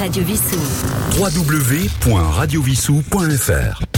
Radio 0.00 0.24
Vissou. 0.24 0.56
www.radiovissou.fr 1.18 3.90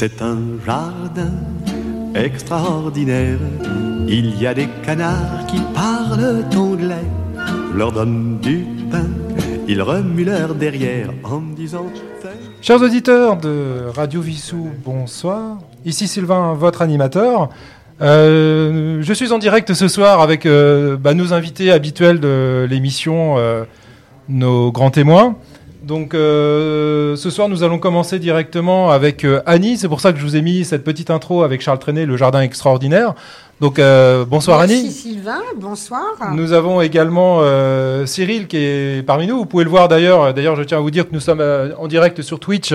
C'est 0.00 0.22
un 0.22 0.27
extraordinaire. 2.24 3.38
Il 4.08 4.40
y 4.40 4.46
a 4.46 4.54
des 4.54 4.68
canards 4.84 5.46
qui 5.46 5.60
parlent 5.74 6.44
anglais. 6.56 7.06
Leur 7.74 7.92
donne 7.92 8.38
du 8.40 8.66
pain, 8.90 9.06
ils 9.68 9.82
remuent 9.82 10.24
leur 10.24 10.54
derrière 10.54 11.10
en 11.24 11.40
disant 11.40 11.86
Chers 12.60 12.82
auditeurs 12.82 13.36
de 13.36 13.86
Radio 13.94 14.20
Vissou, 14.20 14.68
bonsoir. 14.84 15.58
Ici 15.84 16.08
Sylvain, 16.08 16.54
votre 16.54 16.82
animateur. 16.82 17.50
Euh, 18.00 18.98
je 19.02 19.12
suis 19.12 19.32
en 19.32 19.38
direct 19.38 19.74
ce 19.74 19.88
soir 19.88 20.20
avec 20.20 20.46
euh, 20.46 20.96
bah, 20.96 21.14
nos 21.14 21.32
invités 21.32 21.70
habituels 21.70 22.20
de 22.20 22.66
l'émission, 22.68 23.36
euh, 23.38 23.64
nos 24.28 24.72
grands 24.72 24.90
témoins. 24.90 25.36
Donc 25.88 26.12
euh, 26.12 27.16
ce 27.16 27.30
soir, 27.30 27.48
nous 27.48 27.62
allons 27.62 27.78
commencer 27.78 28.18
directement 28.18 28.90
avec 28.90 29.24
euh, 29.24 29.40
Annie. 29.46 29.78
C'est 29.78 29.88
pour 29.88 30.02
ça 30.02 30.12
que 30.12 30.18
je 30.18 30.22
vous 30.22 30.36
ai 30.36 30.42
mis 30.42 30.66
cette 30.66 30.84
petite 30.84 31.08
intro 31.08 31.42
avec 31.44 31.62
Charles 31.62 31.78
Trenet, 31.78 32.04
le 32.04 32.18
jardin 32.18 32.42
extraordinaire. 32.42 33.14
Donc 33.60 33.80
euh, 33.80 34.24
bonsoir 34.24 34.60
Merci 34.60 34.74
Annie. 34.74 34.90
Sylvain, 34.92 35.40
bonsoir. 35.56 36.00
Nous 36.32 36.52
avons 36.52 36.80
également 36.80 37.38
euh, 37.40 38.06
Cyril 38.06 38.46
qui 38.46 38.56
est 38.56 39.04
parmi 39.04 39.26
nous. 39.26 39.36
Vous 39.38 39.46
pouvez 39.46 39.64
le 39.64 39.70
voir 39.70 39.88
d'ailleurs. 39.88 40.32
D'ailleurs, 40.32 40.54
je 40.54 40.62
tiens 40.62 40.78
à 40.78 40.80
vous 40.80 40.92
dire 40.92 41.08
que 41.08 41.12
nous 41.12 41.18
sommes 41.18 41.40
euh, 41.40 41.74
en 41.76 41.88
direct 41.88 42.22
sur 42.22 42.38
Twitch. 42.38 42.72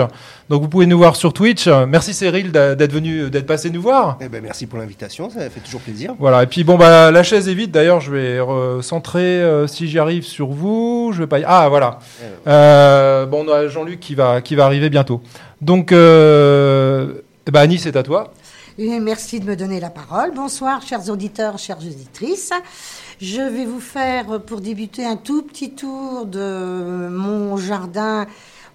Donc 0.49 0.61
vous 0.61 0.67
pouvez 0.67 0.85
nous 0.85 0.97
voir 0.97 1.15
sur 1.15 1.31
Twitch. 1.31 1.67
Merci 1.87 2.13
Cyril 2.13 2.51
d'être 2.51 2.91
venu, 2.91 3.29
d'être 3.29 3.45
passé 3.45 3.69
nous 3.69 3.81
voir. 3.81 4.17
Eh 4.19 4.27
ben, 4.27 4.43
merci 4.43 4.67
pour 4.67 4.77
l'invitation, 4.77 5.29
ça 5.29 5.49
fait 5.49 5.61
toujours 5.61 5.79
plaisir. 5.79 6.15
Voilà. 6.19 6.43
Et 6.43 6.47
puis 6.47 6.65
bon 6.65 6.75
bah 6.75 7.11
la 7.11 7.23
chaise 7.23 7.47
est 7.47 7.53
vide. 7.53 7.71
D'ailleurs, 7.71 8.01
je 8.01 8.11
vais 8.11 8.39
recentrer 8.41 9.21
euh, 9.41 9.67
si 9.67 9.87
j'y 9.87 9.99
arrive 9.99 10.25
sur 10.25 10.47
vous. 10.47 11.11
Je 11.13 11.19
vais 11.19 11.27
pas. 11.27 11.39
y- 11.39 11.45
Ah 11.47 11.69
voilà. 11.69 11.99
Euh, 12.47 13.25
bon, 13.25 13.45
on 13.47 13.51
a 13.53 13.67
Jean-Luc 13.69 14.01
qui 14.01 14.15
va 14.15 14.41
qui 14.41 14.55
va 14.55 14.65
arriver 14.65 14.89
bientôt. 14.89 15.21
Donc 15.61 15.93
euh, 15.93 17.13
eh 17.47 17.51
ben, 17.51 17.61
Annie, 17.61 17.79
c'est 17.79 17.95
à 17.95 18.03
toi. 18.03 18.33
Merci 18.79 19.39
de 19.39 19.45
me 19.45 19.55
donner 19.55 19.79
la 19.79 19.91
parole. 19.91 20.31
Bonsoir, 20.33 20.81
chers 20.81 21.07
auditeurs, 21.11 21.59
chères 21.59 21.77
auditrices. 21.77 22.51
Je 23.21 23.41
vais 23.41 23.65
vous 23.65 23.79
faire, 23.79 24.41
pour 24.41 24.61
débuter, 24.61 25.05
un 25.05 25.15
tout 25.15 25.43
petit 25.43 25.75
tour 25.75 26.25
de 26.25 27.07
mon 27.11 27.55
jardin 27.55 28.25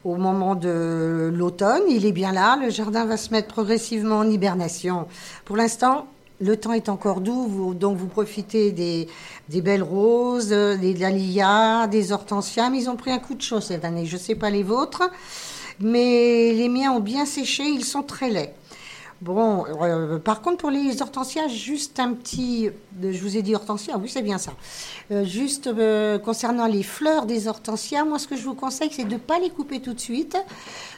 au 0.05 0.15
moment 0.15 0.55
de 0.55 1.33
l'automne. 1.35 1.83
Il 1.89 2.07
est 2.07 2.13
bien 2.13 2.31
là. 2.31 2.57
Le 2.63 2.71
jardin 2.71 3.07
va 3.07 3.17
se 3.17 3.31
mettre 3.31 3.49
progressivement 3.49 4.19
en 4.19 4.31
hibernation. 4.31 5.09
Pour 5.45 5.57
l'instant, 5.57 6.07
le 6.41 6.57
temps 6.57 6.75
est 6.75 6.89
encore 6.89 7.21
doux, 7.21 7.75
donc 7.75 7.97
vous 7.97 8.07
profitez 8.07 8.71
des, 8.71 9.09
belles 9.61 9.83
roses, 9.83 10.51
des 10.51 10.95
dahlias, 10.95 11.89
des 11.89 12.13
hortensias, 12.13 12.71
mais 12.71 12.83
ils 12.83 12.89
ont 12.89 12.95
pris 12.95 13.11
un 13.11 13.19
coup 13.19 13.35
de 13.35 13.43
chaud 13.43 13.61
cette 13.61 13.85
année. 13.85 14.07
Je 14.07 14.15
ne 14.15 14.21
sais 14.21 14.37
pas 14.37 14.51
les 14.51 14.63
vôtres, 14.63 15.11
mais 15.81 16.53
les 16.53 16.69
miens 16.69 16.93
ont 16.93 17.01
bien 17.01 17.27
séché, 17.27 17.65
ils 17.65 17.85
sont 17.85 18.05
très 18.05 18.31
laids. 18.31 18.55
Bon, 19.21 19.65
euh, 19.83 20.21
par 20.21 20.43
contre, 20.43 20.59
pour 20.59 20.71
les 20.71 21.03
hortensias, 21.03 21.49
juste 21.49 21.99
un 21.99 22.13
petit. 22.13 22.69
euh, 22.69 23.13
Je 23.13 23.21
vous 23.21 23.37
ai 23.37 23.43
dit 23.43 23.53
hortensia, 23.53 23.99
oui, 23.99 24.09
c'est 24.09 24.23
bien 24.23 24.39
ça. 24.39 24.53
Euh, 25.11 25.25
juste 25.25 25.69
concernant 26.25 26.67
les 26.67 26.85
fleurs 26.85 27.27
des 27.27 27.49
hortensias, 27.49 28.05
moi, 28.05 28.21
ce 28.21 28.29
que 28.29 28.37
je 28.37 28.45
vous 28.45 28.55
conseille, 28.55 28.91
c'est 28.93 29.03
de 29.05 29.15
ne 29.15 29.19
pas 29.19 29.41
les 29.41 29.51
couper 29.51 29.81
tout 29.81 29.93
de 29.93 29.99
suite, 30.01 30.37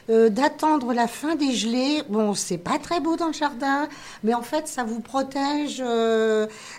d'attendre 0.07 0.93
la 0.93 1.07
fin 1.07 1.35
des 1.35 1.51
gelées. 1.51 2.03
Bon, 2.09 2.35
c'est 2.35 2.57
pas 2.59 2.77
très 2.77 2.99
beau 2.99 3.15
dans 3.15 3.27
le 3.27 3.33
jardin, 3.33 3.87
mais 4.23 4.35
en 4.35 4.41
fait, 4.43 4.67
ça 4.67 4.83
vous 4.83 4.99
protège, 4.99 5.83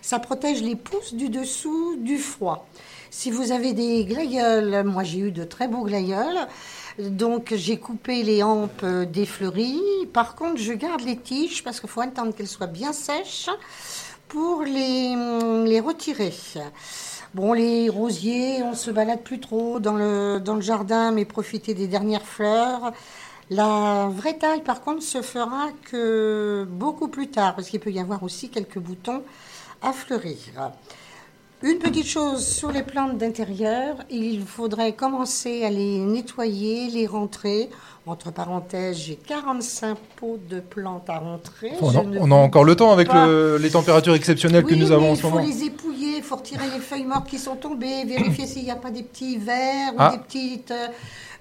ça 0.00 0.18
protège 0.20 0.62
les 0.62 0.76
pousses 0.76 1.14
du 1.14 1.28
dessous 1.28 1.96
du 1.96 2.18
froid. 2.18 2.68
Si 3.10 3.30
vous 3.30 3.52
avez 3.52 3.72
des 3.74 4.04
glaïeuls, 4.06 4.84
moi 4.84 5.02
j'ai 5.04 5.18
eu 5.18 5.32
de 5.32 5.44
très 5.44 5.68
beaux 5.68 5.82
glaïeuls, 5.84 6.46
donc 6.98 7.52
j'ai 7.54 7.78
coupé 7.78 8.22
les 8.22 8.42
hampes 8.42 8.82
euh, 8.82 9.04
des 9.04 9.26
fleuries. 9.26 9.80
Par 10.12 10.34
contre, 10.34 10.58
je 10.58 10.72
garde 10.72 11.02
les 11.02 11.16
tiges 11.16 11.64
parce 11.64 11.80
qu'il 11.80 11.88
faut 11.88 12.00
attendre 12.00 12.34
qu'elles 12.34 12.48
soient 12.48 12.66
bien 12.66 12.92
sèches 12.92 13.48
pour 14.28 14.62
les, 14.62 15.14
hum, 15.14 15.64
les 15.64 15.80
retirer. 15.80 16.32
Bon, 17.34 17.54
les 17.54 17.88
rosiers, 17.88 18.62
on 18.62 18.74
se 18.74 18.90
balade 18.90 19.22
plus 19.22 19.40
trop 19.40 19.80
dans 19.80 19.94
le, 19.94 20.38
dans 20.38 20.54
le 20.54 20.60
jardin, 20.60 21.12
mais 21.12 21.24
profiter 21.24 21.72
des 21.72 21.86
dernières 21.86 22.26
fleurs. 22.26 22.92
La 23.48 24.08
vraie 24.10 24.36
taille, 24.36 24.62
par 24.62 24.82
contre, 24.82 25.02
se 25.02 25.22
fera 25.22 25.68
que 25.90 26.66
beaucoup 26.70 27.08
plus 27.08 27.28
tard, 27.28 27.54
parce 27.54 27.68
qu'il 27.68 27.80
peut 27.80 27.90
y 27.90 28.00
avoir 28.00 28.22
aussi 28.22 28.50
quelques 28.50 28.78
boutons 28.78 29.22
à 29.80 29.92
fleurir. 29.92 30.36
Une 31.62 31.78
petite 31.78 32.06
chose 32.08 32.44
sur 32.44 32.72
les 32.72 32.82
plantes 32.82 33.18
d'intérieur, 33.18 33.94
il 34.10 34.42
faudrait 34.44 34.92
commencer 34.94 35.64
à 35.64 35.70
les 35.70 35.98
nettoyer, 35.98 36.88
les 36.90 37.06
rentrer. 37.06 37.68
Entre 38.04 38.32
parenthèses, 38.32 38.96
j'ai 38.98 39.14
45 39.14 39.96
pots 40.16 40.36
de 40.50 40.58
plantes 40.58 41.08
à 41.08 41.18
rentrer. 41.18 41.70
On 41.80 41.90
a, 41.96 42.02
ne 42.02 42.18
on 42.18 42.32
a 42.32 42.34
encore 42.34 42.64
le 42.64 42.74
temps 42.74 42.90
avec 42.92 43.12
le- 43.12 43.58
les 43.62 43.70
températures 43.70 44.16
exceptionnelles 44.16 44.64
que 44.64 44.74
nous 44.74 44.90
avons 44.90 45.12
en 45.12 45.14
ce 45.14 45.22
moment. 45.22 45.38
Il 45.38 45.52
faut 45.52 45.58
les 45.60 45.64
épouiller, 45.66 46.16
il 46.16 46.22
faut 46.24 46.34
retirer 46.34 46.64
les 46.74 46.80
feuilles 46.80 47.04
mortes 47.04 47.28
qui 47.28 47.38
sont 47.38 47.54
tombées, 47.54 48.04
vérifier 48.04 48.46
s'il 48.48 48.64
n'y 48.64 48.72
a 48.72 48.76
pas 48.76 48.90
des 48.90 49.04
petits 49.04 49.36
vers 49.36 49.92
Ah. 49.98 50.08
ou 50.08 50.16
des 50.16 50.22
petites, 50.24 50.72
euh, 50.72 50.88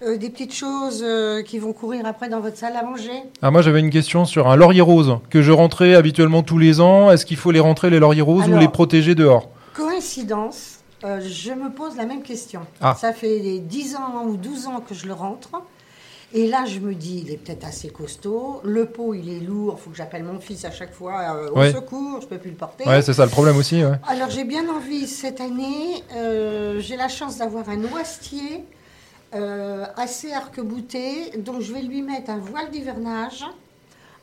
euh, 0.05 0.17
des 0.17 0.29
petites 0.29 0.53
choses 0.53 1.01
euh, 1.03 1.41
qui 1.41 1.57
vont 1.57 1.73
courir 1.73 2.05
après 2.05 2.29
dans 2.29 2.41
votre 2.41 2.57
salle 2.57 2.75
à 2.75 2.83
manger. 2.83 3.23
Ah, 3.41 3.49
moi 3.49 3.63
j'avais 3.63 3.79
une 3.79 3.89
question 3.89 4.25
sur 4.25 4.47
un 4.47 4.55
laurier 4.55 4.81
rose 4.81 5.17
que 5.31 5.41
je 5.41 5.51
rentrais 5.51 5.95
habituellement 5.95 6.43
tous 6.43 6.59
les 6.59 6.79
ans. 6.79 7.09
Est-ce 7.09 7.25
qu'il 7.25 7.37
faut 7.37 7.49
les 7.49 7.59
rentrer 7.59 7.89
les 7.89 7.97
lauriers 7.97 8.21
roses 8.21 8.47
ou 8.47 8.55
les 8.59 8.67
protéger 8.67 9.15
dehors? 9.15 9.49
Coïncidence, 9.73 10.79
euh, 11.03 11.21
je 11.21 11.51
me 11.51 11.71
pose 11.71 11.95
la 11.95 12.05
même 12.05 12.21
question. 12.23 12.61
Ah. 12.81 12.95
Ça 12.99 13.13
fait 13.13 13.59
10 13.59 13.95
ans 13.95 14.25
ou 14.25 14.37
12 14.37 14.67
ans 14.67 14.81
que 14.81 14.93
je 14.93 15.07
le 15.07 15.13
rentre. 15.13 15.49
Et 16.33 16.47
là, 16.47 16.63
je 16.65 16.79
me 16.79 16.95
dis, 16.95 17.23
il 17.25 17.31
est 17.31 17.37
peut-être 17.37 17.65
assez 17.65 17.89
costaud. 17.89 18.61
Le 18.63 18.85
pot, 18.85 19.13
il 19.13 19.29
est 19.29 19.39
lourd. 19.41 19.75
Il 19.77 19.81
faut 19.83 19.89
que 19.89 19.97
j'appelle 19.97 20.23
mon 20.23 20.39
fils 20.39 20.63
à 20.63 20.71
chaque 20.71 20.93
fois 20.93 21.35
euh, 21.35 21.49
au 21.51 21.71
secours. 21.73 22.21
Je 22.21 22.27
peux 22.27 22.37
plus 22.37 22.51
le 22.51 22.55
porter. 22.55 22.85
Ouais, 22.87 23.01
c'est 23.01 23.13
ça 23.13 23.25
le 23.25 23.31
problème 23.31 23.57
aussi. 23.57 23.83
ouais. 23.83 23.99
Alors 24.07 24.29
j'ai 24.29 24.45
bien 24.45 24.69
envie 24.69 25.07
cette 25.07 25.41
année, 25.41 26.03
euh, 26.15 26.79
j'ai 26.79 26.95
la 26.95 27.09
chance 27.09 27.37
d'avoir 27.37 27.67
un 27.69 27.77
noisetier 27.77 28.63
assez 29.95 30.33
arc-bouté, 30.33 31.31
donc 31.37 31.61
je 31.61 31.73
vais 31.73 31.81
lui 31.81 32.01
mettre 32.01 32.31
un 32.31 32.37
voile 32.37 32.69
d'hivernage. 32.69 33.45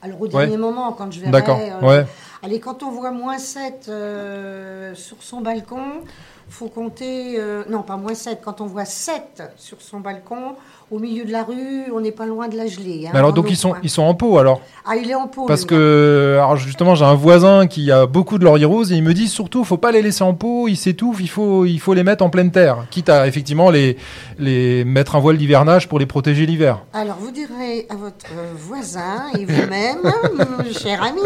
Alors 0.02 0.20
au 0.20 0.28
dernier 0.28 0.56
moment, 0.56 0.92
quand 0.92 1.10
je 1.12 1.20
verrai... 1.20 1.32
D'accord. 1.32 1.58
euh, 1.60 1.80
Ouais. 1.86 2.06
Allez, 2.42 2.60
quand 2.60 2.82
on 2.84 2.90
voit 2.90 3.10
moins 3.10 3.38
7 3.38 3.86
euh, 3.88 4.94
sur 4.94 5.16
son 5.22 5.40
balcon, 5.40 6.02
faut 6.48 6.68
compter... 6.68 7.36
euh, 7.38 7.62
non, 7.68 7.82
pas 7.82 7.96
moins 7.96 8.14
7, 8.14 8.40
quand 8.44 8.60
on 8.60 8.66
voit 8.66 8.84
7 8.84 9.42
sur 9.56 9.80
son 9.80 10.00
balcon, 10.00 10.54
au 10.90 10.98
milieu 10.98 11.24
de 11.24 11.32
la 11.32 11.42
rue, 11.44 11.84
on 11.94 12.00
n'est 12.00 12.12
pas 12.12 12.24
loin 12.24 12.48
de 12.48 12.56
la 12.56 12.66
gelée. 12.66 13.06
hein, 13.06 13.10
alors 13.14 13.34
donc 13.34 13.50
ils 13.50 13.56
sont 13.58 13.74
ils 13.82 13.90
sont 13.90 14.02
en 14.02 14.14
pot 14.14 14.38
alors? 14.38 14.62
Ah, 14.86 14.96
il 14.96 15.10
est 15.10 15.14
en 15.14 15.26
pot. 15.28 15.44
parce 15.44 15.66
que 15.66 16.36
alors 16.38 16.56
justement 16.56 16.94
j'ai 16.94 17.04
un 17.04 17.14
voisin 17.14 17.66
qui 17.66 17.92
a 17.92 18.06
beaucoup 18.06 18.38
de 18.38 18.44
lauriers 18.44 18.64
roses 18.64 18.90
et 18.90 18.96
il 18.96 19.02
me 19.02 19.12
dit 19.12 19.28
surtout 19.28 19.64
faut 19.64 19.76
pas 19.76 19.92
les 19.92 20.00
laisser 20.00 20.24
en 20.24 20.32
pot, 20.32 20.66
ils 20.66 20.76
s'étouffent, 20.78 21.20
il 21.20 21.28
faut 21.28 21.66
il 21.66 21.78
faut 21.78 21.92
les 21.92 22.04
mettre 22.04 22.24
en 22.24 22.30
pleine 22.30 22.50
terre, 22.50 22.86
quitte 22.90 23.10
à 23.10 23.26
effectivement 23.26 23.68
les 23.70 23.98
les 24.38 24.82
mettre 24.84 25.14
un 25.14 25.18
voile 25.18 25.36
d'hivernage 25.36 25.88
pour 25.88 25.98
les 25.98 26.06
protéger 26.06 26.46
l'hiver. 26.46 26.80
Alors, 26.94 27.16
vous 27.20 27.32
direz 27.32 27.86
à 27.90 27.96
votre 27.96 28.26
euh, 28.36 28.52
voisin 28.56 29.26
et 29.38 29.44
vous-même, 29.44 29.98
mon 30.38 30.72
cher 30.72 31.02
ami, 31.02 31.20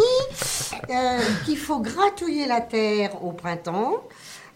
euh, 0.90 1.18
qu'il 1.44 1.56
faut 1.58 1.78
gratouiller 1.80 2.46
la 2.46 2.60
terre 2.60 3.22
au 3.24 3.32
printemps. 3.32 3.92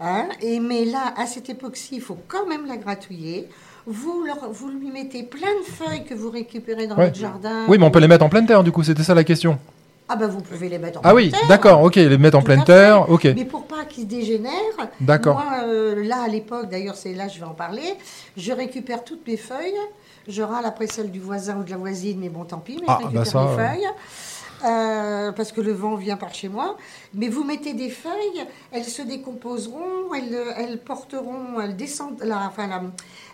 Hein, 0.01 0.27
et, 0.41 0.61
mais 0.61 0.85
là, 0.85 1.15
à 1.17 1.27
cette 1.27 1.49
époque-ci, 1.51 1.97
il 1.97 2.01
faut 2.01 2.19
quand 2.29 2.47
même 2.47 2.67
la 2.67 2.77
gratouiller. 2.77 3.49
Vous, 3.87 4.25
leur- 4.25 4.51
vous 4.51 4.69
lui 4.69 4.91
mettez 4.91 5.23
plein 5.23 5.53
de 5.61 5.65
feuilles 5.65 6.05
que 6.05 6.15
vous 6.15 6.31
récupérez 6.31 6.87
dans 6.89 6.97
Ouais. 6.97 7.07
votre 7.07 7.19
jardin. 7.19 7.65
Oui, 7.69 7.79
mais 7.79 7.85
on 7.87 7.91
peut 7.91 8.01
les 8.01 8.09
mettre 8.09 8.25
en 8.25 8.29
pleine 8.29 8.47
terre 8.47 8.65
du 8.65 8.73
coup, 8.73 8.83
c'était 8.83 9.05
ça 9.05 9.15
la 9.15 9.23
question. 9.25 9.59
Ah 10.09 10.15
ben, 10.17 10.29
vous 10.29 10.41
pouvez 10.41 10.69
les 10.69 10.79
mettre 10.79 10.99
en 11.01 11.03
Ah 11.05 11.15
oui, 11.15 11.29
pleine 11.31 11.41
terre. 11.41 11.49
d'accord, 11.49 11.83
OK, 11.83 11.97
les 11.97 12.19
mettre 12.19 12.37
en 12.39 12.43
pleine 12.43 12.63
terre, 12.65 13.11
OK. 13.11 13.25
Mais 13.25 13.45
pour 13.45 13.65
pas 13.65 13.85
qu'ils 13.85 14.05
se 14.05 14.09
dégénèrent, 14.09 14.53
D'accord. 15.01 15.35
moi, 15.37 15.65
euh, 15.67 16.05
là, 16.05 16.23
à 16.25 16.29
l'époque, 16.29 16.69
d'ailleurs, 16.71 16.95
c'est 16.97 17.13
là 17.13 17.27
que 17.27 17.33
je 17.33 17.39
vais 17.41 17.45
en 17.47 17.55
parler, 17.55 17.95
je 18.37 18.53
récupère 18.53 19.03
toutes 19.05 19.27
mes 19.27 19.37
feuilles, 19.37 19.75
je 20.29 20.43
râle 20.43 20.65
après 20.65 20.87
celle 20.87 21.11
du 21.11 21.19
voisin 21.21 21.57
ou 21.59 21.65
de 21.65 21.71
la 21.71 21.77
voisine, 21.77 22.19
mais 22.21 22.29
bon, 22.29 22.45
tant 22.45 22.59
pis, 22.59 22.77
mais 22.81 22.85
Ah, 22.89 22.99
je 23.01 23.05
bah 23.07 23.09
récupère 23.23 23.27
ça, 23.27 23.41
mes 23.45 23.51
euh. 23.51 23.57
feuilles. 23.57 23.87
euh, 23.87 23.91
parce 24.61 25.53
que 25.53 25.61
le 25.61 25.73
vent 25.73 25.97
vient 25.97 26.17
par 26.17 26.35
chez 26.35 26.49
moi. 26.49 26.77
Mais 27.15 27.29
vous 27.29 27.45
mettez 27.45 27.75
des 27.75 27.91
feuilles, 27.91 28.47
elles 28.73 28.85
se 28.85 29.03
décomposeront, 29.03 30.13
elles, 30.15 30.37
elles 30.57 30.79
porteront, 30.81 31.61
elles 31.61 31.77
descendent, 31.77 32.21
la, 32.23 32.47
enfin, 32.47 32.69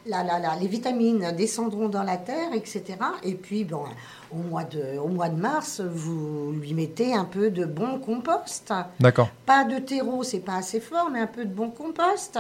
la- 0.06 0.22
la- 0.24 0.56
les 0.60 0.66
vitamines 0.68 1.32
descendront 1.36 1.88
dans 1.88 2.02
la 2.02 2.16
terre, 2.16 2.52
etc. 2.54 2.82
Et 3.22 3.34
puis, 3.34 3.64
bon, 3.64 3.84
au 4.32 4.36
mois 4.38 4.64
de, 4.64 4.98
au 4.98 5.08
mois 5.08 5.28
de 5.28 5.40
mars, 5.40 5.80
vous 5.80 6.52
lui 6.52 6.74
mettez 6.74 7.14
un 7.14 7.24
peu 7.24 7.50
de 7.50 7.64
bon 7.64 7.98
compost. 8.00 8.72
D'accord. 9.00 9.28
Pas 9.46 9.64
de 9.64 9.78
terreau, 9.78 10.22
c'est 10.22 10.40
pas 10.40 10.56
assez 10.56 10.80
fort, 10.80 11.08
mais 11.10 11.20
un 11.20 11.26
peu 11.26 11.44
de 11.44 11.54
bon 11.54 11.70
compost. 11.70 12.38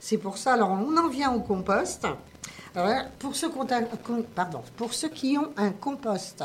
C'est 0.00 0.18
pour 0.18 0.36
ça, 0.36 0.52
alors 0.54 0.70
on 0.70 0.96
en 0.96 1.08
vient 1.08 1.32
au 1.32 1.40
compost. 1.40 2.06
Alors, 2.76 3.04
pour, 3.20 3.36
ceux 3.36 3.48
qui 3.50 3.56
ont 3.58 3.66
un- 3.70 3.82
con- 4.04 4.24
pardon, 4.34 4.60
pour 4.76 4.92
ceux 4.92 5.08
qui 5.08 5.38
ont 5.38 5.50
un 5.56 5.70
compost, 5.70 6.42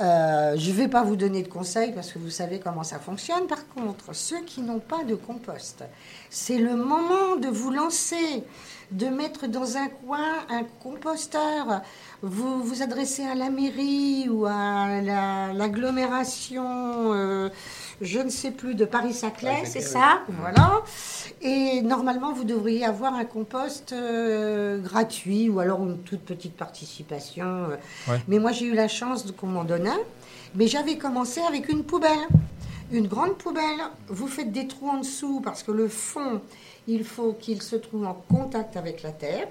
euh, 0.00 0.54
je 0.56 0.70
ne 0.70 0.76
vais 0.76 0.88
pas 0.88 1.02
vous 1.02 1.16
donner 1.16 1.42
de 1.42 1.48
conseils 1.48 1.92
parce 1.92 2.12
que 2.12 2.18
vous 2.18 2.30
savez 2.30 2.60
comment 2.60 2.82
ça 2.82 2.98
fonctionne. 2.98 3.46
Par 3.46 3.66
contre, 3.68 4.14
ceux 4.14 4.42
qui 4.42 4.60
n'ont 4.60 4.78
pas 4.78 5.04
de 5.04 5.14
compost, 5.14 5.84
c'est 6.28 6.58
le 6.58 6.76
moment 6.76 7.36
de 7.40 7.48
vous 7.48 7.70
lancer, 7.70 8.44
de 8.92 9.06
mettre 9.06 9.46
dans 9.48 9.76
un 9.76 9.88
coin 9.88 10.24
un 10.48 10.62
composteur. 10.82 11.82
Vous 12.22 12.62
vous 12.62 12.82
adressez 12.82 13.24
à 13.24 13.34
la 13.34 13.50
mairie 13.50 14.28
ou 14.28 14.46
à 14.46 15.00
la- 15.02 15.52
l'agglomération, 15.52 16.64
euh, 17.12 17.48
je 18.00 18.18
ne 18.20 18.30
sais 18.30 18.50
plus, 18.50 18.74
de 18.74 18.84
Paris-Saclay, 18.84 19.64
c'est 19.64 19.80
oui. 19.80 19.84
ça 19.84 20.20
Voilà. 20.28 20.82
Et 21.42 21.82
normalement, 21.82 22.32
vous 22.32 22.44
devriez 22.44 22.84
avoir 22.84 23.14
un 23.14 23.24
compost 23.24 23.92
euh, 23.92 24.78
gratuit 24.80 25.48
ou 25.48 25.60
alors 25.60 25.82
une 25.82 25.98
toute 25.98 26.20
petite 26.20 26.56
participation. 26.56 27.44
euh. 27.46 27.76
Ouais. 28.08 28.20
Mais 28.28 28.38
moi, 28.38 28.52
j'ai 28.52 28.66
eu 28.66 28.74
la 28.74 28.88
chance 28.88 29.24
qu'on 29.36 29.46
m'en 29.48 29.64
donne 29.64 29.88
un. 29.88 29.98
Mais 30.54 30.68
j'avais 30.68 30.96
commencé 30.96 31.40
avec 31.40 31.68
une 31.68 31.82
poubelle. 31.84 32.26
Une 32.92 33.08
grande 33.08 33.36
poubelle. 33.36 33.80
Vous 34.08 34.28
faites 34.28 34.52
des 34.52 34.68
trous 34.68 34.88
en 34.88 34.98
dessous 34.98 35.40
parce 35.44 35.62
que 35.64 35.72
le 35.72 35.88
fond, 35.88 36.40
il 36.86 37.04
faut 37.04 37.32
qu'il 37.32 37.62
se 37.62 37.76
trouve 37.76 38.06
en 38.06 38.14
contact 38.14 38.76
avec 38.76 39.02
la 39.02 39.12
terre. 39.12 39.48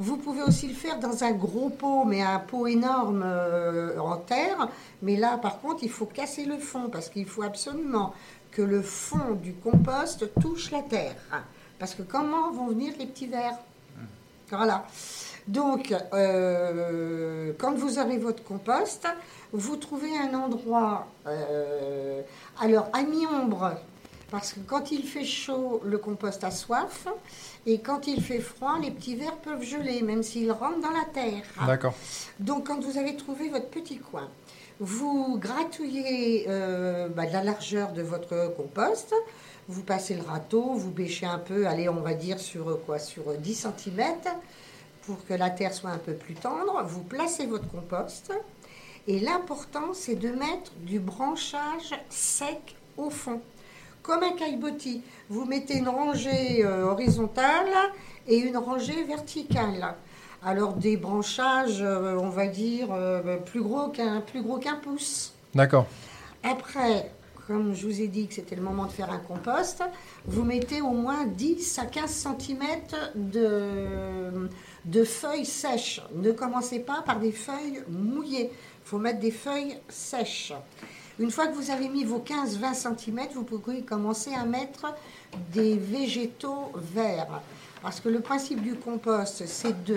Vous 0.00 0.16
pouvez 0.16 0.42
aussi 0.42 0.68
le 0.68 0.74
faire 0.74 1.00
dans 1.00 1.24
un 1.24 1.32
gros 1.32 1.70
pot, 1.70 2.04
mais 2.04 2.22
un 2.22 2.38
pot 2.38 2.68
énorme 2.68 3.22
euh, 3.24 3.98
en 3.98 4.16
terre. 4.16 4.68
Mais 5.02 5.16
là, 5.16 5.38
par 5.38 5.60
contre, 5.60 5.82
il 5.82 5.90
faut 5.90 6.06
casser 6.06 6.44
le 6.44 6.58
fond 6.58 6.88
parce 6.88 7.08
qu'il 7.08 7.26
faut 7.26 7.42
absolument 7.42 8.14
que 8.52 8.62
le 8.62 8.80
fond 8.80 9.34
du 9.42 9.54
compost 9.54 10.30
touche 10.40 10.70
la 10.70 10.82
terre. 10.82 11.16
Parce 11.78 11.94
que 11.94 12.02
comment 12.02 12.52
vont 12.52 12.68
venir 12.68 12.94
les 12.98 13.06
petits 13.06 13.26
vers? 13.26 13.58
Voilà. 14.50 14.86
Donc, 15.46 15.94
euh, 16.12 17.52
quand 17.58 17.74
vous 17.74 17.98
aurez 17.98 18.18
votre 18.18 18.44
compost, 18.44 19.06
vous 19.52 19.76
trouvez 19.76 20.16
un 20.16 20.34
endroit, 20.34 21.06
euh, 21.26 22.20
alors 22.60 22.88
à 22.92 23.02
mi-ombre, 23.02 23.72
parce 24.30 24.52
que 24.52 24.60
quand 24.60 24.90
il 24.90 25.04
fait 25.04 25.24
chaud, 25.24 25.80
le 25.84 25.98
compost 25.98 26.44
a 26.44 26.50
soif, 26.50 27.06
et 27.66 27.80
quand 27.80 28.06
il 28.06 28.22
fait 28.22 28.40
froid, 28.40 28.78
les 28.80 28.90
petits 28.90 29.16
vers 29.16 29.36
peuvent 29.36 29.62
geler, 29.62 30.02
même 30.02 30.22
s'ils 30.22 30.52
rentrent 30.52 30.80
dans 30.80 30.90
la 30.90 31.04
terre. 31.12 31.44
D'accord. 31.66 31.94
Donc, 32.38 32.66
quand 32.66 32.80
vous 32.80 32.98
avez 32.98 33.16
trouvé 33.16 33.48
votre 33.48 33.68
petit 33.68 33.98
coin, 33.98 34.28
vous 34.80 35.38
gratouillez 35.38 36.44
euh, 36.48 37.08
bah, 37.08 37.26
de 37.26 37.32
la 37.32 37.42
largeur 37.42 37.92
de 37.92 38.02
votre 38.02 38.54
compost, 38.54 39.14
vous 39.68 39.82
passez 39.82 40.14
le 40.14 40.22
râteau, 40.22 40.74
vous 40.74 40.90
bêchez 40.90 41.26
un 41.26 41.38
peu, 41.38 41.66
allez, 41.66 41.88
on 41.88 42.00
va 42.00 42.14
dire 42.14 42.38
sur 42.38 42.68
euh, 42.68 42.82
quoi, 42.86 42.98
sur 42.98 43.28
euh, 43.30 43.36
10 43.36 43.66
cm, 43.76 44.14
pour 45.02 45.24
que 45.26 45.34
la 45.34 45.50
terre 45.50 45.72
soit 45.72 45.90
un 45.90 45.98
peu 45.98 46.12
plus 46.12 46.34
tendre. 46.34 46.82
Vous 46.86 47.02
placez 47.02 47.46
votre 47.46 47.68
compost, 47.70 48.32
et 49.06 49.20
l'important, 49.20 49.94
c'est 49.94 50.16
de 50.16 50.28
mettre 50.28 50.72
du 50.82 51.00
branchage 51.00 51.98
sec 52.10 52.76
au 52.98 53.08
fond. 53.08 53.40
Comme 54.08 54.22
un 54.22 54.32
caillebotis, 54.32 55.02
vous 55.28 55.44
mettez 55.44 55.76
une 55.76 55.90
rangée 55.90 56.64
euh, 56.64 56.86
horizontale 56.86 57.68
et 58.26 58.38
une 58.38 58.56
rangée 58.56 59.04
verticale. 59.04 59.96
Alors 60.42 60.72
des 60.72 60.96
branchages, 60.96 61.82
euh, 61.82 62.16
on 62.18 62.30
va 62.30 62.46
dire, 62.46 62.88
euh, 62.90 63.36
plus 63.36 63.60
gros 63.60 63.88
qu'un 63.88 64.22
plus 64.22 64.40
gros 64.40 64.56
qu'un 64.56 64.76
pouce. 64.76 65.34
D'accord. 65.54 65.86
Après, 66.42 67.12
comme 67.46 67.74
je 67.74 67.86
vous 67.86 68.00
ai 68.00 68.08
dit 68.08 68.26
que 68.28 68.32
c'était 68.32 68.56
le 68.56 68.62
moment 68.62 68.86
de 68.86 68.92
faire 68.92 69.12
un 69.12 69.18
compost, 69.18 69.82
vous 70.24 70.42
mettez 70.42 70.80
au 70.80 70.92
moins 70.92 71.26
10 71.26 71.78
à 71.78 71.84
15 71.84 72.10
cm 72.10 72.64
de, 73.14 74.48
de 74.86 75.04
feuilles 75.04 75.44
sèches. 75.44 76.00
Ne 76.14 76.32
commencez 76.32 76.78
pas 76.78 77.02
par 77.04 77.20
des 77.20 77.32
feuilles 77.32 77.82
mouillées. 77.90 78.50
Il 78.54 78.88
faut 78.88 78.98
mettre 78.98 79.20
des 79.20 79.32
feuilles 79.32 79.78
sèches. 79.90 80.54
Une 81.18 81.32
fois 81.32 81.48
que 81.48 81.54
vous 81.54 81.70
avez 81.70 81.88
mis 81.88 82.04
vos 82.04 82.20
15-20 82.20 82.74
cm, 82.74 83.20
vous 83.34 83.42
pouvez 83.42 83.82
commencer 83.82 84.30
à 84.34 84.44
mettre 84.44 84.94
des 85.52 85.76
végétaux 85.76 86.70
verts. 86.74 87.40
Parce 87.82 88.00
que 88.00 88.08
le 88.08 88.20
principe 88.20 88.62
du 88.62 88.74
compost, 88.74 89.44
c'est 89.46 89.84
de, 89.84 89.96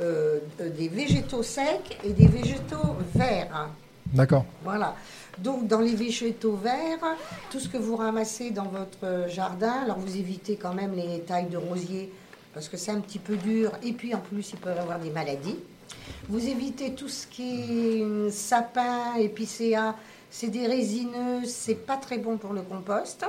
euh, 0.00 0.38
euh, 0.60 0.70
des 0.70 0.88
végétaux 0.88 1.42
secs 1.42 1.98
et 2.04 2.10
des 2.10 2.26
végétaux 2.26 2.96
verts. 3.14 3.68
D'accord. 4.06 4.46
Voilà. 4.64 4.94
Donc, 5.38 5.66
dans 5.66 5.80
les 5.80 5.94
végétaux 5.94 6.56
verts, 6.56 7.16
tout 7.50 7.60
ce 7.60 7.68
que 7.68 7.76
vous 7.76 7.96
ramassez 7.96 8.50
dans 8.50 8.68
votre 8.68 9.28
jardin, 9.28 9.82
alors 9.84 9.98
vous 9.98 10.16
évitez 10.16 10.56
quand 10.56 10.72
même 10.72 10.94
les 10.94 11.20
tailles 11.20 11.50
de 11.50 11.58
rosier 11.58 12.10
parce 12.54 12.70
que 12.70 12.78
c'est 12.78 12.92
un 12.92 13.00
petit 13.00 13.18
peu 13.18 13.36
dur 13.36 13.72
et 13.82 13.92
puis 13.92 14.14
en 14.14 14.20
plus, 14.20 14.52
ils 14.52 14.58
peuvent 14.58 14.78
avoir 14.78 14.98
des 14.98 15.10
maladies. 15.10 15.58
Vous 16.28 16.48
évitez 16.48 16.94
tout 16.94 17.08
ce 17.08 17.26
qui 17.26 17.98
est 17.98 18.02
hum, 18.02 18.30
sapin, 18.30 19.16
épicéa, 19.18 19.94
c'est 20.38 20.48
des 20.48 20.66
résineux, 20.66 21.46
c'est 21.46 21.86
pas 21.86 21.96
très 21.96 22.18
bon 22.18 22.36
pour 22.36 22.52
le 22.52 22.60
compost. 22.60 23.24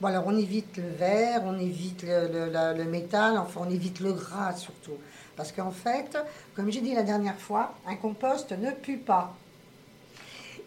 Bon, 0.00 0.08
alors 0.08 0.24
on 0.26 0.36
évite 0.36 0.76
le 0.76 0.88
verre, 0.88 1.42
on 1.44 1.56
évite 1.56 2.02
le, 2.02 2.82
métal, 2.82 3.38
enfin 3.38 3.60
on 3.64 3.70
évite 3.70 4.00
le 4.00 4.12
gras 4.12 4.56
surtout. 4.56 4.98
Parce 5.36 5.52
qu'en 5.52 5.70
fait, 5.70 6.18
comme 6.56 6.72
j'ai 6.72 6.80
dit 6.80 6.94
la 6.94 7.04
dernière 7.04 7.38
fois, 7.38 7.74
un 7.86 7.94
compost 7.94 8.50
ne 8.50 8.72
pue 8.72 8.96
pas. 8.96 9.36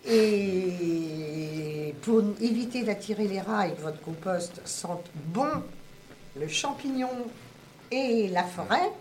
Et 0.10 1.94
pour 2.04 2.24
éviter 2.40 2.84
d'attirer 2.84 3.28
les 3.28 3.42
rats 3.42 3.68
votre 3.82 4.00
compost 4.00 4.62
sente 4.64 5.12
bon 5.14 5.62
le 6.40 6.48
champignon 6.48 7.10
et 7.92 8.30
la 8.30 8.44
forêt, 8.44 8.94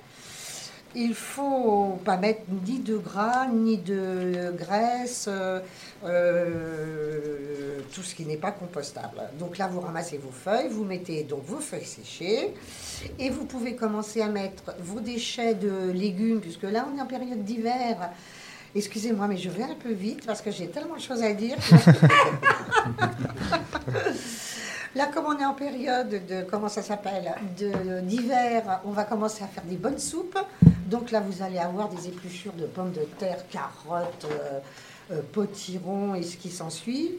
il 0.94 1.14
faut 1.14 1.98
pas 2.04 2.16
mettre 2.16 2.42
ni 2.66 2.78
de 2.81 2.96
gras, 2.96 3.46
ni 3.46 3.76
de 3.78 4.52
graisse, 4.58 5.26
euh, 5.28 5.60
euh, 6.04 7.78
tout 7.94 8.02
ce 8.02 8.14
qui 8.14 8.25
n'est 8.25 8.37
pas 8.37 8.50
compostable. 8.50 9.20
Donc 9.38 9.58
là, 9.58 9.69
vous 9.69 9.81
ramassez 9.81 10.19
vos 10.19 10.32
feuilles, 10.32 10.69
vous 10.69 10.84
mettez 10.84 11.22
donc 11.25 11.44
vos 11.44 11.58
feuilles 11.60 11.84
séchées, 11.84 12.54
et 13.19 13.31
vous 13.31 13.44
pouvez 13.44 13.76
commencer 13.76 14.20
à 14.20 14.28
mettre 14.28 14.75
vos 14.81 15.00
déchets 15.00 15.54
de 15.54 15.90
légumes, 15.92 16.40
puisque 16.40 16.64
là, 16.64 16.87
on 16.92 16.98
est 16.98 17.02
en 17.02 17.06
période 17.06 17.44
d'hiver. 17.44 18.10
Excusez-moi, 18.75 19.26
mais 19.26 19.37
je 19.37 19.50
vais 19.50 19.64
un 19.64 19.75
peu 19.75 19.90
vite 19.92 20.25
parce 20.25 20.40
que 20.42 20.50
j'ai 20.52 20.69
tellement 20.69 20.94
de 20.96 21.00
choses 21.00 21.22
à 21.22 21.32
dire. 21.32 21.56
Là, 24.97 25.06
comme 25.06 25.26
on 25.26 25.38
est 25.38 25.44
en 25.44 25.54
période 25.54 26.09
de, 26.09 26.42
comment 26.50 26.68
ça 26.68 26.82
s'appelle, 26.82 27.32
de- 27.59 28.00
d'hiver, 28.00 28.80
on 28.85 28.90
va 28.90 29.04
commencer 29.04 29.44
à 29.44 29.47
faire 29.47 29.62
des 29.64 29.76
bonnes 29.76 29.99
soupes. 30.00 30.37
Donc 30.90 31.12
là, 31.12 31.20
vous 31.20 31.42
allez 31.42 31.59
avoir 31.59 31.88
des 31.88 32.09
épluchures 32.09 32.52
de 32.54 32.66
pommes 32.66 32.90
de 32.92 33.02
terre, 33.18 33.44
carottes, 33.49 34.26
euh, 34.30 34.59
euh, 35.12 35.20
potirons 35.32 36.14
et 36.16 36.23
ce 36.25 36.37
qui 36.37 36.50
s'ensuit. 36.50 37.12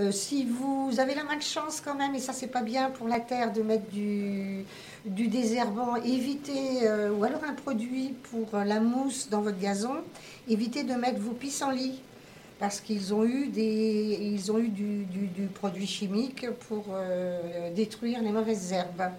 Euh, 0.00 0.10
si 0.10 0.44
vous 0.44 0.90
avez 0.98 1.14
la 1.14 1.22
malchance 1.22 1.80
quand 1.80 1.94
même, 1.94 2.16
et 2.16 2.18
ça 2.18 2.32
c'est 2.32 2.48
pas 2.48 2.62
bien 2.62 2.90
pour 2.90 3.06
la 3.06 3.20
terre 3.20 3.52
de 3.52 3.62
mettre 3.62 3.88
du, 3.90 4.64
désherbant, 5.06 5.94
évitez, 5.96 6.88
ou 7.16 7.22
alors 7.22 7.44
un 7.48 7.52
produit 7.52 8.14
pour 8.30 8.58
la 8.58 8.80
mousse 8.80 9.28
dans 9.30 9.42
votre 9.42 9.58
gazon, 9.60 9.94
évitez 10.48 10.82
de 10.82 10.94
mettre 10.94 11.20
vos 11.20 11.30
pissenlits 11.32 12.00
parce 12.58 12.80
qu'ils 12.80 13.14
ont 13.14 13.24
eu, 13.24 13.46
des, 13.46 14.18
ils 14.20 14.50
ont 14.50 14.58
eu 14.58 14.68
du, 14.68 15.04
du- 15.04 15.28
du 15.28 15.46
produit 15.46 15.86
chimique 15.86 16.46
pour 16.68 16.84
détruire 17.76 18.20
les 18.22 18.30
mauvaises 18.32 18.72
herbes. 18.72 19.12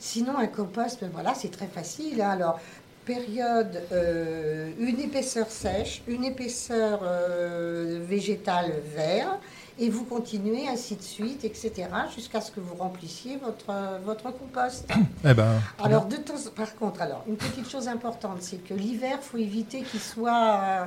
Sinon, 0.00 0.36
un 0.36 0.48
compost, 0.48 1.00
ben 1.00 1.10
voilà, 1.12 1.34
c'est 1.34 1.50
très 1.50 1.66
facile. 1.66 2.20
hein. 2.20 2.30
Alors, 2.30 2.60
période, 3.04 3.82
euh, 3.92 4.70
une 4.78 5.00
épaisseur 5.00 5.48
sèche, 5.50 6.02
une 6.06 6.24
épaisseur 6.24 7.00
euh, 7.02 8.00
végétale 8.02 8.72
vert, 8.94 9.38
et 9.78 9.90
vous 9.90 10.04
continuez 10.04 10.68
ainsi 10.68 10.94
de 10.96 11.02
suite, 11.02 11.44
etc., 11.44 11.72
jusqu'à 12.14 12.40
ce 12.40 12.52
que 12.52 12.60
vous 12.60 12.76
remplissiez 12.76 13.36
votre, 13.36 13.72
votre 14.04 14.30
compost. 14.32 14.88
Eh 15.24 15.34
ben. 15.34 15.60
Alors, 15.82 16.04
de 16.06 16.16
temps, 16.16 16.34
par 16.54 16.74
contre, 16.76 17.02
alors, 17.02 17.24
une 17.26 17.36
petite 17.36 17.68
chose 17.68 17.88
importante, 17.88 18.38
c'est 18.40 18.62
que 18.62 18.74
l'hiver, 18.74 19.18
il 19.20 19.24
faut 19.24 19.38
éviter 19.38 19.82
qu'il 19.82 20.00
soit. 20.00 20.60
euh, 20.82 20.84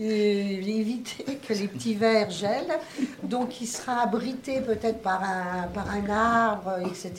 euh, 0.00 0.02
éviter 0.02 1.38
que 1.46 1.52
les 1.52 1.68
petits 1.68 1.94
vers 1.94 2.30
gèlent. 2.30 2.78
Donc, 3.22 3.60
il 3.60 3.66
sera 3.66 4.02
abrité 4.02 4.60
peut-être 4.60 5.02
par 5.02 5.22
un, 5.22 5.66
par 5.74 5.90
un 5.90 6.08
arbre, 6.08 6.78
etc. 6.86 7.12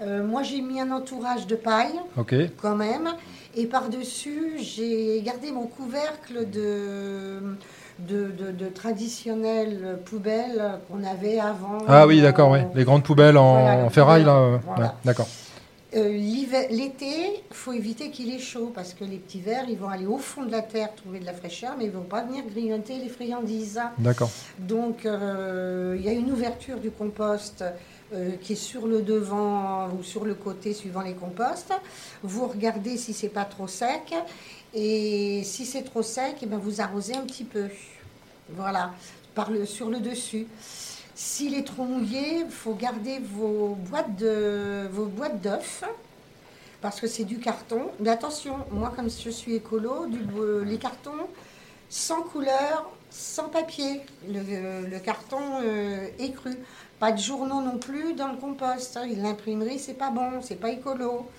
Euh, 0.00 0.24
moi, 0.24 0.42
j'ai 0.42 0.60
mis 0.60 0.80
un 0.80 0.90
entourage 0.90 1.46
de 1.46 1.54
paille 1.56 1.98
quand 2.60 2.76
même. 2.76 3.10
Et 3.56 3.66
par-dessus, 3.66 4.54
j'ai 4.58 5.22
gardé 5.22 5.52
mon 5.52 5.66
couvercle 5.66 6.50
de, 6.50 7.56
de, 8.00 8.30
de, 8.32 8.50
de 8.50 8.66
traditionnelles 8.66 9.98
poubelles 10.04 10.78
qu'on 10.90 11.04
avait 11.04 11.38
avant. 11.38 11.78
Ah 11.86 12.06
oui, 12.06 12.20
d'accord, 12.20 12.50
oui. 12.50 12.58
Les 12.74 12.84
grandes 12.84 13.04
poubelles 13.04 13.38
en, 13.38 13.60
Voilà, 13.62 13.84
en 13.84 13.90
ferraille, 13.90 14.24
là. 14.24 14.34
euh, 14.36 14.58
voilà. 14.66 14.82
ouais, 14.86 14.90
d'accord. 15.04 15.28
Euh, 15.96 16.08
L'été, 16.70 17.42
il 17.50 17.56
faut 17.56 17.72
éviter 17.72 18.10
qu'il 18.10 18.34
ait 18.34 18.38
chaud 18.38 18.72
parce 18.74 18.94
que 18.94 19.04
les 19.04 19.16
petits 19.16 19.40
vers, 19.40 19.68
ils 19.68 19.78
vont 19.78 19.88
aller 19.88 20.06
au 20.06 20.18
fond 20.18 20.44
de 20.44 20.50
la 20.50 20.62
terre 20.62 20.94
trouver 20.94 21.20
de 21.20 21.24
la 21.24 21.32
fraîcheur, 21.32 21.74
mais 21.78 21.84
ils 21.84 21.90
ne 21.90 21.96
vont 21.96 22.02
pas 22.02 22.22
venir 22.22 22.44
grignoter 22.44 22.98
les 22.98 23.08
friandises. 23.08 23.80
D'accord. 23.98 24.30
Donc, 24.58 25.06
euh, 25.06 25.96
il 25.98 26.04
y 26.04 26.08
a 26.08 26.12
une 26.12 26.30
ouverture 26.32 26.78
du 26.78 26.90
compost 26.90 27.64
euh, 28.12 28.32
qui 28.42 28.54
est 28.54 28.56
sur 28.56 28.86
le 28.86 29.02
devant 29.02 29.88
ou 29.90 30.02
sur 30.02 30.24
le 30.24 30.34
côté 30.34 30.72
suivant 30.72 31.02
les 31.02 31.14
composts. 31.14 31.72
Vous 32.22 32.46
regardez 32.46 32.96
si 32.96 33.12
c'est 33.12 33.28
pas 33.28 33.44
trop 33.44 33.68
sec. 33.68 34.14
Et 34.74 35.42
si 35.44 35.64
c'est 35.64 35.82
trop 35.82 36.02
sec, 36.02 36.36
eh 36.42 36.46
ben, 36.46 36.58
vous 36.58 36.80
arrosez 36.80 37.14
un 37.14 37.22
petit 37.24 37.44
peu. 37.44 37.68
Voilà, 38.50 38.92
par 39.34 39.50
le, 39.50 39.64
sur 39.64 39.88
le 39.88 40.00
dessus. 40.00 40.46
S'il 41.14 41.54
est 41.54 41.64
trop 41.64 41.84
mouillé, 41.84 42.40
il 42.40 42.50
faut 42.50 42.74
garder 42.74 43.20
vos 43.20 43.76
boîtes 43.88 44.16
de 44.16 44.88
vos 44.90 45.06
boîtes 45.06 45.40
d'œufs 45.40 45.84
parce 46.80 47.00
que 47.00 47.06
c'est 47.06 47.24
du 47.24 47.38
carton. 47.38 47.90
Mais 48.00 48.10
attention, 48.10 48.56
moi 48.72 48.92
comme 48.94 49.08
je 49.08 49.30
suis 49.30 49.54
écolo, 49.54 50.06
euh, 50.38 50.64
les 50.64 50.78
cartons 50.78 51.28
sans 51.88 52.22
couleur, 52.22 52.90
sans 53.10 53.48
papier. 53.48 54.00
Le, 54.28 54.88
le 54.88 54.98
carton 54.98 55.38
euh, 55.62 56.08
est 56.18 56.32
cru. 56.32 56.52
Pas 56.98 57.12
de 57.12 57.18
journaux 57.18 57.60
non 57.62 57.78
plus 57.78 58.14
dans 58.14 58.28
le 58.32 58.36
compost. 58.38 58.96
hein. 58.96 59.06
L'imprimerie, 59.16 59.78
c'est 59.78 59.94
pas 59.94 60.10
bon, 60.10 60.40
c'est 60.42 60.56
pas 60.56 60.70
écolo. 60.70 61.30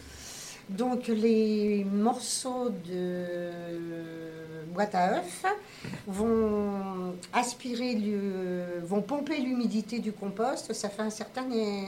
Donc 0.69 1.07
les 1.07 1.83
morceaux 1.85 2.69
de 2.69 3.51
boîte 4.75 4.93
à 4.95 5.17
œufs 5.17 5.45
vont 6.05 7.15
aspirer, 7.33 7.95
le- 7.95 8.85
vont 8.85 9.01
pomper 9.01 9.37
l'humidité 9.37 9.99
du 9.99 10.11
compost. 10.11 10.73
Ça 10.73 10.89
fait 10.89 11.01
un 11.01 11.09
certain, 11.09 11.45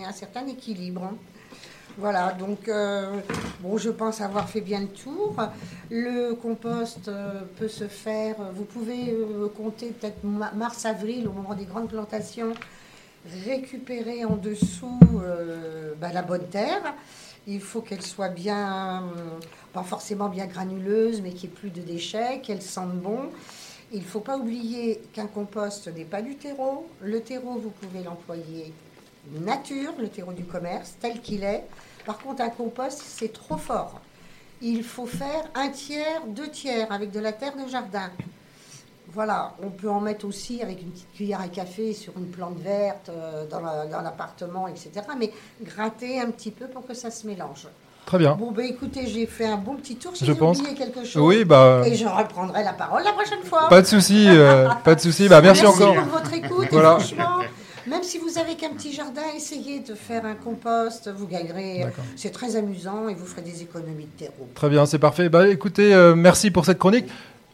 un 0.08 0.12
certain 0.14 0.48
équilibre. 0.48 1.12
Voilà, 2.00 2.32
donc 2.34 2.68
euh, 2.68 3.20
bon, 3.62 3.78
je 3.78 3.90
pense 3.90 4.22
avoir 4.22 4.48
fait 4.48 4.62
bien 4.62 4.82
le 4.82 4.88
tour. 4.88 5.36
Le 5.90 6.34
compost 6.36 7.08
euh, 7.08 7.42
peut 7.58 7.68
se 7.68 7.88
faire, 7.88 8.36
vous 8.54 8.66
pouvez 8.66 9.10
euh, 9.10 9.48
compter 9.50 9.88
peut-être 9.88 10.24
ma- 10.24 10.52
mars-avril 10.52 11.28
au 11.28 11.32
moment 11.32 11.56
des 11.56 11.66
grandes 11.66 11.90
plantations, 11.90 12.54
récupérer 13.48 14.26
en 14.26 14.36
dessous 14.36 15.00
euh, 15.24 15.94
bah, 16.00 16.10
la 16.14 16.22
bonne 16.22 16.48
terre. 16.48 16.94
Il 17.50 17.62
faut 17.62 17.82
qu'elle 17.82 18.02
soit 18.02 18.28
bien, 18.28 19.04
euh, 19.04 19.40
pas 19.72 19.84
forcément 19.84 20.28
bien 20.28 20.48
granuleuse, 20.48 21.22
mais 21.22 21.32
qu'il 21.32 21.50
n'y 21.50 21.56
ait 21.56 21.58
plus 21.58 21.70
de 21.70 21.82
déchets, 21.82 22.42
qu'elle 22.42 22.62
sente 22.62 23.00
bon. 23.00 23.30
Il 23.94 24.00
ne 24.00 24.04
faut 24.04 24.20
pas 24.20 24.38
oublier 24.38 25.02
qu'un 25.14 25.28
compost 25.28 25.88
n'est 25.88 26.04
pas 26.04 26.22
du 26.22 26.36
terreau. 26.36 26.90
Le 27.02 27.22
terreau, 27.22 27.58
vous 27.58 27.70
pouvez 27.70 28.04
l'employer 28.04 28.74
nature, 29.32 29.94
le 29.98 30.10
terreau 30.10 30.34
du 30.34 30.44
commerce, 30.44 30.96
tel 31.00 31.22
qu'il 31.22 31.44
est. 31.44 31.64
Par 32.06 32.18
contre, 32.18 32.42
un 32.42 32.50
compost, 32.50 33.02
c'est 33.02 33.32
trop 33.32 33.58
fort. 33.58 34.02
Il 34.62 34.84
faut 34.84 35.06
faire 35.06 35.50
un 35.56 35.70
tiers, 35.70 36.26
deux 36.28 36.50
tiers 36.50 36.92
avec 36.92 37.12
de 37.12 37.20
la 37.20 37.32
terre 37.32 37.56
de 37.56 37.70
jardin. 37.70 38.12
Voilà, 39.18 39.54
on 39.64 39.72
peut 39.72 39.90
en 39.90 40.00
mettre 40.00 40.28
aussi 40.28 40.62
avec 40.62 40.80
une 40.80 40.92
petite 40.92 41.12
cuillère 41.12 41.42
à 41.42 41.48
café 41.48 41.92
sur 41.94 42.14
une 42.18 42.28
plante 42.28 42.60
verte 42.60 43.10
euh, 43.10 43.48
dans 43.50 43.62
la- 43.62 43.88
dans 43.88 44.02
l'appartement, 44.02 44.68
etc. 44.68 44.92
Mais 45.20 45.32
gratter 45.64 46.22
un 46.22 46.30
petit 46.30 46.52
peu 46.52 46.68
pour 46.68 46.86
que 46.86 46.94
ça 46.94 47.10
se 47.10 47.26
mélange. 47.26 47.68
Très 48.06 48.20
bien. 48.20 48.36
Bon, 48.36 48.52
ben 48.52 48.68
écoutez, 48.68 49.08
j'ai 49.08 49.26
fait 49.26 49.48
un 49.48 49.58
bon 49.58 49.74
petit 49.78 49.96
tour. 49.96 50.12
Si 50.16 50.24
Je 50.24 50.34
pense. 50.34 50.60
oublié 50.60 50.76
quelque 50.76 51.04
chose. 51.04 51.24
Oui, 51.24 51.46
bah, 51.46 51.82
Et 51.88 51.96
je 51.96 52.06
reprendrai 52.06 52.64
la 52.64 52.74
parole 52.74 53.02
la 53.04 53.12
prochaine 53.14 53.42
fois. 53.44 53.68
pas 53.70 53.82
de 53.82 53.88
souci, 53.88 54.28
euh, 54.30 54.70
pas 54.84 54.94
de 54.94 55.00
souci. 55.02 55.28
Bah, 55.28 55.42
merci, 55.42 55.66
encore. 55.66 55.96
pour 55.96 56.04
votre 56.20 56.34
écoute. 56.34 56.68
Voilà. 56.72 56.98
Et 57.00 57.00
franchement, 57.00 57.40
même 57.88 58.04
si 58.04 58.20
vous 58.20 58.38
avez 58.38 58.54
qu'un 58.54 58.70
petit 58.70 58.94
jardin, 58.94 59.24
essayez 59.36 59.80
de 59.80 59.96
faire 59.96 60.26
un 60.26 60.36
compost. 60.36 61.10
Vous 61.18 61.26
gagnerez. 61.26 61.88
C'est 62.16 62.30
très 62.30 62.56
amusant 62.56 63.10
et 63.10 63.16
vous 63.16 63.26
ferez 63.26 63.42
des 63.42 63.64
économies 63.64 64.06
de 64.16 64.26
terreau. 64.26 64.48
Très 64.54 64.70
bien, 64.70 64.86
c'est 64.86 65.00
parfait. 65.00 65.28
Bah, 65.28 65.48
écoutez, 65.48 65.92
euh, 65.96 66.14
merci 66.14 66.52
pour 66.52 66.66
cette 66.66 66.78
chronique. 66.78 67.08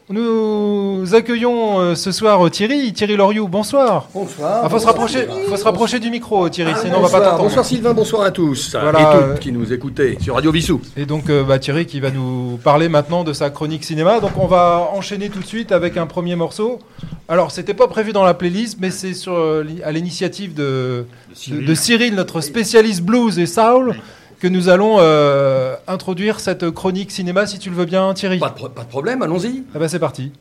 Nous 0.10 1.06
accueillons 1.14 1.80
euh, 1.80 1.96
ce 1.96 2.12
soir 2.12 2.46
euh, 2.46 2.50
Thierry, 2.50 2.92
Thierry 2.92 3.16
Loriou. 3.16 3.48
Bonsoir. 3.48 4.10
Bonsoir. 4.14 4.62
Il 4.66 4.70
faut 4.70 4.80
se 4.80 4.86
rapprocher, 4.86 5.28
faut 5.48 5.56
se 5.56 5.64
rapprocher 5.64 6.00
du 6.00 6.10
micro, 6.10 6.50
Thierry, 6.50 6.74
sinon 6.82 6.98
on 6.98 7.02
va 7.02 7.08
pas 7.08 7.20
bonsoir, 7.20 7.24
t'entendre. 7.24 7.44
bonsoir 7.44 7.66
Sylvain, 7.66 7.94
bonsoir 7.94 8.22
à 8.24 8.32
tous 8.32 8.76
Voilà, 8.80 9.00
et 9.00 9.04
toutes 9.04 9.30
euh, 9.30 9.38
qui 9.38 9.54
nous 9.54 9.72
écoutez 9.72 10.18
sur 10.20 10.36
Radio 10.36 10.52
Vissou. 10.52 10.82
Et 10.98 11.06
donc 11.06 11.32
bah, 11.48 11.58
Thierry 11.58 11.86
qui 11.86 12.02
va 12.02 12.12
nous 12.12 12.60
parler 12.62 12.90
maintenant 12.90 13.24
de 13.24 13.32
sa 13.32 13.50
chronique 13.50 13.86
cinéma. 13.86 14.20
Donc 14.20 14.32
on 14.38 14.48
va 14.48 14.90
enchaîner 14.94 15.30
tout 15.30 15.40
de 15.40 15.46
suite 15.46 15.72
avec 15.72 15.96
un 15.96 16.06
premier 16.06 16.36
morceau. 16.36 16.80
Alors 17.30 17.52
c'était 17.52 17.74
pas 17.74 17.88
prévu 17.88 18.12
dans 18.12 18.26
la 18.26 18.34
playlist, 18.34 18.80
mais 18.82 18.92
c'est 18.92 19.14
sur 19.14 19.64
à 19.86 19.92
l'initiative 19.94 20.54
de, 20.54 21.06
de, 21.48 21.62
de 21.66 21.76
Cyril, 21.76 22.16
notre 22.16 22.42
spécialiste 22.42 23.04
blues 23.04 23.40
et 23.40 23.46
soul, 23.46 23.96
que 24.44 24.50
nous 24.50 24.68
allons 24.68 24.98
euh, 25.00 25.74
introduire 25.88 26.42
cette 26.42 26.70
chronique 26.70 27.12
cinéma, 27.12 27.48
si 27.48 27.60
tu 27.60 27.70
le 27.70 27.78
veux 27.78 27.86
bien, 27.86 28.14
Thierry. 28.14 28.40
Pas 28.40 28.50
de, 28.50 28.56
pro- 28.56 28.68
pas 28.68 28.84
de 28.84 28.90
problème, 28.90 29.22
allons-y. 29.22 29.64
Ah 29.74 29.80
bah 29.80 29.88
c'est 29.88 30.00
parti. 30.00 30.34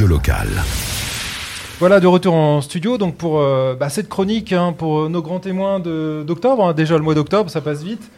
Locale. 0.00 0.48
Voilà, 1.78 2.00
de 2.00 2.06
retour 2.06 2.34
en 2.34 2.60
studio 2.60 2.96
donc 2.98 3.16
pour 3.16 3.40
euh, 3.40 3.74
bah, 3.78 3.88
cette 3.88 4.08
chronique 4.08 4.52
hein, 4.52 4.74
pour 4.76 5.08
nos 5.10 5.20
grands 5.22 5.40
témoins 5.40 5.80
d'octobre. 5.80 6.66
hein. 6.68 6.72
déjà 6.72 6.96
le 6.96 7.02
mois 7.02 7.14
d'octobre, 7.14 7.50
ça 7.50 7.60
passe 7.60 7.82
vite. 7.82 8.10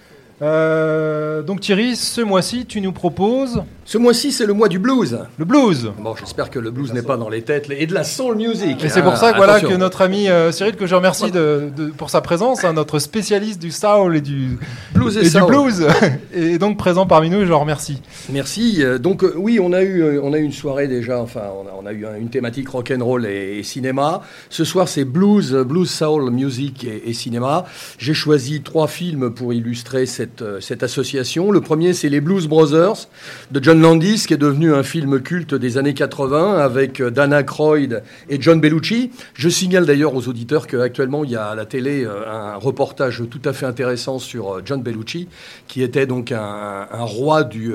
Euh, 0.42 1.23
donc 1.42 1.60
Thierry, 1.60 1.96
ce 1.96 2.20
mois-ci, 2.20 2.66
tu 2.66 2.80
nous 2.80 2.92
proposes 2.92 3.62
Ce 3.84 3.98
mois-ci, 3.98 4.32
c'est 4.32 4.46
le 4.46 4.52
mois 4.54 4.68
du 4.68 4.78
blues. 4.78 5.18
le 5.38 5.44
blues. 5.44 5.90
Bon, 5.98 6.14
j'espère 6.18 6.50
que 6.50 6.58
le 6.58 6.70
blues 6.70 6.92
n'est 6.92 7.02
pas 7.02 7.16
dans 7.16 7.28
les 7.28 7.42
têtes 7.42 7.66
et 7.70 7.86
de 7.86 7.94
la 7.94 8.04
soul 8.04 8.36
music. 8.36 8.82
Et 8.84 8.88
c'est 8.88 9.02
pour 9.02 9.16
ça 9.16 9.32
que, 9.32 9.36
voilà, 9.36 9.54
Attention. 9.54 9.70
que 9.76 9.80
notre 9.80 10.02
ami 10.02 10.28
euh, 10.28 10.52
Cyril, 10.52 10.76
que 10.76 10.86
je 10.86 10.94
remercie 10.94 11.30
de, 11.30 11.70
de- 11.76 11.86
pour 11.90 12.10
sa 12.10 12.20
présence, 12.20 12.64
hein, 12.64 12.72
notre 12.72 12.98
spécialiste 12.98 13.60
du 13.60 13.70
soul 13.70 14.16
et 14.16 14.20
du, 14.20 14.58
Blues 14.94 15.16
et 15.16 15.26
et 15.26 15.30
du 15.30 15.42
blues, 15.46 15.86
est 16.34 16.58
donc 16.58 16.78
présent 16.78 17.06
parmi 17.06 17.30
nous 17.30 17.38
et 17.38 17.44
je 17.44 17.48
le 17.48 17.54
remercie. 17.56 18.00
Merci. 18.30 18.76
Euh, 18.80 18.98
Donc 18.98 19.22
euh, 19.24 19.34
oui, 19.36 19.58
on 19.60 19.72
a 19.72 19.82
eu 19.82 20.02
euh, 20.02 20.20
on 20.22 20.32
a 20.32 20.38
eu 20.38 20.42
une 20.42 20.52
soirée 20.52 20.88
déjà. 20.88 21.20
Enfin, 21.20 21.42
on 21.62 21.66
a, 21.68 21.72
on 21.82 21.86
a 21.86 21.92
eu 21.92 22.06
un- 22.06 22.16
une 22.16 22.28
thématique 22.30 22.68
rock 22.68 22.92
and 22.96 23.04
roll 23.04 23.26
et, 23.26 23.58
et 23.58 23.62
cinéma. 23.62 24.22
Ce 24.50 24.64
soir, 24.64 24.88
c'est 24.88 25.04
blues, 25.04 25.54
euh, 25.54 25.64
blues 25.64 25.90
soul, 25.90 26.30
music 26.30 26.84
et, 26.84 27.10
et 27.10 27.12
cinéma. 27.12 27.64
J'ai 27.98 28.14
choisi 28.14 28.62
trois 28.62 28.88
films 28.88 29.30
pour 29.30 29.52
illustrer 29.52 30.06
cette 30.06 30.42
euh, 30.42 30.60
cette 30.60 30.82
association. 30.82 31.23
Le 31.24 31.60
premier, 31.60 31.94
c'est 31.94 32.10
les 32.10 32.20
Blues 32.20 32.46
Brothers 32.46 33.08
de 33.50 33.62
John 33.62 33.80
Landis, 33.80 34.24
qui 34.26 34.34
est 34.34 34.38
devenu 34.38 34.74
un 34.74 34.82
film 34.82 35.22
culte 35.22 35.54
des 35.54 35.78
années 35.78 35.94
80 35.94 36.58
avec 36.58 37.00
euh, 37.00 37.10
Dana 37.10 37.40
Aykroyd 37.40 38.02
et 38.28 38.36
John 38.38 38.60
Bellucci. 38.60 39.10
Je 39.32 39.48
signale 39.48 39.86
d'ailleurs 39.86 40.14
aux 40.14 40.28
auditeurs 40.28 40.66
qu'actuellement, 40.66 41.24
il 41.24 41.30
y 41.30 41.36
a 41.36 41.46
à 41.46 41.54
la 41.54 41.64
télé 41.64 42.04
euh, 42.04 42.30
un 42.30 42.56
reportage 42.56 43.22
tout 43.30 43.40
à 43.46 43.54
fait 43.54 43.64
intéressant 43.64 44.18
sur 44.18 44.56
euh, 44.56 44.62
John 44.66 44.82
Bellucci, 44.82 45.28
qui 45.66 45.82
était 45.82 46.04
donc 46.04 46.30
un, 46.30 46.86
roi 46.90 47.42
du, 47.42 47.72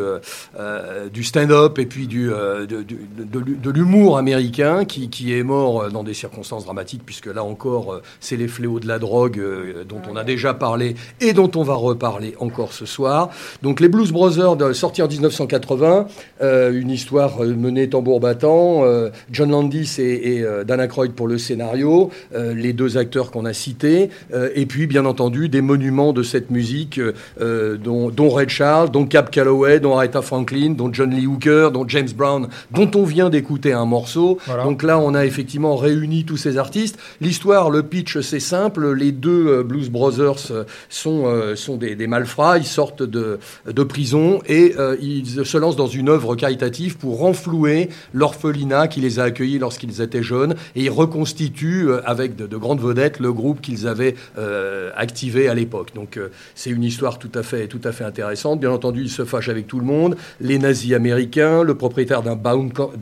du 1.13 1.24
stand-up 1.24 1.79
et 1.79 1.86
puis 1.86 2.08
du, 2.08 2.27
de, 2.29 3.70
l'humour 3.70 4.18
américain, 4.18 4.86
qui, 4.86 5.34
est 5.34 5.44
mort 5.44 5.89
dans 5.91 6.03
des 6.03 6.13
circonstances 6.13 6.65
dramatiques, 6.65 7.01
puisque 7.06 7.27
là 7.27 7.44
encore, 7.44 8.01
c'est 8.20 8.38
les 8.38 8.48
fléaux 8.48 8.79
de 8.79 8.88
la 8.88 9.00
drogue 9.00 9.41
dont 9.88 10.01
on 10.10 10.15
a 10.15 10.24
déjà 10.24 10.53
parlé 10.53 10.96
et 11.22 11.34
dont 11.34 11.51
on 11.56 11.63
va 11.63 11.75
reparler 11.75 12.36
encore 12.39 12.74
ce 12.74 12.86
soir. 12.86 13.29
Donc 13.62 13.79
les 13.79 13.89
Blues 13.89 14.12
Brothers, 14.12 14.58
sortis 14.74 15.01
en 15.01 15.08
1980, 15.08 16.08
euh, 16.41 16.72
une 16.72 16.89
histoire 16.89 17.43
euh, 17.43 17.53
menée 17.53 17.89
tambour 17.89 18.19
battant, 18.19 18.84
euh, 18.84 19.10
John 19.31 19.51
Landis 19.51 19.96
et, 20.00 20.38
et 20.38 20.46
Dan 20.65 20.79
Aykroyd 20.79 21.13
pour 21.13 21.27
le 21.27 21.38
scénario, 21.38 22.12
les 22.34 22.74
deux 22.74 22.98
acteurs 22.98 23.31
qu'on 23.31 23.46
a 23.46 23.53
cités, 23.53 24.10
et 24.55 24.65
puis 24.65 24.88
bien 24.88 25.05
entendu 25.05 25.50
des 25.50 25.62
monuments 25.62 26.13
de 26.13 26.24
cette 26.24 26.50
musique, 26.50 27.00
dont, 27.39 28.10
dont 28.10 28.29
Red 28.29 28.50
Charles, 28.50 28.89
dont 28.91 29.05
Cap 29.05 29.31
Calloway, 29.31 29.79
dont 29.79 29.96
Aretha 29.96 30.22
Franklin, 30.22 30.72
dont 30.72 30.91
John 30.91 31.12
Lee 31.12 31.27
Hooker, 31.27 31.69
dont 31.74 31.88
James 31.88 32.10
Brown, 32.15 32.48
dont 32.72 32.89
on 32.96 33.03
vient 33.03 33.29
d'écouter 33.29 33.74
un 33.74 33.86
morceau. 33.86 34.38
Voilà. 34.46 34.63
Donc 34.63 34.84
là, 34.84 35.00
on 35.00 35.13
a 35.13 35.25
effectivement 35.25 35.75
réuni 35.75 36.25
tous 36.25 36.38
ces 36.38 36.58
artistes. 36.58 36.98
L'histoire, 37.22 37.69
le 37.69 37.84
pitch, 37.84 38.19
c'est 38.22 38.39
simple. 38.39 38.93
Les 38.93 39.12
deux 39.12 39.63
Blues 39.63 39.89
Brothers 39.89 40.65
sont, 40.89 41.55
sont 41.55 41.77
des, 41.77 41.96
des 41.96 42.08
malfrats. 42.08 42.58
Ils 42.58 42.65
sortent 42.65 43.03
de, 43.03 43.29
de 43.66 43.84
prison 43.84 44.40
et 44.48 44.76
euh, 44.78 44.96
ils 45.02 45.46
se 45.46 45.58
lancent 45.58 45.76
dans 45.76 45.88
une 45.88 46.10
œuvre 46.10 46.36
caritative 46.36 46.98
pour 46.98 47.20
renflouer 47.20 47.90
l'orphelinat 48.14 48.88
qui 48.88 49.02
les 49.02 49.20
a 49.20 49.24
accueillis 49.24 49.60
lorsqu'ils 49.60 50.02
étaient 50.02 50.24
jeunes. 50.24 50.56
Et 50.76 50.84
ils 50.84 50.90
reconstituent, 50.90 51.90
euh, 51.90 52.02
avec 52.06 52.36
de, 52.36 52.48
de 52.48 52.58
grandes 52.58 52.82
vedettes, 52.82 53.20
le 53.20 53.32
groupe 53.34 53.62
qu'ils 53.62 53.88
avaient 53.88 54.16
euh, 54.38 54.92
activé 54.96 55.48
à 55.48 55.54
l'époque. 55.54 55.90
Donc 55.96 56.20
c'est 56.56 56.70
une 56.70 56.84
histoire 56.84 57.20
tout 57.20 57.32
à, 57.36 57.44
fait, 57.44 57.68
tout 57.68 57.82
à 57.84 57.92
fait 57.92 58.04
intéressante. 58.04 58.60
Bien 58.60 58.72
entendu, 58.72 59.02
ils 59.04 59.10
se 59.10 59.26
fâchent 59.26 59.50
avec 59.50 59.68
tout 59.68 59.80
le 59.80 59.86
monde. 59.86 60.16
Les 60.42 60.58
nazis 60.60 60.94
américains, 60.94 61.64
le 61.64 61.76
propriétaire 61.76 62.22
d'un 62.24 62.36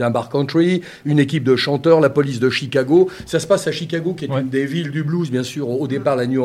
bar 0.10 0.30
country, 0.30 0.82
une 1.06 1.20
équipe 1.20 1.44
de 1.44 1.56
chanteurs, 1.56 2.00
la 2.00 2.10
police 2.10 2.40
de 2.40 2.50
Chicago. 2.50 3.10
Ça 3.26 3.40
se 3.40 3.48
passe 3.48 3.68
à 3.68 3.72
Chicago, 3.72 4.14
qui 4.14 4.26
est 4.26 4.28
Ouais. 4.32 4.42
une 4.42 4.50
des 4.50 4.66
villes 4.66 4.92
du 4.92 5.04
blues, 5.04 5.32
bien 5.32 5.44
sûr. 5.44 5.70
Au 5.70 5.88
départ, 5.88 6.16
la 6.18 6.26
New 6.28 6.42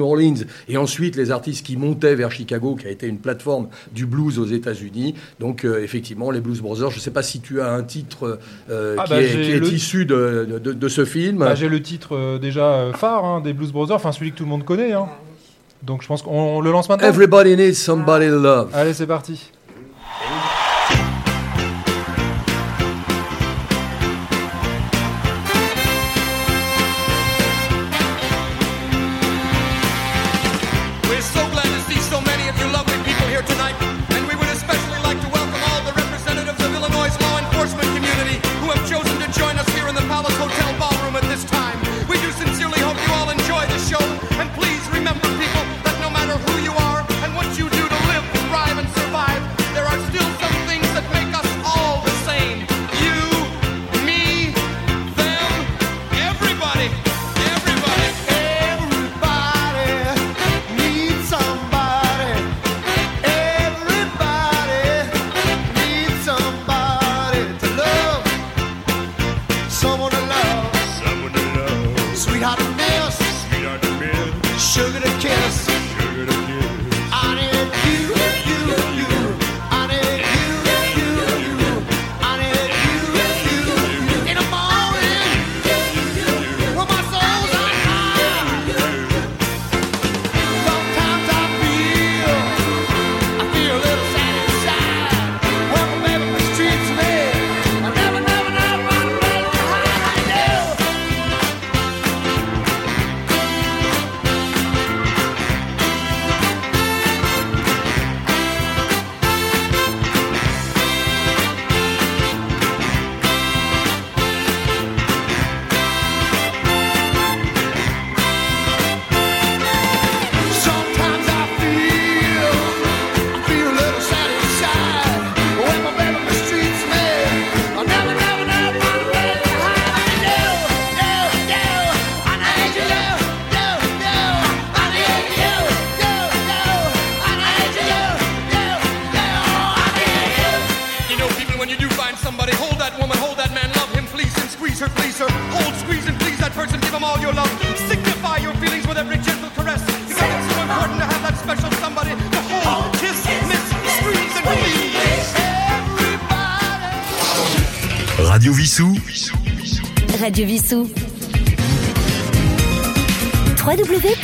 Orleans, 0.00 0.34
et 0.68 0.76
ensuite 0.76 1.14
les 1.16 1.30
artistes 1.30 1.64
qui 1.64 1.76
montaient 1.76 2.14
vers 2.16 2.32
Chicago, 2.32 2.74
qui 2.74 2.86
a 2.86 2.90
été 2.90 3.06
une 3.06 3.18
plateforme 3.20 3.68
du 3.92 4.06
blues 4.06 4.38
aux 4.38 4.46
États-Unis. 4.46 5.14
Donc, 5.38 5.64
euh, 5.64 5.82
effectivement, 5.82 6.30
les 6.30 6.40
Blues 6.40 6.60
Brothers. 6.60 6.90
Je 6.90 6.96
ne 6.96 7.00
sais 7.00 7.10
pas 7.10 7.22
si 7.22 7.40
tu 7.40 7.60
as 7.60 7.70
un 7.72 7.82
titre 7.82 8.38
euh, 8.70 8.96
Ah 8.98 9.04
qui, 9.04 9.10
bah, 9.10 9.22
est, 9.22 9.58
issu 9.72 10.06
de, 10.06 10.58
de- 10.62 10.88
ce 10.88 11.04
film. 11.04 11.38
Bah, 11.38 11.54
J'ai 11.54 11.68
le 11.68 11.80
titre 11.82 12.16
euh, 12.16 12.38
déjà 12.38 12.86
phare 12.94 13.24
hein, 13.24 13.40
des 13.40 13.52
Blues 13.52 13.72
Brothers, 13.72 13.96
enfin 13.96 14.12
celui 14.12 14.32
que 14.32 14.36
tout 14.36 14.44
le 14.44 14.50
monde 14.50 14.64
connaît. 14.64 14.92
hein. 14.92 15.06
Donc 15.82 16.02
je 16.02 16.08
pense 16.08 16.20
qu'on 16.22 16.32
on 16.32 16.60
le 16.60 16.70
lance 16.72 16.88
maintenant. 16.88 17.08
Everybody 17.08 17.56
needs 17.56 17.74
somebody 17.74 18.26
to 18.28 18.38
love. 18.38 18.68
Allez, 18.74 18.92
c'est 18.92 19.06
parti. 19.06 19.50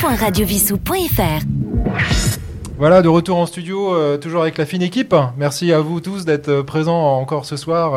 www.radiovissou.fr 0.07 1.41
Voilà, 2.77 3.01
de 3.01 3.09
retour 3.09 3.37
en 3.37 3.45
studio, 3.45 3.93
euh, 3.93 4.17
toujours 4.17 4.41
avec 4.43 4.57
la 4.57 4.65
fine 4.65 4.81
équipe. 4.81 5.13
Merci 5.37 5.73
à 5.73 5.81
vous 5.81 5.99
tous 5.99 6.23
d'être 6.23 6.47
euh, 6.49 6.63
présents 6.63 7.17
encore 7.19 7.43
ce 7.45 7.57
soir. 7.57 7.93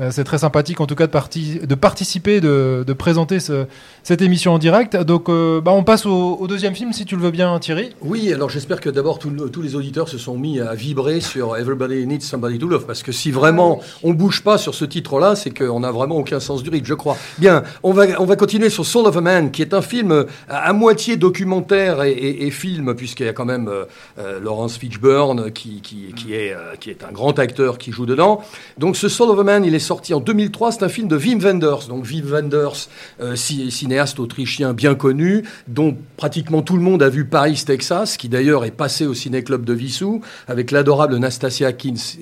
Euh, 0.00 0.08
c'est 0.10 0.24
très 0.24 0.38
sympathique 0.38 0.80
en 0.80 0.86
tout 0.86 0.94
cas 0.94 1.06
de, 1.06 1.12
parti- 1.12 1.60
de 1.66 1.74
participer, 1.74 2.40
de 2.40 2.92
présenter 2.94 3.38
ce- 3.40 3.66
cette 4.02 4.20
émission 4.20 4.54
en 4.54 4.58
direct. 4.58 4.96
Donc 4.96 5.28
euh, 5.28 5.60
bah, 5.60 5.72
on 5.72 5.84
passe 5.84 6.06
au, 6.06 6.46
deuxième 6.48 6.74
film 6.74 6.92
si 6.92 7.04
tu 7.04 7.16
le 7.16 7.22
veux 7.22 7.30
bien 7.30 7.58
Thierry. 7.58 7.90
Oui, 8.00 8.32
alors 8.32 8.50
j'espère 8.50 8.80
que 8.80 8.90
d'abord 8.90 9.18
tous 9.18 9.62
les 9.62 9.74
auditeurs 9.74 10.08
se 10.08 10.18
sont 10.18 10.36
mis 10.36 10.60
à 10.60 10.74
vibrer 10.74 11.20
sur 11.20 11.56
Everybody 11.56 12.06
Needs 12.06 12.22
Somebody 12.22 12.58
to 12.58 12.66
Love, 12.66 12.84
parce 12.86 13.02
que 13.02 13.12
si 13.12 13.30
vraiment 13.30 13.80
on 14.02 14.12
bouge 14.12 14.42
pas 14.42 14.58
sur 14.58 14.74
ce 14.74 14.84
titre-là, 14.84 15.36
c'est 15.36 15.50
qu'on 15.50 15.80
n'a 15.80 15.90
vraiment 15.90 16.16
aucun 16.16 16.40
sens 16.40 16.62
du 16.62 16.70
rythme, 16.70 16.86
je 16.86 16.94
crois. 16.94 17.16
Bien, 17.38 17.62
on 17.82 17.92
va, 17.92 18.04
on 18.18 18.24
va 18.24 18.36
continuer 18.36 18.70
sur 18.70 18.84
Soul 18.84 19.06
of 19.06 19.16
a 19.16 19.20
Man, 19.20 19.50
qui 19.50 19.62
est 19.62 19.74
un 19.74 19.82
film 19.82 20.10
euh, 20.10 20.24
à, 20.48 20.72
moitié 20.72 21.16
documentaire 21.16 22.02
et, 22.02 22.50
film, 22.50 22.94
puisqu'il 22.94 23.26
y 23.26 23.28
a 23.28 23.32
quand 23.32 23.44
même 23.44 23.70
euh, 24.18 24.40
Laurence 24.40 24.76
Fishburne 24.76 25.52
qui, 25.52 25.80
qui, 25.80 26.34
est, 26.34 26.54
qui 26.80 26.90
est 26.90 27.04
un 27.04 27.12
grand 27.12 27.38
acteur 27.38 27.78
qui 27.78 27.92
joue 27.92 28.06
dedans. 28.06 28.42
Donc 28.78 28.96
ce 28.96 29.08
Soul 29.08 29.30
of 29.30 29.38
a 29.38 29.44
Man, 29.44 29.64
il 29.64 29.74
est 29.74 29.78
sorti 29.78 30.12
en 30.14 30.20
2003, 30.20 30.72
c'est 30.72 30.82
un 30.82 30.88
film 30.88 31.08
de 31.08 31.16
Wim 31.16 31.38
Wenders. 31.38 31.88
Donc 31.88 32.04
Wim 32.04 32.26
Wenders, 32.26 32.88
euh, 33.20 33.36
ci- 33.36 33.70
cinéaste 33.92 34.20
autrichien 34.20 34.72
bien 34.72 34.94
connu, 34.94 35.44
dont 35.68 35.94
pratiquement 36.16 36.62
tout 36.62 36.76
le 36.76 36.82
monde 36.82 37.02
a 37.02 37.10
vu 37.10 37.26
Paris, 37.26 37.62
Texas, 37.66 38.16
qui 38.16 38.30
d'ailleurs 38.30 38.64
est 38.64 38.70
passé 38.70 39.06
au 39.06 39.12
ciné-club 39.12 39.66
de 39.66 39.74
Vissou, 39.74 40.22
avec 40.48 40.70
l'adorable 40.70 41.18
Nastasia 41.18 41.68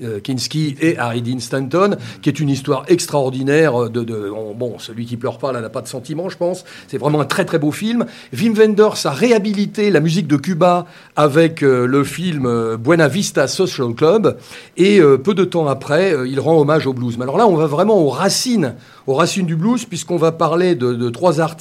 euh, 0.03 0.19
Kinski 0.19 0.75
et 0.81 0.97
Harry 0.97 1.21
Dean 1.21 1.39
Stanton, 1.39 1.95
qui 2.21 2.27
est 2.27 2.41
une 2.41 2.49
histoire 2.49 2.83
extraordinaire 2.89 3.89
de... 3.89 4.03
de 4.03 4.29
on- 4.29 4.53
bon, 4.53 4.79
celui 4.79 5.05
qui 5.05 5.15
pleure 5.15 5.37
pas, 5.37 5.53
là, 5.53 5.61
n'a 5.61 5.69
pas 5.69 5.81
de 5.81 5.87
sentiment, 5.87 6.27
je 6.27 6.35
pense. 6.35 6.65
C'est 6.89 6.97
vraiment 6.97 7.21
un 7.21 7.25
très 7.25 7.45
très 7.45 7.57
beau 7.57 7.71
film. 7.71 8.05
Wim 8.37 8.53
Wenders 8.53 9.05
a 9.05 9.11
réhabilité 9.11 9.91
la 9.91 10.01
musique 10.01 10.27
de 10.27 10.35
Cuba 10.35 10.87
avec 11.15 11.63
euh, 11.63 11.85
le 11.87 12.03
film 12.03 12.45
euh, 12.45 12.75
Buena 12.75 13.07
Vista 13.07 13.47
Social 13.47 13.93
Club, 13.93 14.37
et 14.75 14.99
euh, 14.99 15.17
peu 15.17 15.33
de 15.33 15.45
temps 15.45 15.67
après, 15.67 16.13
euh, 16.13 16.27
il 16.27 16.41
rend 16.41 16.59
hommage 16.59 16.85
au 16.85 16.91
blues. 16.91 17.17
Mais 17.17 17.23
alors 17.23 17.37
là, 17.37 17.47
on 17.47 17.55
va 17.55 17.65
vraiment 17.65 17.97
aux 17.97 18.09
racines, 18.09 18.75
aux 19.07 19.13
racines 19.13 19.45
du 19.45 19.55
blues, 19.55 19.85
puisqu'on 19.85 20.17
va 20.17 20.33
parler 20.33 20.75
de, 20.75 20.93
de 20.93 21.09
trois 21.09 21.39
artistes, 21.39 21.60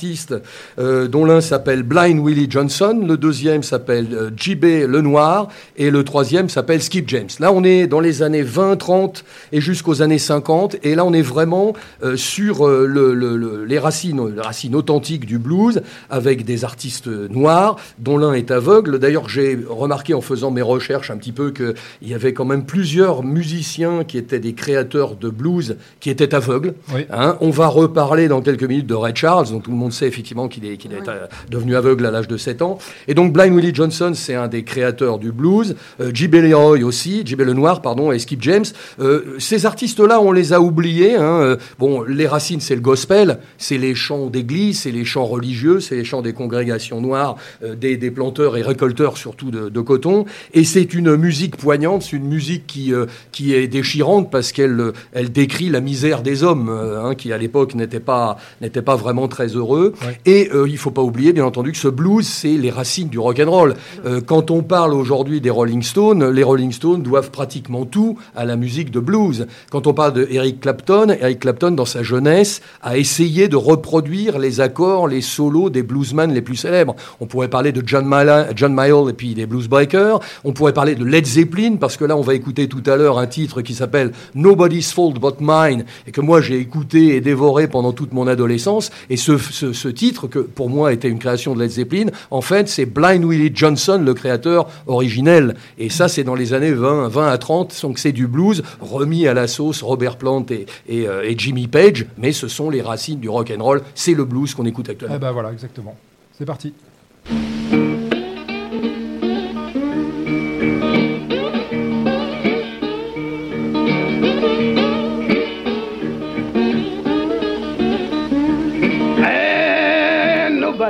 euh, 0.79 1.09
dont 1.09 1.25
l'un 1.25 1.41
s'appelle 1.41 1.83
Blind 1.83 2.19
Willie 2.25 2.47
Johnson, 2.51 3.05
le 3.07 3.17
deuxième 3.17 3.63
s'appelle 3.63 4.09
euh, 4.13 4.31
J.B. 4.37 4.65
Lenoir, 4.89 5.49
et 5.77 5.91
le 5.91 6.05
troisième 6.05 6.49
s'appelle 6.49 6.83
Skip 6.83 7.09
James. 7.09 7.29
Là, 7.39 7.53
on 7.53 7.65
est 7.65 7.87
dans 7.87 8.01
les 8.01 8.23
années 8.23 8.43
20, 8.43 8.77
30 8.77 9.25
et 9.53 9.61
jusqu'aux 9.61 10.03
années 10.03 10.19
50, 10.19 10.77
et 10.83 10.95
là, 10.95 11.05
on 11.05 11.13
est 11.13 11.23
vraiment 11.23 11.73
euh, 12.03 12.17
sur 12.17 12.67
euh, 12.67 12.87
le- 12.87 13.15
le- 13.15 13.37
le- 13.37 13.65
les 13.65 13.79
racines, 13.79 14.35
les 14.35 14.41
racines 14.41 14.75
authentiques 14.75 15.27
du 15.27 15.39
blues, 15.39 15.83
avec 16.09 16.45
des 16.45 16.65
artistes 16.65 17.07
noirs, 17.09 17.77
dont 17.99 18.17
l'un 18.19 18.33
est 18.33 18.51
aveugle. 18.51 18.99
D'ailleurs, 18.99 19.29
j'ai 19.29 19.59
remarqué 19.69 20.15
en 20.15 20.21
faisant 20.21 20.51
mes 20.51 20.63
recherches 20.63 21.11
un 21.11 21.17
petit 21.17 21.33
peu 21.33 21.51
qu'il 21.51 21.75
y 22.03 22.15
avait 22.15 22.33
quand 22.33 22.45
même 22.45 22.65
plusieurs 22.65 23.23
musiciens 23.23 24.05
qui 24.05 24.19
étaient 24.19 24.41
des 24.41 24.53
créateurs 24.55 25.17
de 25.17 25.29
blues 25.29 25.77
qui 26.01 26.11
étaient 26.11 26.35
aveugles. 26.35 26.75
Oui. 26.95 27.07
Hein, 27.11 27.37
on 27.41 27.51
va 27.51 27.67
reparler 27.69 28.29
dans 28.29 28.41
quelques 28.41 28.65
minutes 28.65 28.87
de 28.87 28.95
Ray 28.95 29.13
Charles, 29.15 29.49
dont 29.51 29.61
tout 29.61 29.71
le 29.71 29.77
monde 29.77 29.90
sait 29.91 30.07
effectivement 30.07 30.49
qu'il 30.49 30.65
est, 30.65 30.77
qu'il 30.77 30.93
est 30.93 31.03
devenu 31.51 31.77
aveugle 31.77 32.07
à 32.07 32.11
l'âge 32.11 32.29
de 32.29 32.37
7 32.37 32.63
ans. 32.63 32.79
Et 33.09 33.15
donc 33.15 33.33
Blind 33.33 33.55
Willie 33.55 33.75
Johnson, 33.75 34.13
c'est 34.15 34.35
un 34.35 34.49
des 34.49 34.65
créateurs 34.65 35.19
du 35.19 35.33
blues. 35.33 35.77
Euh, 36.01 36.11
J.B. 36.13 36.37
Leroy 36.37 36.83
aussi, 36.83 37.23
J.B. 37.25 37.43
Lenoir, 37.43 37.83
pardon, 37.83 38.13
et 38.13 38.19
Skip 38.19 38.43
James. 38.43 38.65
Euh, 39.01 39.37
ces 39.39 39.67
artistes-là, 39.67 40.21
on 40.21 40.33
les 40.33 40.53
a 40.53 40.61
oubliés. 40.61 41.17
Hein. 41.17 41.41
Euh, 41.43 41.57
Bon, 41.79 42.03
les 42.03 42.27
racines, 42.27 42.61
c'est 42.61 42.75
le 42.75 42.81
gospel, 42.81 43.39
c'est 43.57 43.79
les 43.79 43.95
chants 43.95 44.27
d'église, 44.27 44.81
c'est 44.81 44.91
les 44.91 45.05
chants 45.05 45.25
religieux, 45.25 45.81
c'est 45.81 45.97
les 45.97 46.05
chants 46.05 46.21
des 46.23 46.33
congrégations 46.33 47.01
noires, 47.01 47.37
des, 47.63 47.97
des 47.97 48.11
planteurs 48.11 48.57
et 48.57 48.63
récolteurs 48.63 49.17
surtout 49.17 49.51
de, 49.51 49.69
de 49.69 49.81
coton. 49.81 50.27
Et 50.53 50.65
c'est 50.65 50.95
une 50.95 51.17
musique 51.17 51.57
poignante, 51.57 52.03
c'est 52.03 52.17
une 52.17 52.27
musique 52.27 52.67
qui, 52.67 52.93
qui 53.33 53.55
est 53.55 53.67
déchirante 53.67 54.31
parce 54.31 54.53
qu'elle 54.53 54.93
elle 55.13 55.33
décrit 55.33 55.71
la 55.71 55.81
misère 55.81 56.23
des 56.23 56.43
hommes, 56.43 56.69
hein, 56.69 57.15
qui 57.15 57.33
à 57.33 57.39
l'époque 57.39 57.75
n'étaient 57.75 58.01
pas, 58.01 58.37
n'étaient 58.61 58.83
pas 58.83 58.97
vraiment 58.97 59.29
très 59.29 59.49
heureux. 59.49 59.80
Ouais. 59.81 60.19
Et 60.27 60.51
euh, 60.53 60.69
il 60.69 60.79
faut 60.79 60.91
pas 60.91 61.03
oublier, 61.03 61.33
bien 61.33 61.45
entendu, 61.45 61.73
que 61.73 61.79
ce 61.79 61.89
blues, 61.89 62.27
c'est 62.27 62.57
les 62.57 62.71
racines 62.71 63.09
du 63.09 63.19
rock 63.19 63.41
and 63.41 63.51
roll. 63.51 63.75
Euh, 64.07 64.21
quand 64.21 64.51
on 64.51 64.63
parle 64.63 64.95
aujourd'hui 64.95 65.41
des 65.41 65.51
Rolling 65.51 65.83
Stones, 65.83 66.31
les 66.31 66.43
Rolling 66.43 66.73
Stones 66.73 67.03
doivent 67.03 67.31
pratiquement 67.31 67.85
tout 67.85 68.19
à 68.37 68.45
la 68.45 68.57
musique 68.57 68.91
de 68.91 69.01
blues. 69.01 69.47
Quand 69.71 69.87
on 69.87 69.95
parle 69.95 70.13
de 70.13 70.29
Eric 70.31 70.61
Clapton, 70.61 71.17
Eric 71.21 71.41
Clapton, 71.41 71.73
dans 71.73 71.85
sa 71.85 72.03
jeunesse, 72.03 72.61
a 72.83 72.99
essayé 72.99 73.49
de 73.49 73.57
reproduire 73.57 74.39
les 74.39 74.61
accords, 74.61 75.09
les 75.09 75.21
solos 75.21 75.71
des 75.71 75.83
bluesmen 75.83 76.33
les 76.33 76.43
plus 76.43 76.57
célèbres. 76.57 76.95
On 77.21 77.27
pourrait 77.27 77.49
parler 77.49 77.73
de 77.73 77.83
John 77.87 78.09
John 78.57 78.75
Mayall 78.75 79.11
et 79.11 79.13
puis 79.13 79.35
des 79.35 79.47
Blues 79.47 79.69
Breakers. 79.69 80.21
On 80.45 80.53
pourrait 80.53 80.73
parler 80.73 80.95
de 80.95 81.05
Led 81.05 81.27
Zeppelin, 81.27 81.77
parce 81.77 81.97
que 81.97 82.05
là, 82.05 82.17
on 82.17 82.23
va 82.23 82.35
écouter 82.35 82.69
tout 82.69 82.83
à 82.87 82.97
l'heure 82.97 83.19
un 83.19 83.27
titre 83.27 83.63
qui 83.63 83.75
s'appelle 83.75 84.13
Nobody's 84.35 84.93
Fault 84.93 85.15
But 85.21 85.37
Mine, 85.41 85.85
et 86.07 86.13
que 86.13 86.21
moi, 86.21 86.41
j'ai 86.41 86.59
écouté 86.59 87.17
et 87.17 87.21
dévoré 87.21 87.69
pendant 87.69 87.93
toute 87.93 88.13
mon 88.13 88.27
adolescence. 88.27 88.91
Et 89.09 89.17
ce, 89.17 89.39
ce, 89.39 89.70
ce 89.73 89.89
titre, 89.89 90.27
que 90.27 90.39
pour 90.39 90.71
moi 90.71 90.93
était 90.93 91.09
une 91.09 91.19
création 91.19 91.55
de 91.55 91.61
Led 91.61 91.71
Zeppelin, 91.71 92.07
en 92.31 92.41
fait, 92.41 92.69
c'est 92.69 92.87
Blind 92.87 93.25
Willie 93.25 93.53
Johnson, 93.55 94.03
le 94.05 94.15
créateur 94.15 94.69
originel. 94.87 95.55
Et 95.79 95.89
ça, 95.89 96.09
c'est 96.09 96.25
dans 96.25 96.35
les 96.35 96.53
années 96.53 96.73
20, 96.73 97.09
20 97.09 97.29
à 97.29 97.39
30, 97.39 97.79
donc 97.83 97.99
c'est 97.99 98.13
du 98.13 98.27
blues 98.27 98.63
remis 98.81 99.27
à 99.27 99.35
la 99.35 99.47
sauce 99.47 99.83
Robert 99.83 100.17
Plant 100.17 100.47
et, 100.51 100.67
euh, 101.07 101.23
et 101.25 101.35
Jimmy 101.37 101.67
Page, 101.67 102.07
mais 102.19 102.33
ce 102.33 102.49
sont 102.49 102.71
les 102.71 102.83
racines 102.83 103.21
du 103.21 103.29
rock 103.29 103.53
and 103.57 103.63
roll. 103.63 103.83
C'est 103.95 104.15
le 104.15 104.25
blues 104.25 104.55
qu'on 104.55 104.67
écoute 104.67 104.89
actuellement. 104.89 105.17
Eh 105.17 105.21
ben 105.21 105.33
voilà, 105.33 105.53
exactement. 105.53 105.97
C'est 106.37 106.47
parti. 106.47 106.73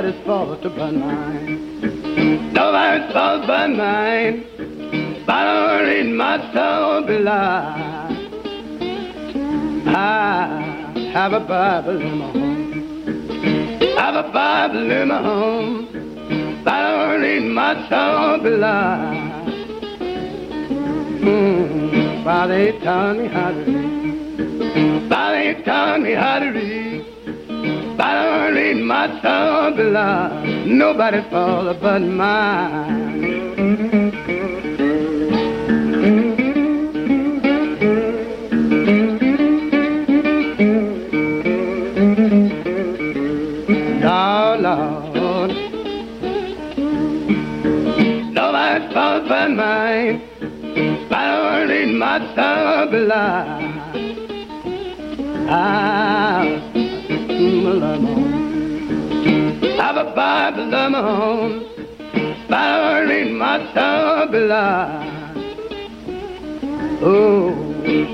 Nobody's 0.01 0.25
fault 0.25 0.61
but 0.63 0.93
mine. 0.93 2.53
Nobody's 2.53 3.13
fault 3.13 3.45
but 3.45 3.67
mine. 3.69 4.45
But 5.25 5.35
I 5.35 5.77
don't 5.77 6.07
need 6.07 6.15
my 6.15 6.37
soul 6.53 7.03
belie. 7.05 8.07
I 9.85 11.11
have 11.13 11.33
a 11.33 11.39
Bible 11.41 12.01
in 12.01 12.17
my 12.17 12.31
home. 12.31 12.71
Have 13.97 14.25
a 14.25 14.31
Bible 14.31 14.91
in 14.91 15.07
my 15.07 15.21
home. 15.21 16.63
But 16.63 16.73
I 16.73 17.07
don't 17.07 17.21
need 17.21 17.47
my 17.51 17.73
soul 17.89 18.39
belie. 18.41 19.27
Mm, 21.21 22.23
Father, 22.23 22.71
he 22.71 22.79
taught 22.83 23.17
me 23.17 23.27
how 23.27 23.51
to 23.51 23.63
read. 23.65 25.09
Father, 25.09 25.53
he 25.53 25.63
taught 25.63 26.01
me 26.01 26.13
how 26.13 26.39
to 26.39 26.49
read. 26.49 27.10
But 28.01 28.07
I 28.07 28.13
don't 28.25 28.55
need 28.55 28.81
my 28.83 29.05
soul 29.21 29.77
belie. 29.77 30.65
Nobody 30.65 31.21
fall 31.29 31.71
but 31.75 31.99
mine. 32.01 33.21
Lord, 44.01 44.61
Lord. 44.61 45.51
Nobody's 48.33 48.93
fault 48.95 49.23
but 49.29 49.49
mine. 49.51 50.21
But 51.07 51.17
I 51.17 51.19
don't 51.53 51.69
need 51.69 51.91
my 51.99 52.17
soul 52.33 52.87
belie. 57.63 57.97
Ah, 59.79 59.83
Have 59.83 59.97
a 59.97 60.15
Bible 60.15 60.73
of 60.73 60.91
my 60.91 60.99
own, 60.99 61.51
but 62.49 62.57
I 62.57 62.99
don't 62.99 63.09
need 63.09 63.31
my 63.37 63.57
soul 63.73 64.27
belie. 64.31 65.07
Oh, 67.03 67.51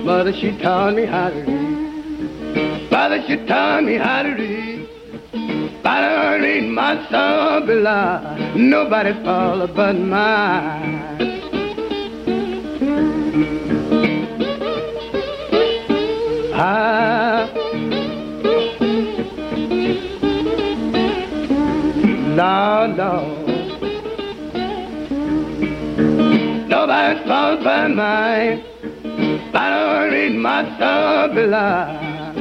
mother, 0.06 0.34
she 0.34 0.58
taught 0.62 0.96
me 0.96 1.06
how 1.06 1.30
to 1.30 1.42
read. 1.42 2.90
Father, 2.90 3.22
she 3.28 3.36
taught 3.46 3.84
me 3.84 3.96
how 3.98 4.24
to 4.24 4.30
read. 4.30 4.88
But 5.84 6.04
I 6.04 6.32
don't 6.32 6.42
need 6.42 6.70
my 6.72 6.94
soul 7.10 7.66
belie. 7.68 8.54
Nobody 8.56 9.14
fall 9.24 9.68
but 9.68 9.94
mine. 9.94 11.04
Ah, 16.60 17.37
Lord, 22.38 22.98
Lord. 22.98 23.48
Nobody's 26.70 27.26
fault 27.28 27.64
but 27.64 27.88
mine. 27.90 28.64
But 29.52 29.60
I 29.60 30.12
don't 30.12 30.38
my 30.38 30.62
belie. 31.34 32.34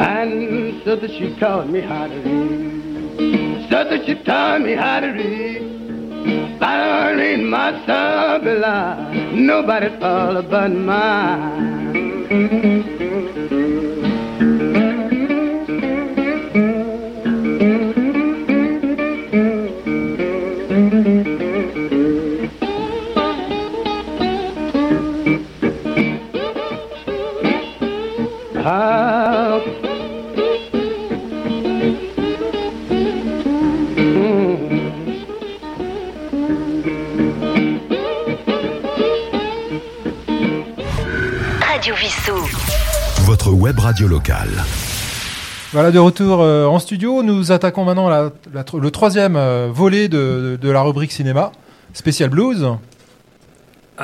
And 0.00 0.82
so 0.84 0.96
that 0.96 1.10
she 1.10 1.36
taught 1.38 1.70
me 1.70 1.80
how 1.80 2.08
to 2.08 2.16
read. 2.16 3.70
So 3.70 3.84
that 3.84 4.04
she 4.04 4.14
taught 4.24 4.62
me 4.62 4.72
how 4.74 4.98
to 4.98 5.06
read. 5.06 6.58
Darling, 6.58 7.48
my 7.48 7.70
Sabila, 7.86 9.32
nobody 9.32 9.88
follow 10.00 10.42
but 10.42 10.72
mine. 10.72 11.92
Radio 43.80 44.08
locale. 44.08 44.50
Voilà, 45.72 45.90
de 45.90 45.98
retour 45.98 46.40
euh, 46.42 46.66
en 46.66 46.78
studio. 46.78 47.22
Nous 47.22 47.50
attaquons 47.52 47.84
maintenant 47.84 48.08
le 48.10 48.90
troisième 48.90 49.36
euh, 49.36 49.68
volet 49.72 50.08
de, 50.08 50.18
de- 50.52 50.58
de 50.60 50.70
la 50.70 50.82
rubrique 50.82 51.12
cinéma, 51.12 51.52
spécial 51.94 52.28
blues. 52.30 52.66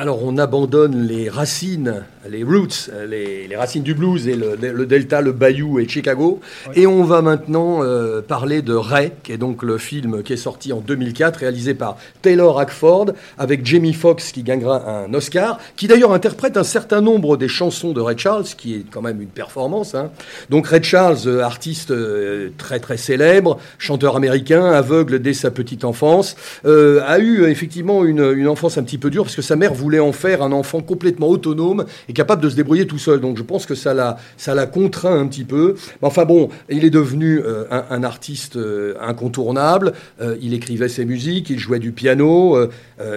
Alors 0.01 0.23
on 0.23 0.37
abandonne 0.37 1.05
les 1.07 1.27
racines, 1.27 2.05
les 2.29 2.41
roots, 2.45 2.89
les, 3.09 3.49
les 3.49 3.55
racines 3.57 3.83
du 3.83 3.93
blues 3.93 4.29
et 4.29 4.35
le, 4.35 4.55
le 4.55 4.85
delta, 4.85 5.19
le 5.19 5.33
bayou 5.33 5.77
et 5.77 5.89
Chicago. 5.89 6.39
Et 6.73 6.87
on 6.87 7.03
va 7.03 7.21
maintenant 7.21 7.83
euh, 7.83 8.21
parler 8.21 8.61
de 8.61 8.73
Ray, 8.73 9.11
qui 9.23 9.33
est 9.33 9.37
donc 9.37 9.61
le 9.61 9.77
film 9.77 10.23
qui 10.23 10.31
est 10.31 10.37
sorti 10.37 10.71
en 10.71 10.79
2004, 10.79 11.35
réalisé 11.41 11.73
par 11.73 11.97
Taylor 12.21 12.61
Hackford, 12.61 13.07
avec 13.37 13.65
Jamie 13.65 13.91
Foxx 13.91 14.31
qui 14.31 14.43
gagnera 14.43 14.89
un 14.89 15.13
Oscar, 15.13 15.59
qui 15.75 15.89
d'ailleurs 15.89 16.13
interprète 16.13 16.55
un 16.55 16.63
certain 16.63 17.01
nombre 17.01 17.35
des 17.35 17.49
chansons 17.49 17.91
de 17.91 17.99
Ray 17.99 18.17
Charles, 18.17 18.45
qui 18.45 18.75
est 18.75 18.85
quand 18.89 19.01
même 19.01 19.19
une 19.21 19.27
performance. 19.27 19.95
hein. 19.95 20.11
Donc 20.49 20.67
Ray 20.67 20.81
Charles, 20.81 21.17
euh, 21.25 21.41
artiste 21.43 21.91
euh, 21.91 22.51
très 22.57 22.79
très 22.79 22.95
célèbre, 22.95 23.59
chanteur 23.77 24.15
américain, 24.15 24.63
aveugle 24.71 25.19
dès 25.19 25.33
sa 25.33 25.51
petite 25.51 25.83
enfance, 25.83 26.37
euh, 26.65 27.01
a 27.05 27.19
eu 27.19 27.43
effectivement 27.49 28.05
une, 28.05 28.21
une 28.33 28.47
enfance 28.47 28.77
un 28.77 28.83
petit 28.83 28.97
peu 28.97 29.09
dure 29.09 29.23
parce 29.25 29.35
que 29.35 29.41
sa 29.41 29.57
mère 29.57 29.73
voulait 29.73 29.88
en 29.97 30.11
faire 30.11 30.43
un 30.43 30.51
enfant 30.51 30.81
complètement 30.81 31.29
autonome 31.29 31.85
et 32.07 32.13
capable 32.13 32.43
de 32.43 32.49
se 32.49 32.55
débrouiller 32.55 32.85
tout 32.85 32.99
seul. 32.99 33.21
Donc 33.21 33.37
je 33.37 33.43
pense 33.43 33.65
que 33.65 33.73
ça 33.73 33.93
l'a 33.95 34.17
ça 34.37 34.53
l'a 34.53 34.67
contraint 34.67 35.17
un 35.17 35.25
petit 35.27 35.45
peu. 35.45 35.75
Mais 36.01 36.07
enfin 36.07 36.25
bon, 36.25 36.49
il 36.69 36.83
est 36.83 36.89
devenu 36.89 37.39
euh, 37.39 37.63
un, 37.71 37.85
un 37.89 38.03
artiste 38.03 38.57
euh, 38.57 38.93
incontournable. 39.01 39.93
Euh, 40.21 40.35
il 40.41 40.53
écrivait 40.53 40.89
ses 40.89 41.05
musiques, 41.05 41.49
il 41.49 41.57
jouait 41.59 41.79
du 41.79 41.93
piano, 41.93 42.57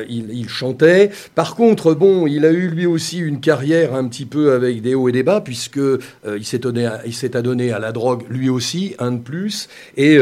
il, 0.09 0.31
il 0.33 0.49
chantait. 0.49 1.11
Par 1.35 1.57
contre, 1.57 1.95
bon, 1.95 2.29
il 2.29 2.45
a 2.47 2.53
eu 2.53 2.69
lui 2.69 2.87
aussi 2.87 3.19
une 3.19 3.41
carrière 3.41 3.95
un 3.95 4.07
petit 4.07 4.27
peu 4.27 4.53
avec 4.53 4.81
des 4.81 4.95
hauts 4.95 5.09
et 5.09 5.13
des 5.13 5.25
bas 5.25 5.41
puisque 5.41 5.81
il 6.25 6.45
s'est 6.45 6.59
donné, 6.61 6.87
à- 6.87 7.01
il 7.05 7.13
s'est 7.15 7.37
adonné 7.37 7.73
à 7.73 7.81
la 7.81 7.91
drogue 7.91 8.23
lui 8.31 8.49
aussi, 8.49 8.95
un 9.01 9.11
de 9.11 9.19
plus. 9.21 9.69
Et, 9.97 10.19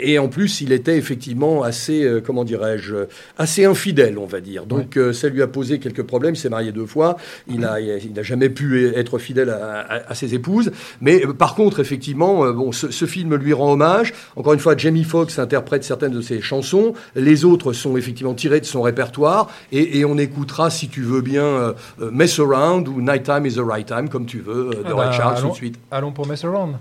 et 0.00 0.18
en 0.18 0.28
plus, 0.28 0.62
il 0.62 0.72
était 0.72 0.96
effectivement 0.96 1.62
assez, 1.62 2.08
comment 2.24 2.44
dirais-je, 2.44 2.96
assez 3.36 3.66
infidèle, 3.66 4.16
on 4.18 4.24
va 4.26 4.40
dire. 4.40 4.64
Donc 4.64 4.98
ça 5.12 5.28
lui 5.28 5.42
a 5.42 5.46
posé 5.46 5.75
quelques 5.78 6.02
problèmes. 6.02 6.34
Il 6.34 6.38
s'est 6.38 6.48
marié 6.48 6.72
deux 6.72 6.86
fois. 6.86 7.16
Il 7.48 7.64
a, 7.64 7.80
il 7.80 8.12
n'a 8.14 8.22
jamais 8.22 8.48
pu 8.48 8.86
être 8.94 9.18
fidèle 9.18 9.50
à, 9.50 9.80
à- 9.80 10.10
à 10.10 10.14
ses 10.14 10.34
épouses. 10.34 10.70
Mais 11.00 11.24
euh, 11.24 11.32
par 11.32 11.54
contre, 11.54 11.80
effectivement, 11.80 12.44
euh, 12.44 12.52
bon, 12.52 12.72
ce, 12.72 12.90
ce 12.90 13.04
film 13.06 13.34
lui 13.36 13.52
rend 13.52 13.72
hommage. 13.72 14.12
Encore 14.36 14.52
une 14.52 14.58
fois, 14.60 14.76
Jamie 14.76 15.04
Foxx 15.04 15.38
interprète 15.38 15.84
certaines 15.84 16.12
de 16.12 16.20
ses 16.20 16.40
chansons. 16.40 16.94
Les 17.14 17.44
autres 17.44 17.72
sont 17.72 17.96
effectivement 17.96 18.34
tirées 18.34 18.60
de 18.60 18.66
son 18.66 18.82
répertoire. 18.82 19.48
Et, 19.72 19.98
et 19.98 20.04
on 20.04 20.18
écoutera, 20.18 20.70
si 20.70 20.88
tu 20.88 21.02
veux 21.02 21.20
bien, 21.20 21.42
euh, 21.44 21.72
Mess 22.12 22.38
Around 22.38 22.88
ou 22.88 23.00
Nighttime 23.00 23.46
is 23.46 23.54
the 23.54 23.60
Right 23.60 23.86
Time, 23.86 24.08
comme 24.08 24.26
tu 24.26 24.38
veux, 24.40 24.70
euh, 24.70 24.82
de 24.82 24.92
Ah 24.92 24.94
Ray 24.94 25.18
bah, 25.18 25.34
tout 25.40 25.48
de 25.50 25.54
suite. 25.54 25.78
allons 25.90 26.12
pour 26.12 26.26
Mess 26.26 26.44
Around. 26.44 26.76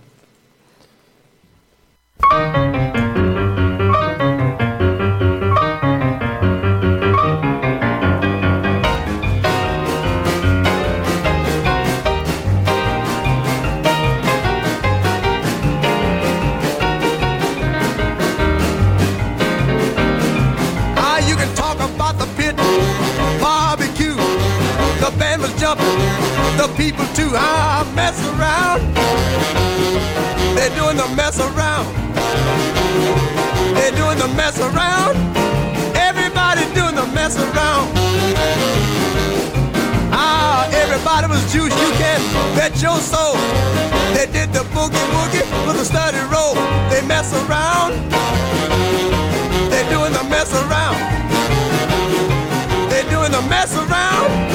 People 26.76 27.06
too. 27.16 27.32
Ah, 27.34 27.88
mess 27.96 28.20
around. 28.36 28.82
They're 30.56 30.76
doing 30.76 30.98
the 30.98 31.08
mess 31.16 31.40
around. 31.40 31.88
They're 33.76 33.96
doing 33.96 34.18
the 34.20 34.28
mess 34.36 34.60
around. 34.60 35.16
Everybody 35.96 36.64
doing 36.76 36.96
the 36.96 37.08
mess 37.16 37.38
around. 37.40 37.92
Ah, 40.12 40.68
everybody 40.74 41.28
was 41.28 41.42
juice. 41.52 41.74
You 41.74 41.92
can 41.96 42.20
bet 42.56 42.82
your 42.82 43.00
soul. 43.00 43.36
They 44.14 44.28
did 44.28 44.52
the 44.52 44.64
boogie 44.76 45.08
woogie 45.16 45.48
with 45.68 45.82
a 45.82 45.86
study 45.86 46.20
roll. 46.32 46.56
They 46.90 47.02
mess 47.08 47.32
around. 47.34 47.96
They're 49.72 49.90
doing 49.90 50.14
the 50.14 50.24
mess 50.30 50.52
around. 50.54 51.00
They're 52.90 53.10
doing 53.10 53.32
the 53.32 53.42
mess 53.48 53.76
around. 53.76 54.55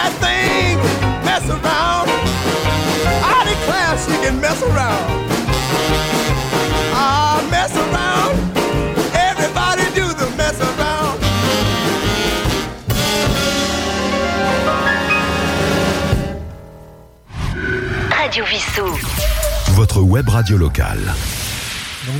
That 0.00 0.12
thing, 0.24 0.76
mess 1.28 1.44
around. 1.56 2.08
I 3.36 3.38
declare 3.52 3.92
she 4.04 4.16
can 4.24 4.40
mess 4.40 4.60
around. 4.62 5.08
Ah, 6.94 7.36
mess 7.50 7.72
around. 7.84 8.36
Everybody 9.28 9.84
do 10.00 10.06
the 10.20 10.28
mess 10.40 10.58
around. 10.70 11.18
Radio 18.18 18.44
Vissou. 18.44 18.90
Votre 19.74 20.00
web 20.00 20.28
radio 20.28 20.56
locale. 20.56 21.39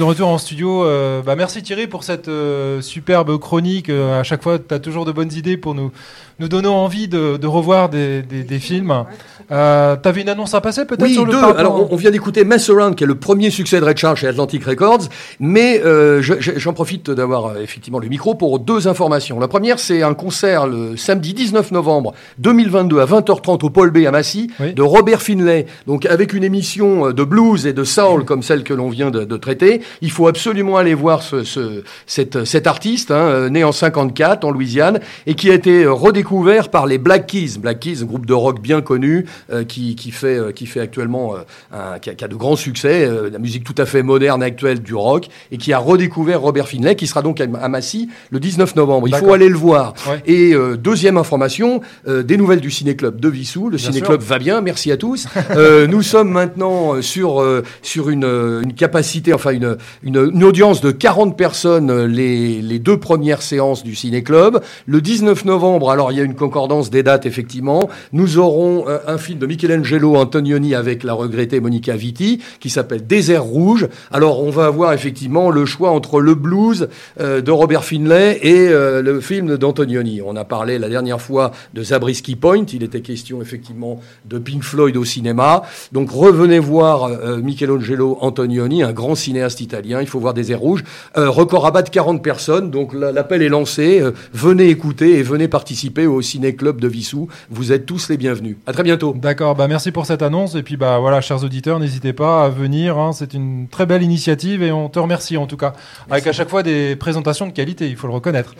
De 0.00 0.04
retour 0.04 0.28
en 0.28 0.38
studio, 0.38 0.82
euh, 0.86 1.20
bah 1.20 1.36
merci 1.36 1.62
Thierry 1.62 1.86
pour 1.86 2.04
cette 2.04 2.28
euh, 2.28 2.80
superbe 2.80 3.36
chronique. 3.38 3.90
Euh, 3.90 4.18
à 4.18 4.22
chaque 4.22 4.42
fois, 4.42 4.58
tu 4.58 4.74
as 4.74 4.78
toujours 4.78 5.04
de 5.04 5.12
bonnes 5.12 5.30
idées 5.34 5.58
pour 5.58 5.74
nous, 5.74 5.92
nous 6.38 6.48
donner 6.48 6.68
envie 6.68 7.06
de, 7.06 7.36
de 7.36 7.46
revoir 7.46 7.90
des, 7.90 8.22
des, 8.22 8.42
des 8.42 8.58
films. 8.60 9.04
Euh, 9.52 9.96
tu 10.02 10.08
avais 10.08 10.22
une 10.22 10.30
annonce 10.30 10.54
à 10.54 10.62
passer 10.62 10.86
peut-être 10.86 11.02
Oui, 11.02 11.12
sur 11.12 11.26
le 11.26 11.32
deux. 11.32 11.38
Alors, 11.44 11.90
on, 11.90 11.92
on 11.92 11.96
vient 11.96 12.10
d'écouter 12.10 12.44
Mess 12.46 12.70
Around, 12.70 12.94
qui 12.94 13.04
est 13.04 13.06
le 13.06 13.16
premier 13.16 13.50
succès 13.50 13.78
de 13.78 13.84
Red 13.84 13.98
Charles 13.98 14.16
chez 14.16 14.26
Atlantic 14.26 14.64
Records. 14.64 15.02
Mais 15.38 15.82
je- 15.84 16.36
je- 16.40 16.52
j'en 16.58 16.72
profite 16.72 17.10
d'avoir 17.10 17.58
effectivement 17.58 17.98
le 17.98 18.08
micro 18.08 18.34
pour 18.34 18.58
deux 18.58 18.88
informations. 18.88 19.38
La 19.38 19.48
première, 19.48 19.78
c'est 19.78 20.02
un 20.02 20.14
concert 20.14 20.66
le 20.66 20.96
samedi 20.96 21.34
19 21.34 21.72
novembre 21.72 22.14
2022 22.38 23.00
à 23.00 23.04
20h30 23.04 23.64
au 23.64 23.68
Paul 23.68 23.90
B 23.90 24.06
à 24.06 24.10
Massy 24.12 24.50
Oui. 24.60 24.72
de 24.72 24.80
Robert 24.80 25.20
Finlay. 25.20 25.66
Donc, 25.86 26.06
avec 26.06 26.32
une 26.32 26.44
émission 26.44 27.10
de 27.12 27.22
blues 27.24 27.66
et 27.66 27.74
de 27.74 27.84
soul 27.84 28.24
comme 28.24 28.42
celle 28.42 28.64
que 28.64 28.72
l'on 28.72 28.88
vient 28.88 29.10
de, 29.10 29.24
de 29.24 29.36
traiter, 29.36 29.82
il 30.02 30.10
faut 30.10 30.26
absolument 30.28 30.76
aller 30.76 30.94
voir 30.94 31.22
ce, 31.22 31.44
ce- 31.44 31.82
cette, 32.06 32.44
cet 32.44 32.66
artiste, 32.66 33.10
hein, 33.10 33.14
euh, 33.16 33.48
né 33.50 33.64
en 33.64 33.72
54 33.72 34.44
en 34.44 34.50
Louisiane 34.50 35.00
et 35.26 35.34
qui 35.34 35.50
a 35.50 35.54
été 35.54 35.84
euh, 35.84 35.92
redécouvert 35.92 36.68
par 36.68 36.86
les 36.86 36.98
Black 36.98 37.26
Keys. 37.26 37.58
Black 37.58 37.80
Keys, 37.80 38.02
un 38.02 38.06
groupe 38.06 38.26
de 38.26 38.32
rock 38.34 38.60
bien 38.60 38.80
connu 38.80 39.26
euh, 39.52 39.64
qui, 39.64 39.94
qui 39.96 40.10
fait, 40.10 40.38
euh, 40.38 40.52
qui 40.52 40.66
fait 40.66 40.80
actuellement, 40.80 41.34
euh, 41.34 41.38
un, 41.72 41.98
qui, 41.98 42.10
a, 42.10 42.14
qui 42.14 42.24
a 42.24 42.28
de 42.28 42.34
grands 42.36 42.56
succès, 42.56 43.04
euh, 43.04 43.30
la 43.30 43.38
musique 43.38 43.64
tout 43.64 43.74
à 43.78 43.86
fait 43.86 44.02
moderne 44.02 44.42
actuelle 44.42 44.80
du 44.80 44.94
rock 44.94 45.28
et 45.52 45.56
qui 45.58 45.72
a 45.72 45.78
redécouvert 45.78 46.40
Robert 46.40 46.68
Finlay, 46.68 46.94
qui 46.96 47.06
sera 47.06 47.22
donc 47.22 47.40
à, 47.40 47.44
à 47.60 47.68
Massy 47.68 48.08
le 48.30 48.40
19 48.40 48.76
novembre. 48.76 49.08
Il 49.08 49.14
faut 49.14 49.32
aller 49.32 49.48
le 49.48 49.56
voir. 49.56 49.94
Ouais. 50.08 50.20
Et 50.26 50.54
euh, 50.54 50.76
deuxième 50.76 51.16
information, 51.16 51.80
euh, 52.08 52.22
des 52.22 52.36
nouvelles 52.36 52.60
du 52.60 52.70
Ciné-Club 52.70 53.20
de 53.20 53.28
Vissou. 53.28 53.68
Le 53.70 53.78
Ciné-Club 53.78 54.20
va 54.20 54.38
bien, 54.38 54.60
merci 54.60 54.90
à 54.92 54.96
tous. 54.96 55.26
Euh, 55.56 55.86
nous 55.88 56.02
sommes 56.02 56.30
maintenant 56.30 57.02
sur, 57.02 57.40
euh, 57.42 57.62
sur 57.82 58.08
une, 58.08 58.24
une 58.62 58.72
capacité, 58.72 59.34
enfin 59.34 59.50
une, 59.50 59.69
une, 60.02 60.30
une 60.34 60.44
audience 60.44 60.80
de 60.80 60.90
40 60.90 61.36
personnes 61.36 61.90
euh, 61.90 62.06
les, 62.06 62.78
deux 62.78 62.98
premières 62.98 63.42
séances 63.42 63.82
du 63.82 63.94
Ciné-Club. 63.94 64.62
Le 64.86 65.00
19 65.00 65.44
novembre, 65.44 65.90
alors 65.90 66.12
il 66.12 66.18
y 66.18 66.20
a 66.20 66.24
une 66.24 66.34
concordance 66.34 66.90
des 66.90 67.02
dates 67.02 67.26
effectivement, 67.26 67.90
nous 68.12 68.38
aurons 68.38 68.88
euh, 68.88 68.98
un 69.06 69.18
film 69.18 69.38
de 69.38 69.46
Michelangelo 69.46 70.16
Antonioni 70.16 70.74
avec 70.74 71.04
la 71.04 71.12
regrettée 71.12 71.60
Monica 71.60 71.96
Vitti 71.96 72.42
qui 72.60 72.70
s'appelle 72.70 73.06
Désert 73.06 73.44
Rouge. 73.44 73.88
Alors 74.10 74.42
on 74.42 74.50
va 74.50 74.66
avoir 74.66 74.92
effectivement 74.92 75.50
le 75.50 75.64
choix 75.66 75.90
entre 75.90 76.20
le 76.20 76.34
blues 76.34 76.88
euh, 77.20 77.40
de 77.40 77.50
Robert 77.50 77.84
Finlay 77.84 78.38
et 78.42 78.68
euh, 78.68 79.02
le 79.02 79.20
film 79.20 79.56
d'Antonioni. 79.56 80.20
On 80.22 80.36
a 80.36 80.44
parlé 80.44 80.78
la 80.78 80.88
dernière 80.88 81.20
fois 81.20 81.52
de 81.74 81.82
Zabriskie 81.82 82.36
Point, 82.36 82.66
il 82.72 82.82
était 82.82 83.00
question 83.00 83.42
effectivement 83.42 84.00
de 84.24 84.38
Pink 84.38 84.62
Floyd 84.62 84.96
au 84.96 85.04
cinéma. 85.04 85.62
Donc 85.92 86.10
revenez 86.10 86.58
voir 86.58 87.04
euh, 87.04 87.38
Michelangelo 87.38 88.18
Antonioni, 88.20 88.82
un 88.82 88.92
grand 88.92 89.14
cinéaste 89.14 89.59
italien, 89.60 90.00
il 90.00 90.06
faut 90.06 90.20
voir 90.20 90.34
Désert 90.34 90.60
Rouge. 90.60 90.82
Euh, 91.16 91.28
record 91.30 91.66
à 91.66 91.70
bas 91.70 91.82
de 91.82 91.88
40 91.90 92.22
personnes, 92.22 92.70
donc 92.70 92.92
la- 92.94 93.12
l'appel 93.12 93.42
est 93.42 93.48
lancé. 93.48 94.00
Euh, 94.00 94.12
venez 94.32 94.68
écouter 94.68 95.18
et 95.18 95.22
venez 95.22 95.48
participer 95.48 96.06
au 96.06 96.20
Ciné-Club 96.22 96.80
de 96.80 96.88
Vissou. 96.88 97.28
Vous 97.50 97.72
êtes 97.72 97.86
tous 97.86 98.08
les 98.08 98.16
bienvenus. 98.16 98.56
À 98.66 98.72
très 98.72 98.82
bientôt. 98.82 99.14
D'accord, 99.16 99.54
bah 99.54 99.68
merci 99.68 99.90
pour 99.92 100.06
cette 100.06 100.22
annonce 100.22 100.54
et 100.54 100.62
puis 100.62 100.76
bah 100.76 100.98
voilà, 100.98 101.20
chers 101.20 101.42
auditeurs, 101.44 101.78
n'hésitez 101.80 102.12
pas 102.12 102.44
à 102.44 102.48
venir. 102.48 102.98
hein, 102.98 103.12
c'est 103.12 103.34
une 103.34 103.66
très 103.68 103.86
belle 103.86 104.02
initiative 104.02 104.62
et 104.62 104.72
on 104.72 104.88
te 104.88 104.98
remercie 104.98 105.36
en 105.36 105.46
tout 105.46 105.56
cas, 105.56 105.72
avec 106.10 106.26
à 106.26 106.32
chaque 106.32 106.48
fois 106.48 106.62
des 106.62 106.96
présentations 106.96 107.46
de 107.46 107.52
qualité, 107.52 107.88
il 107.88 107.96
faut 107.96 108.06
le 108.06 108.12
reconnaître. 108.14 108.54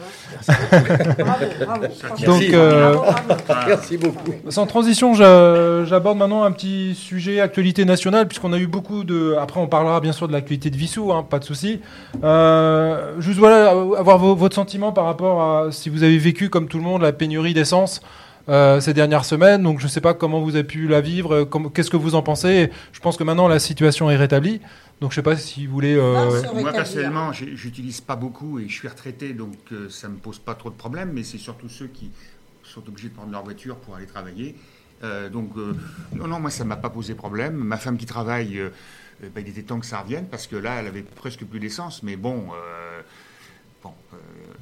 Bravo, 0.47 1.45
bravo. 1.65 1.85
Donc, 2.27 2.43
euh, 2.53 2.95
Bravo, 2.95 3.15
bravo. 3.49 3.61
Merci 3.69 3.97
beaucoup. 3.97 4.33
Sans 4.49 4.67
transition, 4.67 5.15
j'a- 5.15 5.85
j'aborde 5.85 6.19
maintenant 6.19 6.43
un 6.45 6.53
petit 6.53 6.95
sujet 6.95 7.41
actualité 7.41 7.85
nationale, 7.85 8.27
puisqu'on 8.29 8.53
a 8.53 8.59
eu 8.59 8.67
beaucoup 8.67 9.05
de. 9.05 9.37
Après, 9.41 9.61
on 9.61 9.67
parlera 9.67 10.01
bien 10.01 10.13
sûr 10.13 10.27
de 10.29 10.33
l'actualité 10.33 10.71
de 10.71 10.77
Vissou, 10.77 10.90
hein, 10.99 11.23
pas 11.23 11.39
de 11.39 11.45
souci. 11.45 11.81
Euh, 12.25 13.21
juste 13.21 13.39
voilà, 13.39 13.71
avoir 13.71 14.19
vo- 14.19 14.35
votre 14.35 14.55
sentiment 14.55 14.93
par 14.93 15.05
rapport 15.05 15.41
à 15.43 15.73
si 15.73 15.89
vous 15.89 16.03
avez 16.03 16.19
vécu 16.19 16.49
comme 16.51 16.69
tout 16.69 16.79
le 16.79 16.85
monde 16.85 17.03
la 17.03 17.13
pénurie 17.13 17.55
d'essence. 17.55 18.01
euh, 18.49 18.81
ces 18.81 18.95
dernières 18.95 19.25
semaines, 19.27 19.63
donc 19.63 19.79
je 19.79 19.85
ne 19.85 19.89
sais 19.91 20.01
pas 20.01 20.13
comment 20.15 20.41
vous 20.41 20.57
avez 20.57 20.65
pu 20.65 20.89
la 20.89 21.01
vivre, 21.01 21.35
euh, 21.45 21.69
qu'est-ce 21.73 21.91
que 21.91 21.97
vous 21.97 22.17
en 22.17 22.23
pensez. 22.23 22.71
Je 22.91 22.99
pense 22.99 23.17
que 23.17 23.23
maintenant 23.23 23.47
la 23.47 23.61
situation 23.61 24.11
est 24.11 24.17
rétablie, 24.17 24.61
donc 25.01 25.13
je 25.13 25.21
ne 25.21 25.23
sais 25.23 25.23
pas 25.23 25.37
si 25.37 25.67
vous 25.67 25.73
voulez. 25.75 25.95
euh, 25.95 26.43
Non, 26.55 26.61
Moi, 26.61 26.73
personnellement, 26.73 27.33
j'ai- 27.33 27.55
j'utilise 27.55 28.01
pas 28.01 28.17
beaucoup 28.17 28.59
et 28.59 28.67
je 28.67 28.75
suis 28.75 28.89
retraité, 28.89 29.35
donc 29.35 29.55
euh, 29.71 29.87
ça 29.89 30.09
me 30.09 30.17
pose 30.17 30.39
pas 30.41 30.55
trop 30.55 30.71
de 30.71 30.75
problèmes, 30.75 31.13
mais 31.15 31.23
c'est 31.23 31.39
surtout 31.39 31.69
ceux 31.69 31.87
qui 31.87 32.11
sont 32.65 32.83
obligés 32.89 33.11
de 33.11 33.15
prendre 33.15 33.31
leur 33.31 33.45
voiture 33.45 33.77
pour 33.77 33.95
aller 33.95 34.07
travailler. 34.07 34.57
Euh, 35.03 35.29
donc, 35.29 35.51
euh, 35.57 35.73
non, 36.15 36.27
non, 36.29 36.41
moi, 36.41 36.51
ça 36.51 36.65
m'a 36.65 36.77
pas 36.77 36.91
posé 36.91 37.15
problème. 37.15 37.55
Ma 37.55 37.77
femme 37.77 37.97
qui 37.97 38.07
travaille, 38.07 38.59
euh, 38.59 38.69
bah, 39.35 39.41
il 39.41 39.49
était 39.49 39.63
temps 39.63 39.81
que 39.81 39.87
ça 39.87 40.01
revienne 40.01 40.27
parce 40.31 40.47
que 40.47 40.57
là, 40.57 40.77
elle 40.81 40.87
avait 40.87 41.03
presque 41.03 41.45
plus 41.45 41.61
d'essence, 41.61 42.03
mais 42.03 42.17
bon. 42.17 42.49
Bon, 43.83 43.95
euh, 44.13 44.17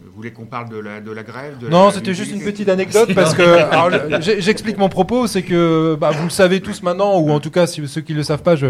vous 0.05 0.13
voulez 0.15 0.31
qu'on 0.31 0.47
parle 0.47 0.69
de 0.69 0.79
la, 0.79 1.01
de 1.01 1.11
la 1.11 1.25
grève 1.25 1.59
de 1.59 1.69
Non, 1.69 1.91
c'était 1.91 2.15
juste 2.15 2.31
une 2.31 2.41
petite 2.41 2.69
anecdote 2.69 3.13
parce 3.17 3.35
que 3.35 4.41
j'explique 4.41 4.79
mon 4.79 4.89
propos, 4.89 5.27
c'est 5.27 5.43
que 5.43 5.97
bah, 6.01 6.13
vous 6.13 6.23
le 6.23 6.31
savez 6.31 6.61
tous 6.61 6.85
maintenant, 6.85 7.19
ou 7.19 7.33
en 7.33 7.41
tout 7.41 7.51
cas 7.51 7.67
si 7.67 7.87
ceux 7.89 8.01
qui 8.01 8.15
le 8.15 8.23
savent 8.23 8.45
pas, 8.45 8.55
je, 8.55 8.69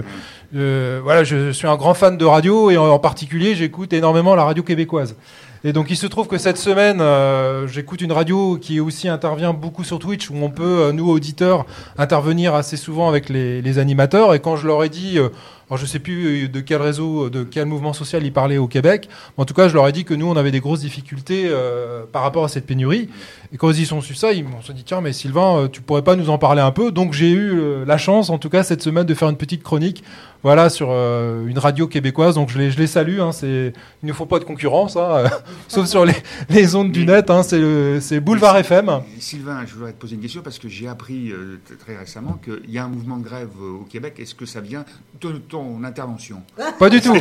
voilà, 1.01 1.23
je 1.23 1.53
suis 1.53 1.67
un 1.67 1.77
grand 1.77 1.93
fan 1.93 2.17
de 2.17 2.25
radio 2.25 2.71
et 2.71 2.79
en, 2.79 2.87
en 2.87 2.99
particulier 2.99 3.55
j'écoute 3.55 3.93
énormément 3.93 4.35
la 4.35 4.45
radio 4.45 4.63
québécoise. 4.63 5.17
Et 5.65 5.73
donc 5.73 5.91
il 5.91 5.97
se 5.97 6.07
trouve 6.07 6.29
que 6.29 6.39
cette 6.39 6.57
semaine, 6.57 7.01
euh, 7.01 7.67
j'écoute 7.67 8.01
une 8.01 8.13
radio 8.13 8.59
qui 8.61 8.79
aussi 8.79 9.09
intervient 9.09 9.53
beaucoup 9.53 9.83
sur 9.83 9.99
Twitch, 9.99 10.31
où 10.31 10.37
on 10.37 10.51
peut, 10.51 10.83
euh, 10.83 10.93
nous 10.93 11.09
auditeurs, 11.11 11.67
intervenir 11.97 12.55
assez 12.55 12.77
souvent 12.77 13.09
avec 13.09 13.29
les, 13.29 13.79
animateurs. 13.79 14.35
Et 14.35 14.41
quand 14.41 14.57
je 14.57 14.67
leur 14.67 14.83
ai 14.85 14.89
dit, 14.89 15.19
euh, 15.19 15.29
alors 15.69 15.79
je 15.79 15.87
sais 15.87 15.99
plus 15.99 16.45
euh, 16.45 16.49
de 16.49 16.61
quel 16.61 16.81
réseau, 16.81 17.31
de 17.31 17.45
quel 17.45 17.67
mouvement 17.67 17.93
social 17.93 18.25
ils 18.25 18.33
parlaient 18.33 18.59
au 18.59 18.69
Québec, 18.69 19.09
mais 19.37 19.43
en 19.43 19.45
tout 19.45 19.55
cas 19.55 19.69
je 19.69 19.75
leur 19.75 19.87
ai 19.87 19.93
dit 19.93 20.05
que 20.05 20.15
nous 20.15 20.27
on 20.27 20.37
avait 20.37 20.51
des 20.51 20.61
grosses 20.61 20.81
difficultés 20.81 21.45
euh, 21.47 22.05
par 22.11 22.23
rapport 22.23 22.45
à 22.45 22.49
cette 22.49 22.67
pénurie. 22.67 23.09
Et 23.53 23.57
quand 23.57 23.71
ils 23.71 23.95
ont 23.95 24.01
su 24.01 24.15
ça, 24.15 24.33
ils 24.33 24.45
m'ont 24.45 24.59
dit 24.75 24.85
tiens 24.85 25.01
mais 25.01 25.13
Sylvain, 25.13 25.59
euh, 25.59 25.69
tu 25.69 25.81
pourrais 25.81 26.03
pas 26.03 26.17
nous 26.17 26.31
en 26.31 26.39
parler 26.39 26.61
un 26.61 26.71
peu? 26.71 26.93
Donc 26.93 27.13
j'ai 27.13 27.31
eu 27.31 27.59
euh, 27.59 27.85
la 27.87 27.99
chance, 27.99 28.31
en 28.31 28.39
tout 28.39 28.51
cas 28.51 28.63
cette 28.63 28.83
semaine, 28.83 29.05
de 29.05 29.15
faire 29.15 29.29
une 29.29 29.37
petite 29.37 29.63
chronique, 29.63 30.03
voilà, 30.43 30.71
sur 30.71 30.89
euh, 30.91 31.47
une 31.47 31.59
radio 31.59 31.89
québécoise. 31.89 32.37
Donc 32.37 32.51
je 32.51 32.59
les, 32.59 32.71
je 32.71 32.79
les 32.79 32.87
salue. 32.87 33.21
Hein, 33.21 33.31
il 33.43 33.73
ne 34.03 34.13
faut 34.13 34.27
pas 34.27 34.39
de 34.39 34.45
concurrence, 34.45 34.97
hein, 34.97 35.11
euh, 35.11 35.29
sauf 35.69 35.87
sur 35.87 36.05
les, 36.05 36.15
les 36.49 36.75
ondes 36.75 36.93
du 36.93 37.05
net. 37.05 37.31
Hein, 37.31 37.43
c'est, 37.43 37.59
le, 37.59 37.99
c'est 38.01 38.21
Boulevard 38.21 38.57
FM. 38.57 39.01
Sylvain, 39.19 39.65
je 39.67 39.75
voudrais 39.75 39.93
te 39.93 39.99
poser 39.99 40.15
une 40.15 40.21
question 40.21 40.43
parce 40.43 40.59
que 40.59 40.69
j'ai 40.69 40.87
appris 40.87 41.33
euh, 41.33 41.61
très 41.79 41.97
récemment 41.97 42.39
qu'il 42.43 42.71
y 42.71 42.79
a 42.79 42.85
un 42.85 42.89
mouvement 42.89 43.17
de 43.17 43.25
grève 43.25 43.51
euh, 43.61 43.81
au 43.81 43.85
Québec. 43.85 44.15
Est-ce 44.19 44.35
que 44.35 44.47
ça 44.47 44.61
vient 44.61 44.85
de 45.21 45.33
ton 45.33 45.58
intervention 45.85 46.43
Pas 46.79 46.91
du 46.91 47.01
tout. 47.01 47.17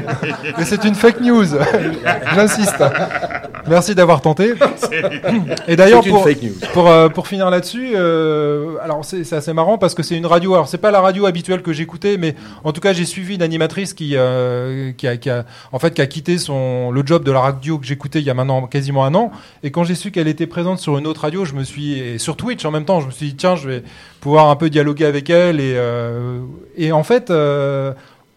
Mais 0.57 0.65
c'est 0.65 0.83
une 0.83 0.95
fake 0.95 1.21
news. 1.21 1.45
J'insiste. 2.35 2.83
Merci 3.67 3.95
d'avoir 3.95 4.21
tenté. 4.21 4.53
Et 5.67 5.75
d'ailleurs, 5.75 6.03
pour, 6.03 6.23
fake 6.23 6.43
news. 6.43 6.53
pour, 6.73 6.87
euh, 6.87 7.09
pour 7.09 7.27
finir 7.27 7.49
là-dessus, 7.49 7.91
euh, 7.95 8.75
alors 8.81 9.03
c'est 9.03 9.23
c'est 9.23 9.35
assez 9.35 9.53
marrant 9.53 9.77
parce 9.77 9.93
que 9.93 10.03
c'est 10.03 10.15
une 10.15 10.25
radio. 10.25 10.53
Alors 10.53 10.67
c'est 10.67 10.77
pas 10.77 10.91
la 10.91 11.01
radio 11.01 11.25
habituelle 11.25 11.61
que 11.61 11.73
j'écoutais, 11.73 12.17
mais 12.17 12.35
en 12.63 12.71
tout 12.71 12.81
cas 12.81 12.93
j'ai 12.93 13.05
suivi 13.05 13.35
une 13.35 13.41
animatrice 13.41 13.93
qui, 13.93 14.15
euh, 14.15 14.91
qui, 14.93 15.07
a, 15.07 15.17
qui 15.17 15.29
a 15.29 15.45
en 15.71 15.79
fait 15.79 15.93
qui 15.93 16.01
a 16.01 16.07
quitté 16.07 16.37
son 16.37 16.91
le 16.91 17.05
job 17.05 17.23
de 17.23 17.31
la 17.31 17.41
radio 17.41 17.77
que 17.77 17.85
j'écoutais 17.85 18.19
il 18.19 18.25
y 18.25 18.29
a 18.29 18.33
maintenant 18.33 18.67
quasiment 18.67 19.05
un 19.05 19.13
an. 19.15 19.31
Et 19.63 19.71
quand 19.71 19.83
j'ai 19.83 19.95
su 19.95 20.11
qu'elle 20.11 20.27
était 20.27 20.47
présente 20.47 20.79
sur 20.79 20.97
une 20.97 21.07
autre 21.07 21.21
radio, 21.21 21.45
je 21.45 21.53
me 21.53 21.63
suis 21.63 21.99
et 21.99 22.17
sur 22.17 22.37
Twitch 22.37 22.63
en 22.65 22.71
même 22.71 22.85
temps, 22.85 23.01
je 23.01 23.07
me 23.07 23.11
suis 23.11 23.27
dit 23.27 23.35
tiens, 23.35 23.55
je 23.55 23.69
vais 23.69 23.83
pouvoir 24.21 24.49
un 24.49 24.55
peu 24.55 24.69
dialoguer 24.69 25.05
avec 25.05 25.29
elle 25.29 25.59
et 25.59 25.73
euh, 25.75 26.39
et 26.77 26.91
en 26.91 27.03
fait. 27.03 27.31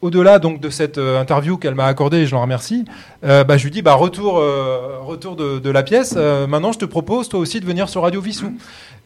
Au-delà 0.03 0.39
donc 0.39 0.61
de 0.61 0.71
cette 0.71 0.99
euh, 0.99 1.21
interview 1.21 1.57
qu'elle 1.59 1.75
m'a 1.75 1.87
accordée, 1.87 2.19
et 2.19 2.27
je 2.27 2.35
l'en 2.35 2.43
remercie, 2.43 2.85
euh, 3.25 3.45
bah, 3.45 3.57
je 3.57 3.65
lui 3.65 3.71
dis 3.71 3.83
bah, 3.83 3.95
retour, 3.95 4.39
euh, 4.39 4.99
de, 5.63 5.71
la 5.71 5.83
pièce. 5.83 6.15
euh, 6.17 6.47
maintenant, 6.47 6.73
je 6.73 6.79
te 6.79 6.85
propose 6.85 7.29
toi 7.29 7.41
aussi 7.41 7.61
de 7.61 7.67
venir 7.67 7.89
sur 7.89 8.03
Radio 8.03 8.21
Vissou. 8.21 8.53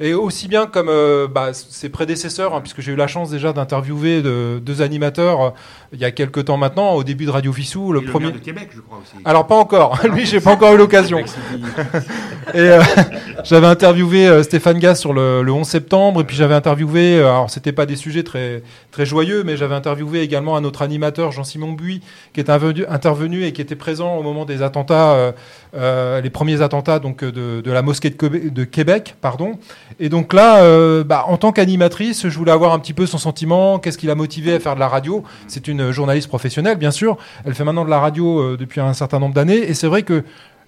Et 0.00 0.12
aussi 0.12 0.48
bien 0.48 0.66
comme 0.66 0.90
bah, 1.32 1.52
ses 1.52 1.88
prédécesseurs, 1.88 2.52
hein, 2.54 2.60
puisque 2.60 2.80
j'ai 2.80 2.90
eu 2.92 2.96
la 2.96 3.06
chance 3.06 3.30
déjà 3.30 3.52
d'interviewer 3.52 4.22
de- 4.22 4.60
deux 4.60 4.82
animateurs 4.82 5.54
il 5.94 6.00
y 6.00 6.04
a 6.04 6.10
quelques 6.10 6.44
temps 6.46 6.56
maintenant, 6.56 6.92
au 6.94 7.04
début 7.04 7.24
de 7.24 7.30
Radio 7.30 7.52
Vissou, 7.52 7.92
le 7.92 8.02
Et 8.02 8.06
premier. 8.06 8.26
maire 8.26 8.34
de 8.34 8.40
Québec, 8.40 8.68
je 8.74 8.80
crois 8.80 8.98
aussi. 8.98 9.12
Alors 9.24 9.46
pas 9.46 9.56
encore. 9.56 9.98
Lui, 10.12 10.26
j'ai 10.26 10.40
pas 10.40 10.52
encore 10.52 10.74
eu 10.74 10.76
l'occasion. 10.76 11.18
Et 12.54 12.58
euh, 12.58 12.82
j'avais 13.44 13.66
interviewé 13.66 14.26
euh, 14.28 14.42
Stéphane 14.42 14.78
Gass 14.78 15.00
sur 15.00 15.12
le, 15.12 15.42
le 15.42 15.52
11 15.52 15.66
septembre, 15.66 16.20
et 16.20 16.24
puis 16.24 16.36
j'avais 16.36 16.54
interviewé. 16.54 17.18
euh, 17.18 17.24
alors 17.28 17.50
c'était 17.50 17.72
pas 17.72 17.86
des 17.86 17.96
sujets 17.96 18.22
très 18.22 18.62
très 18.90 19.06
joyeux, 19.06 19.42
mais 19.44 19.56
j'avais 19.56 19.74
interviewé 19.74 20.20
également 20.20 20.56
un 20.56 20.64
autre 20.64 20.82
animateur, 20.82 21.32
Jean-Simon 21.32 21.72
Buis, 21.72 22.00
qui 22.32 22.40
est 22.40 22.50
intervenu, 22.50 23.44
et 23.44 23.52
qui 23.52 23.60
était 23.62 23.74
présent 23.76 24.16
au 24.16 24.22
moment 24.22 24.44
des 24.44 24.62
attentats, 24.62 25.12
euh, 25.14 25.32
euh, 25.74 26.20
les 26.20 26.30
premiers 26.30 26.60
attentats 26.62 26.98
donc 26.98 27.24
de, 27.24 27.60
de 27.60 27.70
la 27.72 27.82
mosquée 27.82 28.10
de, 28.10 28.14
Québec- 28.16 28.52
de 28.52 28.64
Québec, 28.64 29.14
pardon. 29.20 29.52
Et 29.98 30.08
donc 30.08 30.32
là, 30.32 31.02
bah, 31.04 31.24
en 31.28 31.36
tant 31.36 31.52
qu'animatrice, 31.52 32.28
je 32.28 32.38
voulais 32.38 32.52
avoir 32.52 32.72
un 32.72 32.78
petit 32.78 32.92
peu 32.92 33.06
son 33.06 33.18
sentiment, 33.18 33.78
qu'est-ce 33.78 33.98
qui 33.98 34.06
l'a 34.06 34.14
motivé 34.14 34.54
à 34.54 34.60
faire 34.60 34.74
de 34.74 34.80
la 34.80 34.88
radio. 34.88 35.24
C'est 35.48 35.66
une 35.68 35.83
journaliste 35.92 36.28
professionnelle, 36.28 36.76
bien 36.76 36.90
sûr. 36.90 37.16
Elle 37.44 37.54
fait 37.54 37.64
maintenant 37.64 37.84
de 37.84 37.90
la 37.90 38.00
radio 38.00 38.40
euh, 38.40 38.56
depuis 38.56 38.80
un 38.80 38.94
certain 38.94 39.18
nombre 39.18 39.34
d'années, 39.34 39.68
et 39.68 39.74
c'est 39.74 39.86
vrai 39.86 40.02
que 40.02 40.24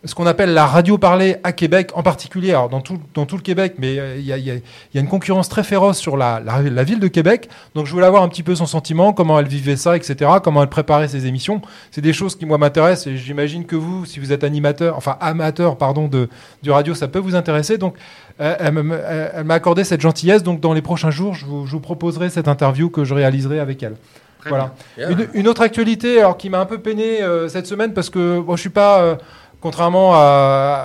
ce 0.06 0.14
qu'on 0.14 0.26
appelle 0.26 0.54
la 0.54 0.66
radio 0.66 0.98
parlée 0.98 1.36
à 1.42 1.52
Québec, 1.52 1.90
en 1.94 2.02
particulier, 2.02 2.52
dans 2.52 2.80
tout, 2.80 2.98
le 3.14 3.42
Québec, 3.42 3.74
mais 3.78 3.98
euh, 3.98 4.16
il 4.18 4.24
y, 4.24 4.50
a, 4.50 5.00
une 5.00 5.08
concurrence 5.08 5.48
très 5.48 5.64
féroce 5.64 5.98
sur 5.98 6.16
la, 6.16 6.40
ville 6.84 7.00
de 7.00 7.08
Québec. 7.08 7.48
Donc 7.74 7.86
je 7.86 7.92
voulais 7.92 8.06
avoir 8.06 8.22
un 8.22 8.28
petit 8.28 8.42
peu 8.42 8.54
son 8.54 8.66
sentiment, 8.66 9.12
comment 9.12 9.38
elle 9.38 9.48
vivait 9.48 9.76
ça, 9.76 9.96
etc., 9.96 10.30
comment 10.42 10.62
elle 10.62 10.68
préparait 10.68 11.08
ses 11.08 11.26
émissions. 11.26 11.60
C'est 11.90 12.02
des 12.02 12.12
choses 12.12 12.36
qui, 12.36 12.46
moi, 12.46 12.58
m'intéressent 12.58 13.08
et 13.08 13.16
j'imagine 13.16 13.64
que 13.64 13.76
vous, 13.76 14.04
si 14.04 14.20
vous 14.20 14.32
êtes 14.32 14.44
animateur, 14.44 14.96
enfin 14.96 15.16
amateur, 15.20 15.76
pardon, 15.76 16.08
de, 16.08 16.28
du 16.62 16.70
radio, 16.70 16.94
ça 16.94 17.08
peut 17.08 17.18
vous 17.18 17.34
intéresser. 17.34 17.78
Donc 17.78 17.96
elle, 18.38 18.72
m'a 18.72 19.54
accordé 19.54 19.82
cette 19.84 20.00
gentillesse. 20.00 20.42
Donc 20.42 20.60
dans 20.60 20.72
les 20.72 20.82
prochains 20.82 21.10
jours, 21.10 21.34
je 21.34 21.46
vous 21.46 21.80
proposerai 21.80 22.28
cette 22.30 22.48
interview 22.48 22.90
que 22.90 23.04
je 23.04 23.14
réaliserai 23.14 23.60
avec 23.60 23.82
elle. 23.82 23.96
Très 24.46 24.50
Voilà. 24.50 24.74
Une, 25.10 25.28
une 25.34 25.48
autre 25.48 25.62
actualité 25.62 26.20
alors, 26.20 26.36
qui 26.36 26.50
m'a 26.50 26.60
un 26.60 26.66
peu 26.66 26.78
peiné 26.78 27.22
euh, 27.22 27.48
cette 27.48 27.66
semaine 27.66 27.92
parce 27.92 28.10
que 28.10 28.38
bon, 28.40 28.54
je 28.56 28.60
suis 28.60 28.70
pas, 28.70 29.00
euh, 29.00 29.16
contrairement 29.60 30.14
à, 30.14 30.18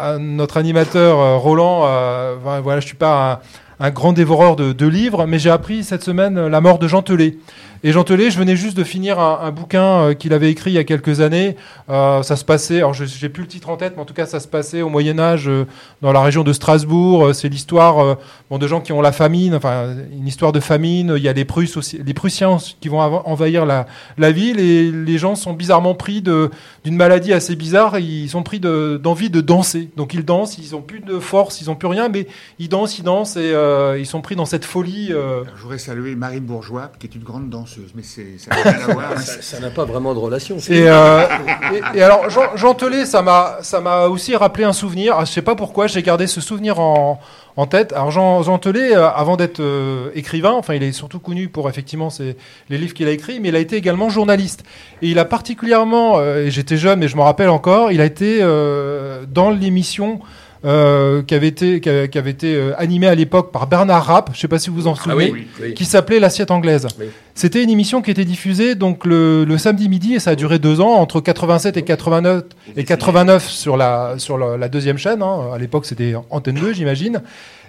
à 0.01 0.17
notre 0.17 0.57
animateur 0.57 1.19
euh, 1.19 1.37
Roland, 1.37 1.83
euh, 1.85 2.35
voilà, 2.41 2.79
je 2.79 2.87
suis 2.87 2.95
pas 2.97 3.39
un, 3.79 3.85
un 3.85 3.89
grand 3.91 4.13
dévoreur 4.13 4.55
de, 4.55 4.73
de 4.73 4.87
livres, 4.87 5.25
mais 5.27 5.39
j'ai 5.39 5.49
appris 5.51 5.83
cette 5.83 6.03
semaine 6.03 6.47
la 6.47 6.61
mort 6.61 6.79
de 6.79 6.87
Jean 6.87 7.01
Telet. 7.01 7.37
Et 7.83 7.91
Jean 7.91 8.05
je 8.07 8.37
venais 8.37 8.55
juste 8.55 8.77
de 8.77 8.83
finir 8.83 9.19
un, 9.19 9.51
bouquin 9.51 9.83
euh, 9.83 10.13
qu'il 10.13 10.33
avait 10.33 10.51
écrit 10.51 10.69
il 10.69 10.75
y 10.75 10.77
a 10.77 10.83
quelques 10.83 11.19
années. 11.19 11.55
Euh, 11.89 12.21
ça 12.21 12.35
se 12.35 12.45
passait, 12.45 12.77
alors 12.77 12.93
j'ai 12.93 13.29
plus 13.29 13.41
le 13.41 13.47
titre 13.47 13.69
en 13.69 13.77
tête, 13.77 13.93
mais 13.95 14.03
en 14.03 14.05
tout 14.05 14.13
cas 14.13 14.27
ça 14.27 14.39
se 14.39 14.47
passait 14.47 14.83
au 14.83 14.89
Moyen 14.89 15.17
Âge 15.17 15.47
euh, 15.47 15.65
dans 16.03 16.11
la 16.11 16.21
région 16.21 16.43
de 16.43 16.53
Strasbourg. 16.53 17.33
C'est 17.33 17.49
l'histoire 17.49 18.17
de 18.51 18.67
gens 18.67 18.81
qui 18.81 18.91
ont 18.91 19.01
la 19.01 19.11
famine, 19.11 19.55
enfin 19.55 19.95
une 20.11 20.27
histoire 20.27 20.51
de 20.51 20.59
famine. 20.59 21.13
Il 21.17 21.23
y 21.23 21.27
a 21.27 21.33
les 21.33 21.43
Prussiens 21.45 22.57
qui 22.79 22.87
vont 22.87 22.99
envahir 22.99 23.65
la, 23.65 24.31
ville 24.31 24.59
et 24.59 24.91
les 24.91 25.17
gens 25.17 25.35
sont 25.35 25.53
bizarrement 25.53 25.95
pris 25.95 26.21
d'une 26.21 26.95
maladie 26.95 27.33
assez 27.33 27.55
bizarre. 27.55 27.97
Ils 27.97 28.29
sont 28.29 28.43
pris 28.43 28.59
de- 28.59 28.99
d'envie 29.01 29.31
de, 29.31 29.41
danser. 29.41 29.89
Donc 29.97 30.13
ils 30.13 30.23
dansent, 30.23 30.57
ils 30.59 30.75
ont 30.75 30.81
plus 30.81 30.99
de 30.99 31.17
force, 31.19 31.61
ils 31.61 31.71
ont 31.71 31.75
plus 31.75 31.87
rien, 31.87 32.09
mais 32.09 32.27
ils 32.59 32.69
dansent, 32.69 32.99
ils 32.99 33.03
dansent 33.03 33.37
et 33.37 33.55
ils 33.97 34.05
sont 34.05 34.21
pris 34.21 34.35
dans 34.35 34.45
cette 34.45 34.65
folie. 34.65 35.07
je 35.07 35.61
voudrais 35.61 35.79
saluer 35.79 36.15
Marie 36.15 36.41
Bourgeois, 36.41 36.91
qui 36.99 37.07
est 37.07 37.15
une 37.15 37.23
grande 37.23 37.49
danseuse, 37.49 37.70
mais 37.95 38.03
c'est, 38.03 38.37
ça 38.37 38.49
n'a 38.55 38.71
rien 38.71 38.89
à 38.89 38.93
voir. 38.93 39.17
Ça 39.19 39.59
n'a 39.59 39.69
pas 39.69 39.85
vraiment 39.85 40.13
de 40.13 40.19
relation. 40.19 40.57
Et, 40.69 40.83
euh, 40.87 41.25
et, 41.73 41.97
et 41.97 42.03
alors, 42.03 42.29
Jean, 42.29 42.55
Jean 42.55 42.73
Telet, 42.73 43.05
ça 43.05 43.21
m'a, 43.21 43.57
ça 43.61 43.79
m'a 43.81 44.07
aussi 44.07 44.35
rappelé 44.35 44.63
un 44.63 44.73
souvenir. 44.73 45.15
Ah, 45.17 45.25
Je 45.25 45.31
sais 45.31 45.41
pas 45.41 45.55
pourquoi, 45.55 45.87
j'ai 45.87 46.01
gardé 46.01 46.27
ce 46.27 46.41
souvenir 46.41 46.79
en, 46.79 47.19
en 47.55 47.65
tête. 47.65 47.93
Alors, 47.93 48.11
Jean, 48.11 48.43
Jean 48.43 48.57
Telet, 48.57 48.95
euh, 48.95 49.09
avant 49.09 49.37
d'être 49.37 49.59
euh, 49.59 50.09
écrivain, 50.15 50.51
enfin, 50.51 50.73
il 50.73 50.83
est 50.83 50.91
surtout 50.91 51.19
connu 51.19 51.47
pour 51.49 51.69
effectivement 51.69 52.09
ses, 52.09 52.35
les 52.69 52.77
livres 52.77 52.93
qu'il 52.93 53.07
a 53.07 53.11
écrits, 53.11 53.39
mais 53.39 53.49
il 53.49 53.55
a 53.55 53.59
été 53.59 53.75
également 53.75 54.09
journaliste. 54.09 54.63
Et 55.01 55.09
il 55.09 55.19
a 55.19 55.25
particulièrement, 55.25 56.17
euh, 56.17 56.45
et 56.45 56.51
j'étais 56.51 56.77
jeune, 56.77 56.99
mais 56.99 57.07
je 57.07 57.15
me 57.15 57.21
rappelle 57.21 57.49
encore, 57.49 57.91
il 57.91 58.01
a 58.01 58.05
été 58.05 58.39
euh, 58.41 59.25
dans 59.27 59.49
l'émission. 59.49 60.19
Euh, 60.63 61.23
qui 61.23 61.33
avait 61.33 61.47
été, 61.47 61.79
qui 61.81 61.89
avait, 61.89 62.07
qui 62.09 62.17
avait 62.19 62.29
été 62.31 62.53
euh, 62.55 62.73
animée 62.79 63.07
à 63.07 63.15
l'époque 63.15 63.51
par 63.51 63.65
Bernard 63.67 64.05
Rapp, 64.05 64.29
je 64.33 64.39
sais 64.39 64.47
pas 64.47 64.59
si 64.59 64.69
vous 64.69 64.75
vous 64.75 64.87
en 64.87 64.93
Ah 64.93 65.03
souvenez, 65.03 65.31
oui, 65.31 65.47
oui. 65.61 65.73
qui 65.73 65.85
s'appelait 65.85 66.19
L'assiette 66.19 66.51
anglaise. 66.51 66.87
Oui. 66.99 67.07
C'était 67.33 67.63
une 67.63 67.69
émission 67.69 68.01
qui 68.01 68.11
était 68.11 68.25
diffusée 68.25 68.75
donc 68.75 69.05
le, 69.05 69.43
le 69.45 69.57
samedi 69.57 69.89
midi 69.89 70.13
et 70.15 70.19
ça 70.19 70.31
a 70.31 70.35
duré 70.35 70.59
deux 70.59 70.79
ans 70.81 70.95
entre 70.95 71.19
87 71.21 71.77
et 71.77 71.81
89 71.81 72.43
et 72.75 72.83
89 72.83 73.47
sur 73.49 73.77
la 73.77 74.15
sur 74.17 74.37
la, 74.37 74.57
la 74.57 74.69
deuxième 74.69 74.97
chaîne. 74.97 75.23
hein. 75.23 75.49
À 75.53 75.57
l'époque 75.57 75.85
c'était 75.85 76.13
Antenne 76.29 76.55
2 76.55 76.73
j'imagine. 76.73 77.21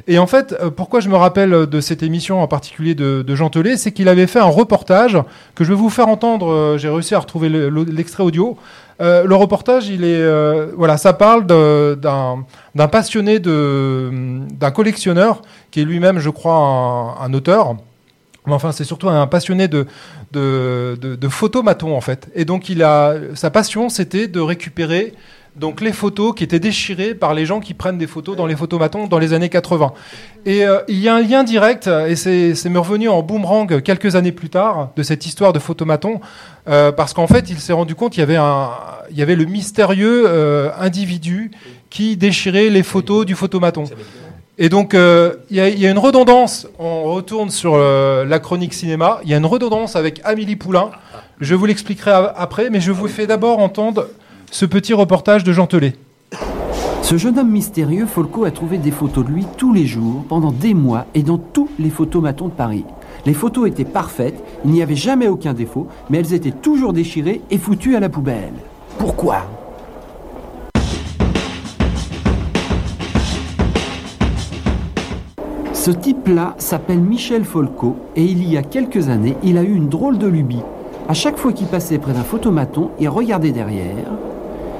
Et 0.08 0.18
en 0.18 0.26
fait 0.26 0.54
euh, 0.60 0.68
pourquoi 0.70 1.00
je 1.00 1.08
me 1.08 1.16
rappelle 1.16 1.50
de 1.66 1.80
cette 1.80 2.02
émission 2.02 2.42
en 2.42 2.48
particulier 2.48 2.94
de, 2.94 3.22
de 3.22 3.34
Jean 3.36 3.48
Telet, 3.50 3.76
c'est 3.78 3.92
qu'il 3.92 4.08
avait 4.08 4.26
fait 4.26 4.40
un 4.40 4.44
reportage 4.44 5.16
que 5.54 5.62
je 5.64 5.70
vais 5.70 5.76
vous 5.78 5.90
faire 5.90 6.08
entendre. 6.08 6.76
J'ai 6.76 6.88
réussi 6.88 7.14
à 7.14 7.20
retrouver 7.20 7.48
le- 7.48 7.68
le- 7.70 7.84
l'extrait 7.84 8.24
audio. 8.24 8.58
Euh, 9.02 9.24
le 9.24 9.34
reportage, 9.34 9.88
il 9.88 10.04
est 10.04 10.22
euh, 10.22 10.68
voilà, 10.76 10.96
ça 10.96 11.12
parle 11.12 11.44
d'un 11.46 12.88
passionné 12.88 13.40
d'un 13.40 14.70
collectionneur 14.72 15.42
qui 15.70 15.80
est 15.80 15.84
lui-même, 15.84 16.20
je 16.20 16.30
crois, 16.30 17.16
un, 17.20 17.34
auteur. 17.34 17.76
Mais 18.46 18.52
enfin, 18.52 18.70
c'est 18.72 18.84
surtout 18.84 19.08
un 19.08 19.26
passionné 19.26 19.66
de, 19.68 19.86
de, 20.30 20.96
de, 21.00 21.16
de 21.16 21.28
photomatons, 21.28 21.96
en 21.96 22.00
fait. 22.00 22.28
Et 22.34 22.44
donc, 22.44 22.68
il 22.68 22.82
a, 22.82 23.14
sa 23.34 23.50
passion, 23.50 23.88
c'était 23.88 24.28
de 24.28 24.40
récupérer 24.40 25.14
donc, 25.54 25.82
les 25.82 25.92
photos 25.92 26.34
qui 26.34 26.44
étaient 26.44 26.58
déchirées 26.60 27.14
par 27.14 27.34
les 27.34 27.44
gens 27.44 27.60
qui 27.60 27.74
prennent 27.74 27.98
des 27.98 28.06
photos 28.06 28.36
dans 28.36 28.46
les 28.46 28.56
photomatons 28.56 29.06
dans 29.06 29.18
les 29.18 29.34
années 29.34 29.50
80. 29.50 29.92
Et 30.46 30.64
euh, 30.64 30.78
il 30.88 30.98
y 30.98 31.08
a 31.08 31.14
un 31.14 31.20
lien 31.20 31.44
direct, 31.44 31.88
et 32.08 32.16
c'est 32.16 32.68
me 32.70 32.78
revenu 32.78 33.10
en 33.10 33.22
boomerang 33.22 33.82
quelques 33.82 34.16
années 34.16 34.32
plus 34.32 34.48
tard, 34.48 34.90
de 34.96 35.02
cette 35.02 35.26
histoire 35.26 35.52
de 35.52 35.58
photomaton, 35.58 36.20
euh, 36.68 36.90
parce 36.90 37.12
qu'en 37.12 37.26
fait, 37.26 37.50
il 37.50 37.58
s'est 37.60 37.74
rendu 37.74 37.94
compte 37.94 38.12
qu'il 38.12 38.20
y 38.20 38.22
avait, 38.22 38.38
il 39.10 39.16
y 39.18 39.22
avait 39.22 39.36
le 39.36 39.44
mystérieux 39.44 40.24
euh, 40.26 40.70
individu 40.80 41.50
qui 41.90 42.16
déchirait 42.16 42.70
les 42.70 42.82
photos 42.82 43.26
du 43.26 43.34
photomaton. 43.34 43.84
Et 44.56 44.70
donc, 44.70 44.94
il 44.94 45.56
y, 45.56 45.60
a- 45.60 45.90
une 45.90 45.98
redondance. 45.98 46.66
On 46.78 47.04
retourne 47.12 47.50
sur 47.50 47.76
la 47.76 48.38
chronique 48.38 48.72
cinéma. 48.74 49.20
Il 49.24 49.30
y 49.30 49.34
a 49.34 49.36
une 49.36 49.46
redondance 49.46 49.96
avec 49.96 50.20
Amélie 50.24 50.56
Poulain. 50.56 50.90
Je 51.40 51.54
vous 51.54 51.66
l'expliquerai 51.66 52.12
après, 52.36 52.70
mais 52.70 52.80
je 52.80 52.92
vous 52.92 53.08
fais 53.08 53.26
d'abord 53.26 53.58
entendre 53.58 54.06
ce 54.52 54.66
petit 54.66 54.92
reportage 54.92 55.44
de 55.44 55.52
Jean 55.52 55.66
Telet. 55.66 55.94
Ce 57.00 57.16
jeune 57.16 57.38
homme 57.38 57.50
mystérieux, 57.50 58.04
Folco 58.04 58.44
a 58.44 58.50
trouvé 58.50 58.76
des 58.76 58.90
photos 58.90 59.24
de 59.24 59.30
lui 59.30 59.46
tous 59.56 59.72
les 59.72 59.86
jours, 59.86 60.24
pendant 60.28 60.52
des 60.52 60.74
mois, 60.74 61.06
et 61.14 61.22
dans 61.22 61.38
tous 61.38 61.70
les 61.78 61.88
photomatons 61.88 62.48
de 62.48 62.52
Paris. 62.52 62.84
Les 63.24 63.32
photos 63.32 63.66
étaient 63.66 63.86
parfaites, 63.86 64.44
il 64.66 64.70
n'y 64.70 64.82
avait 64.82 64.94
jamais 64.94 65.26
aucun 65.26 65.54
défaut, 65.54 65.88
mais 66.10 66.18
elles 66.18 66.34
étaient 66.34 66.50
toujours 66.50 66.92
déchirées 66.92 67.40
et 67.50 67.56
foutues 67.56 67.96
à 67.96 68.00
la 68.00 68.10
poubelle. 68.10 68.52
Pourquoi? 68.98 69.38
Ce 75.72 75.90
type-là 75.90 76.54
s'appelle 76.58 77.00
Michel 77.00 77.46
Folco 77.46 77.96
et 78.16 78.24
il 78.24 78.46
y 78.48 78.58
a 78.58 78.62
quelques 78.62 79.08
années, 79.08 79.36
il 79.42 79.56
a 79.56 79.62
eu 79.62 79.74
une 79.74 79.88
drôle 79.88 80.18
de 80.18 80.26
lubie. 80.26 80.62
À 81.08 81.14
chaque 81.14 81.38
fois 81.38 81.52
qu'il 81.52 81.66
passait 81.66 81.98
près 81.98 82.12
d'un 82.12 82.22
photomaton, 82.22 82.90
il 83.00 83.08
regardait 83.08 83.50
derrière, 83.50 84.06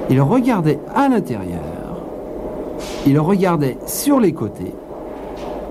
il 0.09 0.21
regardait 0.21 0.79
à 0.93 1.09
l'intérieur, 1.09 2.03
il 3.05 3.19
regardait 3.19 3.77
sur 3.85 4.19
les 4.19 4.33
côtés, 4.33 4.73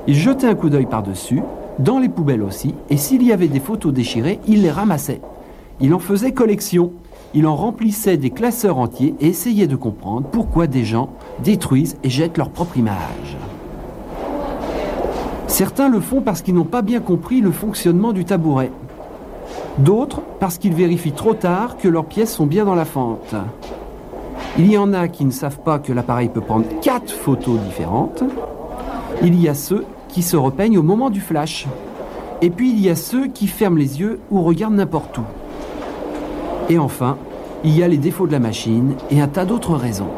il 0.06 0.14
jetait 0.14 0.46
un 0.46 0.54
coup 0.54 0.70
d'œil 0.70 0.86
par-dessus, 0.86 1.42
dans 1.78 1.98
les 1.98 2.08
poubelles 2.08 2.42
aussi, 2.42 2.74
et 2.90 2.96
s'il 2.96 3.22
y 3.22 3.32
avait 3.32 3.48
des 3.48 3.60
photos 3.60 3.92
déchirées, 3.92 4.40
il 4.46 4.62
les 4.62 4.70
ramassait. 4.70 5.20
Il 5.80 5.94
en 5.94 5.98
faisait 5.98 6.32
collection, 6.32 6.92
il 7.34 7.46
en 7.46 7.56
remplissait 7.56 8.16
des 8.16 8.30
classeurs 8.30 8.78
entiers 8.78 9.14
et 9.20 9.28
essayait 9.28 9.66
de 9.66 9.76
comprendre 9.76 10.26
pourquoi 10.30 10.66
des 10.66 10.84
gens 10.84 11.10
détruisent 11.42 11.96
et 12.04 12.10
jettent 12.10 12.38
leur 12.38 12.50
propre 12.50 12.76
image. 12.76 13.36
Certains 15.46 15.88
le 15.88 16.00
font 16.00 16.20
parce 16.20 16.42
qu'ils 16.42 16.54
n'ont 16.54 16.64
pas 16.64 16.82
bien 16.82 17.00
compris 17.00 17.40
le 17.40 17.50
fonctionnement 17.50 18.12
du 18.12 18.24
tabouret. 18.24 18.70
D'autres 19.78 20.22
parce 20.40 20.58
qu'ils 20.58 20.74
vérifient 20.74 21.12
trop 21.12 21.34
tard 21.34 21.76
que 21.78 21.88
leurs 21.88 22.04
pièces 22.04 22.34
sont 22.34 22.46
bien 22.46 22.64
dans 22.64 22.74
la 22.74 22.84
fente. 22.84 23.34
Il 24.58 24.70
y 24.70 24.76
en 24.76 24.92
a 24.92 25.08
qui 25.08 25.24
ne 25.24 25.30
savent 25.30 25.60
pas 25.60 25.78
que 25.78 25.94
l'appareil 25.94 26.28
peut 26.28 26.42
prendre 26.42 26.66
quatre 26.82 27.10
photos 27.10 27.58
différentes. 27.60 28.22
Il 29.22 29.40
y 29.40 29.48
a 29.48 29.54
ceux 29.54 29.86
qui 30.08 30.20
se 30.20 30.36
repeignent 30.36 30.76
au 30.76 30.82
moment 30.82 31.08
du 31.08 31.22
flash. 31.22 31.66
Et 32.42 32.50
puis 32.50 32.70
il 32.70 32.80
y 32.80 32.90
a 32.90 32.96
ceux 32.96 33.28
qui 33.28 33.46
ferment 33.46 33.78
les 33.78 34.00
yeux 34.00 34.20
ou 34.30 34.42
regardent 34.42 34.74
n'importe 34.74 35.16
où. 35.16 35.22
Et 36.68 36.78
enfin, 36.78 37.16
il 37.64 37.76
y 37.76 37.82
a 37.82 37.88
les 37.88 37.96
défauts 37.96 38.26
de 38.26 38.32
la 38.32 38.40
machine 38.40 38.94
et 39.10 39.22
un 39.22 39.28
tas 39.28 39.46
d'autres 39.46 39.74
raisons. 39.74 40.08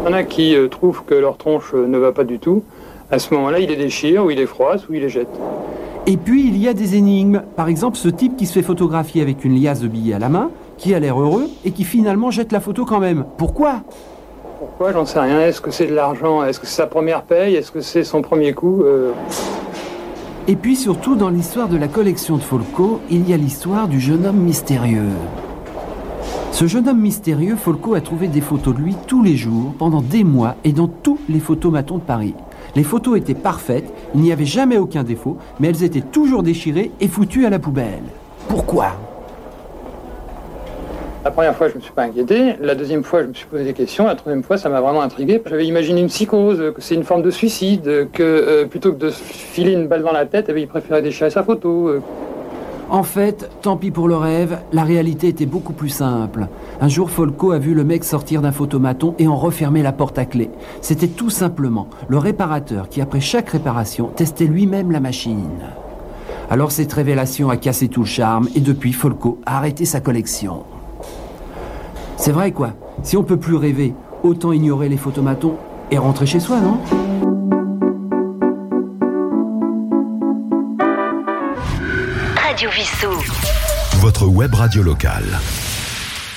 Il 0.00 0.06
y 0.06 0.14
en 0.14 0.16
a 0.16 0.22
qui 0.24 0.56
euh, 0.56 0.68
trouvent 0.68 1.04
que 1.04 1.14
leur 1.14 1.36
tronche 1.36 1.74
euh, 1.74 1.86
ne 1.86 1.98
va 1.98 2.12
pas 2.12 2.24
du 2.24 2.38
tout. 2.38 2.62
À 3.10 3.18
ce 3.18 3.34
moment-là, 3.34 3.58
ils 3.58 3.68
les 3.68 3.76
déchirent, 3.76 4.24
ou 4.24 4.30
ils 4.30 4.38
les 4.38 4.46
froissent, 4.46 4.88
ou 4.88 4.94
ils 4.94 5.00
les 5.00 5.10
jettent. 5.10 5.38
Et 6.06 6.16
puis 6.16 6.48
il 6.48 6.56
y 6.56 6.68
a 6.68 6.74
des 6.74 6.96
énigmes. 6.96 7.42
Par 7.54 7.68
exemple, 7.68 7.96
ce 7.98 8.08
type 8.08 8.36
qui 8.36 8.46
se 8.46 8.54
fait 8.54 8.62
photographier 8.62 9.20
avec 9.20 9.44
une 9.44 9.60
liasse 9.60 9.80
de 9.80 9.88
billets 9.88 10.14
à 10.14 10.18
la 10.18 10.28
main, 10.28 10.50
qui 10.82 10.94
a 10.94 10.98
l'air 10.98 11.20
heureux 11.20 11.48
et 11.64 11.70
qui 11.70 11.84
finalement 11.84 12.32
jette 12.32 12.50
la 12.50 12.58
photo 12.58 12.84
quand 12.84 12.98
même. 12.98 13.24
Pourquoi? 13.36 13.82
Pourquoi? 14.58 14.92
J'en 14.92 15.06
sais 15.06 15.20
rien. 15.20 15.40
Est-ce 15.40 15.60
que 15.60 15.70
c'est 15.70 15.86
de 15.86 15.94
l'argent? 15.94 16.42
Est-ce 16.42 16.58
que 16.58 16.66
c'est 16.66 16.74
sa 16.74 16.88
première 16.88 17.22
paye? 17.22 17.54
Est-ce 17.54 17.70
que 17.70 17.80
c'est 17.80 18.02
son 18.02 18.20
premier 18.20 18.52
coup? 18.52 18.82
Euh, 18.82 19.12
Et 20.48 20.56
puis 20.56 20.74
surtout, 20.74 21.14
dans 21.14 21.28
l'histoire 21.28 21.68
de 21.68 21.76
la 21.76 21.86
collection 21.86 22.36
de 22.36 22.42
Folco, 22.42 23.00
il 23.10 23.28
y 23.30 23.32
a 23.32 23.36
l'histoire 23.36 23.86
du 23.86 24.00
jeune 24.00 24.26
homme 24.26 24.38
mystérieux. 24.38 25.10
Ce 26.50 26.66
jeune 26.66 26.88
homme 26.88 27.00
mystérieux, 27.00 27.54
Folco 27.54 27.94
a 27.94 28.00
trouvé 28.00 28.26
des 28.26 28.40
photos 28.40 28.74
de 28.74 28.80
lui 28.80 28.96
tous 29.06 29.22
les 29.22 29.36
jours, 29.36 29.74
pendant 29.78 30.02
des 30.02 30.24
mois, 30.24 30.56
et 30.64 30.72
dans 30.72 30.88
tous 30.88 31.18
les 31.28 31.38
photomatons 31.38 31.98
de 31.98 32.02
Paris. 32.02 32.34
Les 32.74 32.82
photos 32.82 33.18
étaient 33.18 33.34
parfaites, 33.34 33.92
il 34.16 34.20
n'y 34.20 34.32
avait 34.32 34.46
jamais 34.46 34.78
aucun 34.78 35.04
défaut, 35.04 35.36
mais 35.60 35.68
elles 35.68 35.84
étaient 35.84 36.00
toujours 36.00 36.42
déchirées 36.42 36.90
et 37.00 37.06
foutues 37.06 37.46
à 37.46 37.50
la 37.50 37.60
poubelle. 37.60 38.02
Pourquoi? 38.48 38.88
La 41.24 41.30
première 41.30 41.54
fois, 41.54 41.68
je 41.68 41.74
ne 41.74 41.78
me 41.78 41.82
suis 41.82 41.92
pas 41.92 42.02
inquiété. 42.02 42.54
La 42.60 42.74
deuxième 42.74 43.04
fois, 43.04 43.22
je 43.22 43.28
me 43.28 43.32
suis 43.32 43.46
posé 43.46 43.62
des 43.62 43.74
questions. 43.74 44.06
La 44.06 44.16
troisième 44.16 44.42
fois, 44.42 44.58
ça 44.58 44.68
m'a 44.68 44.80
vraiment 44.80 45.02
intrigué. 45.02 45.40
J'avais 45.46 45.66
imaginé 45.66 46.00
une 46.00 46.08
psychose, 46.08 46.72
que 46.74 46.80
c'est 46.82 46.96
une 46.96 47.04
forme 47.04 47.22
de 47.22 47.30
suicide, 47.30 48.08
que 48.12 48.22
euh, 48.22 48.66
plutôt 48.66 48.92
que 48.92 48.98
de 48.98 49.10
se 49.10 49.22
filer 49.22 49.72
une 49.72 49.86
balle 49.86 50.02
dans 50.02 50.10
la 50.12 50.26
tête, 50.26 50.50
eh 50.52 50.60
il 50.60 50.66
préférait 50.66 51.00
déchirer 51.00 51.30
sa 51.30 51.44
photo. 51.44 51.88
euh. 51.88 52.02
En 52.90 53.04
fait, 53.04 53.48
tant 53.62 53.76
pis 53.76 53.92
pour 53.92 54.08
le 54.08 54.16
rêve, 54.16 54.58
la 54.72 54.82
réalité 54.82 55.28
était 55.28 55.46
beaucoup 55.46 55.72
plus 55.72 55.90
simple. 55.90 56.48
Un 56.80 56.88
jour, 56.88 57.08
Folco 57.08 57.52
a 57.52 57.58
vu 57.58 57.72
le 57.72 57.84
mec 57.84 58.02
sortir 58.02 58.42
d'un 58.42 58.52
photomaton 58.52 59.14
et 59.20 59.28
en 59.28 59.36
refermer 59.36 59.82
la 59.82 59.92
porte 59.92 60.18
à 60.18 60.24
clé. 60.24 60.50
C'était 60.80 61.06
tout 61.06 61.30
simplement 61.30 61.86
le 62.08 62.18
réparateur 62.18 62.88
qui, 62.88 63.00
après 63.00 63.20
chaque 63.20 63.50
réparation, 63.50 64.06
testait 64.08 64.46
lui-même 64.46 64.90
la 64.90 65.00
machine. 65.00 65.60
Alors 66.50 66.72
cette 66.72 66.92
révélation 66.92 67.48
a 67.48 67.56
cassé 67.56 67.88
tout 67.88 68.00
le 68.00 68.06
charme 68.06 68.48
et 68.56 68.60
depuis, 68.60 68.92
Folco 68.92 69.38
a 69.46 69.56
arrêté 69.56 69.84
sa 69.84 70.00
collection. 70.00 70.64
C'est 72.16 72.32
vrai 72.32 72.52
quoi, 72.52 72.70
si 73.02 73.16
on 73.16 73.22
peut 73.24 73.36
plus 73.36 73.56
rêver, 73.56 73.94
autant 74.22 74.52
ignorer 74.52 74.88
les 74.88 74.96
photomatons 74.96 75.56
et 75.90 75.98
rentrer 75.98 76.26
chez 76.26 76.40
soi, 76.40 76.60
non? 76.60 76.78
Radio 82.36 82.70
Vissou. 82.70 83.08
Votre 84.00 84.26
web 84.26 84.54
radio 84.54 84.82
locale. 84.82 85.24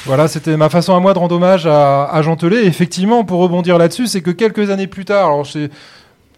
Voilà, 0.05 0.27
c'était 0.27 0.55
ma 0.55 0.69
façon 0.69 0.95
à 0.95 0.99
moi 0.99 1.13
de 1.13 1.19
rendre 1.19 1.35
hommage 1.35 1.65
à, 1.65 2.05
à 2.05 2.21
Jean 2.21 2.35
Telet. 2.35 2.63
Et 2.63 2.67
effectivement, 2.67 3.23
pour 3.23 3.39
rebondir 3.41 3.77
là-dessus, 3.77 4.07
c'est 4.07 4.21
que 4.21 4.31
quelques 4.31 4.69
années 4.69 4.87
plus 4.87 5.05
tard, 5.05 5.25
alors 5.27 5.47
c'est- 5.47 5.69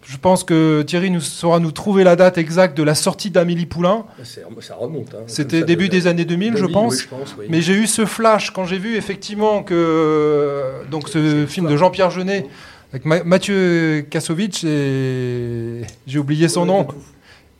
je 0.04 0.16
pense 0.16 0.42
que 0.44 0.82
Thierry 0.82 1.10
nous 1.10 1.20
saura 1.20 1.60
nous 1.60 1.70
trouver 1.72 2.02
la 2.04 2.16
date 2.16 2.38
exacte 2.38 2.76
de 2.76 2.82
la 2.82 2.94
sortie 2.94 3.30
d'Amélie 3.30 3.66
Poulain. 3.66 4.04
C'est- 4.24 4.44
Ça 4.60 4.74
remonte. 4.74 5.14
hein. 5.14 5.22
C'était 5.26 5.62
début 5.62 5.88
des 5.88 6.06
années 6.06 6.24
2000, 6.24 6.52
je 6.56 6.60
2000, 6.62 6.72
pense. 6.72 6.92
oui, 6.94 7.00
je 7.02 7.08
pense, 7.08 7.36
oui. 7.38 7.46
Mais 7.48 7.60
j'ai 7.62 7.74
eu 7.74 7.86
ce 7.86 8.06
flash 8.06 8.50
quand 8.50 8.64
j'ai 8.64 8.78
vu 8.78 8.96
effectivement 8.96 9.62
que 9.62 10.62
donc 10.90 11.08
ce 11.08 11.46
film 11.46 11.68
de 11.68 11.76
Jean-Pierre 11.76 12.10
Jeunet 12.10 12.46
avec 12.92 13.04
Ma- 13.04 13.22
Mathieu 13.24 14.06
Kassovitch 14.10 14.64
et 14.64 15.82
j'ai 16.06 16.18
oublié 16.18 16.48
son 16.48 16.64
nom. 16.66 16.88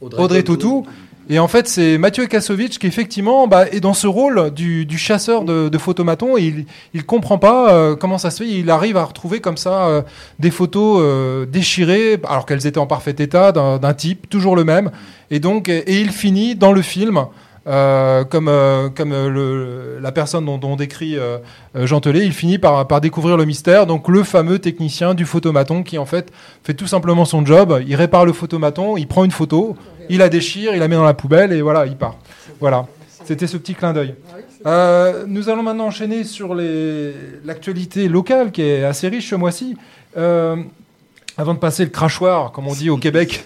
Audrey 0.01 0.23
Audrey, 0.23 0.43
Tautou. 0.43 0.87
Et 1.31 1.39
en 1.39 1.49
fait, 1.49 1.69
c'est 1.69 1.99
Mathieu 1.99 2.27
Kassovitch 2.27 2.79
qui 2.79 2.87
effectivement 2.87 3.47
bah, 3.47 3.67
est 3.71 3.81
dans 3.81 3.93
ce 3.93 4.07
rôle 4.07 4.51
du, 4.51 4.87
chasseur 4.97 5.45
de, 5.45 5.69
de 5.69 5.79
photomatons 5.79 6.39
et 6.39 6.43
il, 6.43 6.65
il 6.95 7.05
comprend 7.05 7.37
pas 7.37 7.75
euh, 7.75 7.97
comment 7.97 8.17
ça 8.17 8.31
se 8.31 8.43
fait. 8.43 8.49
Il 8.49 8.71
arrive 8.71 8.97
à 8.97 9.05
retrouver 9.05 9.41
comme 9.41 9.59
ça 9.59 9.89
euh, 9.89 10.03
des 10.39 10.51
photos 10.51 11.01
euh, 11.03 11.45
déchirées 11.45 12.19
alors 12.27 12.47
qu'elles 12.47 12.67
étaient 12.67 12.79
en 12.79 12.87
parfait 12.87 13.15
état 13.19 13.53
d'un 13.53 13.95
type, 13.95 14.31
toujours 14.31 14.57
le 14.57 14.65
même. 14.65 14.91
Et 15.31 15.39
donc, 15.39 15.69
et 15.69 16.01
il 16.01 16.13
finit 16.13 16.55
dans 16.55 16.73
le 16.73 16.81
film. 16.81 17.27
comme 17.67 18.51
comme 18.97 19.99
la 20.01 20.13
personne 20.13 20.47
dont, 20.47 20.77
décrit 20.77 21.19
Jean 21.75 22.01
Telet, 22.01 22.25
il 22.25 22.33
finit 22.33 22.59
par 22.59 23.01
découvrir 23.03 23.37
le 23.37 23.45
mystère. 23.45 23.85
Donc 23.87 24.09
le 24.09 24.23
fameux 24.23 24.59
technicien 24.59 25.13
du 25.13 25.27
photomaton 25.27 25.83
qui 25.83 25.99
en 25.99 26.07
fait 26.07 26.33
fait 26.63 26.73
tout 26.73 26.87
simplement 26.87 27.27
son 27.27 27.45
job. 27.45 27.83
Il 27.87 27.95
répare 27.97 28.25
le 28.25 28.33
photomaton, 28.33 28.97
il 28.97 29.07
prend 29.07 29.25
une 29.25 29.31
photo, 29.31 29.77
il 30.09 30.19
la 30.19 30.29
déchire, 30.29 30.75
il 30.75 30.81
la 30.81 30.89
met 30.89 30.97
dans 30.97 31.05
la 31.05 31.15
poubelle 31.15 31.53
et 31.53 31.63
voilà, 31.63 31.87
il 31.87 31.97
part. 31.97 32.17
Voilà, 32.61 32.87
c'était 33.25 33.47
ce 33.47 33.57
petit 33.57 33.75
clin 33.75 33.93
d'œil. 33.93 34.15
Euh, 34.67 35.25
nous 35.27 35.49
allons 35.49 35.63
maintenant 35.63 35.87
enchaîner 35.87 36.25
sur 36.25 36.55
l'actualité 37.45 38.09
locale 38.09 38.51
qui 38.51 38.63
est 38.63 38.85
assez 38.85 39.09
riche 39.09 39.31
ce 39.31 39.35
mois-ci. 39.35 39.77
Euh, 40.17 40.57
avant 41.37 41.55
de 41.55 41.61
passer 41.61 41.85
le 41.85 41.91
crachoir, 41.91 42.51
comme 42.51 42.67
on 42.67 42.75
dit 42.75 42.91
au 42.91 42.97
Québec, 42.97 43.45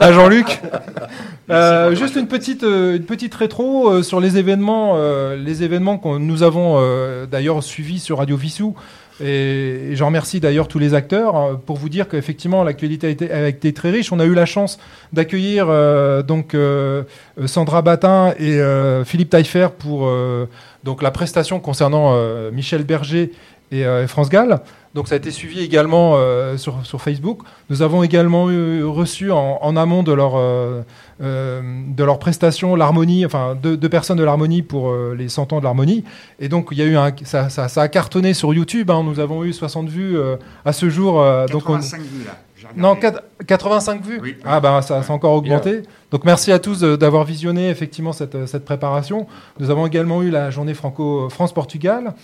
à 0.00 0.12
Jean-Luc, 0.12 0.60
euh, 1.50 1.92
juste 1.96 2.14
une 2.14 2.28
petite, 2.28 2.62
une 2.62 3.04
petite 3.04 3.34
rétro 3.34 4.04
sur 4.04 4.20
les 4.20 4.36
événements, 4.36 4.96
les 5.34 5.64
événements 5.64 5.98
que 5.98 6.18
nous 6.18 6.44
avons 6.44 7.26
d'ailleurs 7.26 7.62
suivis 7.64 7.98
sur 7.98 8.18
Radio 8.18 8.36
Vissou. 8.36 8.76
Et, 9.20 9.92
et 9.92 9.96
je 9.96 10.02
remercie 10.02 10.40
d'ailleurs 10.40 10.66
tous 10.66 10.80
les 10.80 10.92
acteurs 10.92 11.36
euh, 11.36 11.54
pour 11.54 11.76
vous 11.76 11.88
dire 11.88 12.08
qu'effectivement 12.08 12.64
l'actualité 12.64 13.06
a 13.06 13.10
été, 13.10 13.30
a 13.30 13.48
été 13.48 13.72
très 13.72 13.90
riche. 13.90 14.10
On 14.12 14.18
a 14.18 14.24
eu 14.24 14.34
la 14.34 14.46
chance 14.46 14.78
d'accueillir 15.12 15.66
euh, 15.68 16.22
donc 16.22 16.54
euh, 16.54 17.04
Sandra 17.46 17.82
Batin 17.82 18.34
et 18.38 18.58
euh, 18.58 19.04
Philippe 19.04 19.30
Taillefer 19.30 19.68
pour 19.78 20.06
euh, 20.06 20.48
donc 20.82 21.00
la 21.00 21.12
prestation 21.12 21.60
concernant 21.60 22.14
euh, 22.14 22.50
Michel 22.50 22.82
Berger 22.82 23.30
et 23.70 23.86
euh, 23.86 24.06
France 24.08 24.30
Gall. 24.30 24.60
Donc 24.94 25.08
ça 25.08 25.14
a 25.16 25.18
été 25.18 25.30
suivi 25.32 25.60
également 25.60 26.12
euh, 26.16 26.56
sur, 26.56 26.86
sur 26.86 27.00
Facebook. 27.00 27.40
Nous 27.68 27.82
avons 27.82 28.02
également 28.04 28.48
eu- 28.50 28.84
reçu 28.84 29.32
en, 29.32 29.58
en 29.60 29.76
amont 29.76 30.02
de 30.04 30.12
leur, 30.12 30.34
euh, 30.36 30.82
euh, 31.20 31.60
de 31.88 32.04
leur 32.04 32.18
prestation 32.20 32.76
l'harmonie, 32.76 33.26
enfin 33.26 33.56
deux, 33.60 33.76
deux 33.76 33.88
personnes 33.88 34.18
de 34.18 34.22
l'harmonie 34.24 34.62
pour 34.62 34.90
euh, 34.90 35.14
les 35.18 35.28
100 35.28 35.52
ans 35.52 35.58
de 35.58 35.64
l'harmonie. 35.64 36.04
Et 36.38 36.48
donc 36.48 36.68
il 36.70 36.78
y 36.78 36.82
a 36.82 36.84
eu 36.84 36.96
un, 36.96 37.12
ça, 37.24 37.48
ça, 37.48 37.68
ça 37.68 37.82
a 37.82 37.88
cartonné 37.88 38.34
sur 38.34 38.54
YouTube. 38.54 38.90
hein. 38.90 39.02
Nous 39.04 39.18
avons 39.18 39.42
eu 39.44 39.52
60 39.52 39.88
vues 39.88 40.16
à 40.64 40.72
ce 40.72 40.88
jour. 40.88 41.20
euh, 41.20 41.46
donc 41.48 41.68
on- 41.68 41.74
85 41.74 42.00
vues, 42.00 42.24
là. 42.24 42.32
Non, 42.76 42.94
quatre- 42.96 43.22
85 43.46 44.00
vues. 44.02 44.20
Oui. 44.22 44.36
Ah 44.44 44.58
ben 44.58 44.80
ça, 44.80 44.98
a 45.06 45.12
encore 45.12 45.34
augmenté. 45.34 45.82
Donc 46.10 46.24
merci 46.24 46.50
à 46.50 46.58
tous 46.58 46.80
d'avoir 46.80 47.24
visionné 47.24 47.68
effectivement 47.68 48.12
cette, 48.12 48.46
cette 48.46 48.64
préparation. 48.64 49.26
Nous 49.60 49.70
avons 49.70 49.86
également 49.86 50.22
eu 50.22 50.30
la 50.30 50.50
journée 50.50 50.72
franco 50.72 51.28
France-Portugal. 51.28 52.14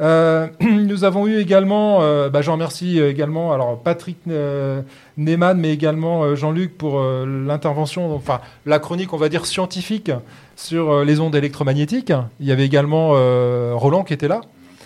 Euh, 0.00 0.48
nous 0.60 1.04
avons 1.04 1.26
eu 1.26 1.38
également, 1.38 2.02
euh, 2.02 2.30
bah, 2.30 2.42
j'en 2.42 2.52
remercie 2.52 2.98
également, 2.98 3.52
alors 3.52 3.82
Patrick 3.82 4.18
euh, 4.28 4.82
Neyman, 5.16 5.58
mais 5.58 5.72
également 5.72 6.34
Jean-Luc 6.34 6.76
pour 6.76 7.00
l'intervention, 7.00 8.14
enfin 8.14 8.40
la 8.66 8.78
chronique, 8.78 9.12
on 9.12 9.18
va 9.18 9.28
dire 9.28 9.46
scientifique 9.46 10.10
sur 10.56 11.04
les 11.04 11.20
ondes 11.20 11.34
électromagnétiques. 11.34 12.12
Il 12.40 12.46
y 12.46 12.52
avait 12.52 12.66
également 12.66 13.10
Roland 13.76 14.04
qui 14.04 14.12
était 14.12 14.28
là. 14.28 14.40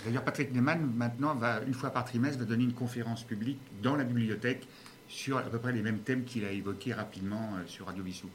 D'ailleurs, 0.05 0.23
Patrick 0.23 0.53
Neyman, 0.53 0.79
maintenant, 0.95 1.33
va, 1.33 1.61
une 1.65 1.73
fois 1.73 1.89
par 1.89 2.05
trimestre, 2.05 2.39
va 2.39 2.45
donner 2.45 2.63
une 2.63 2.73
conférence 2.73 3.23
publique 3.23 3.59
dans 3.81 3.95
la 3.95 4.03
bibliothèque 4.03 4.67
sur 5.07 5.37
à 5.37 5.41
peu 5.41 5.57
près 5.57 5.71
les 5.71 5.81
mêmes 5.81 5.99
thèmes 5.99 6.23
qu'il 6.23 6.45
a 6.45 6.51
évoqués 6.51 6.93
rapidement 6.93 7.49
sur 7.67 7.87
Radio 7.87 8.03
Vissou. 8.03 8.27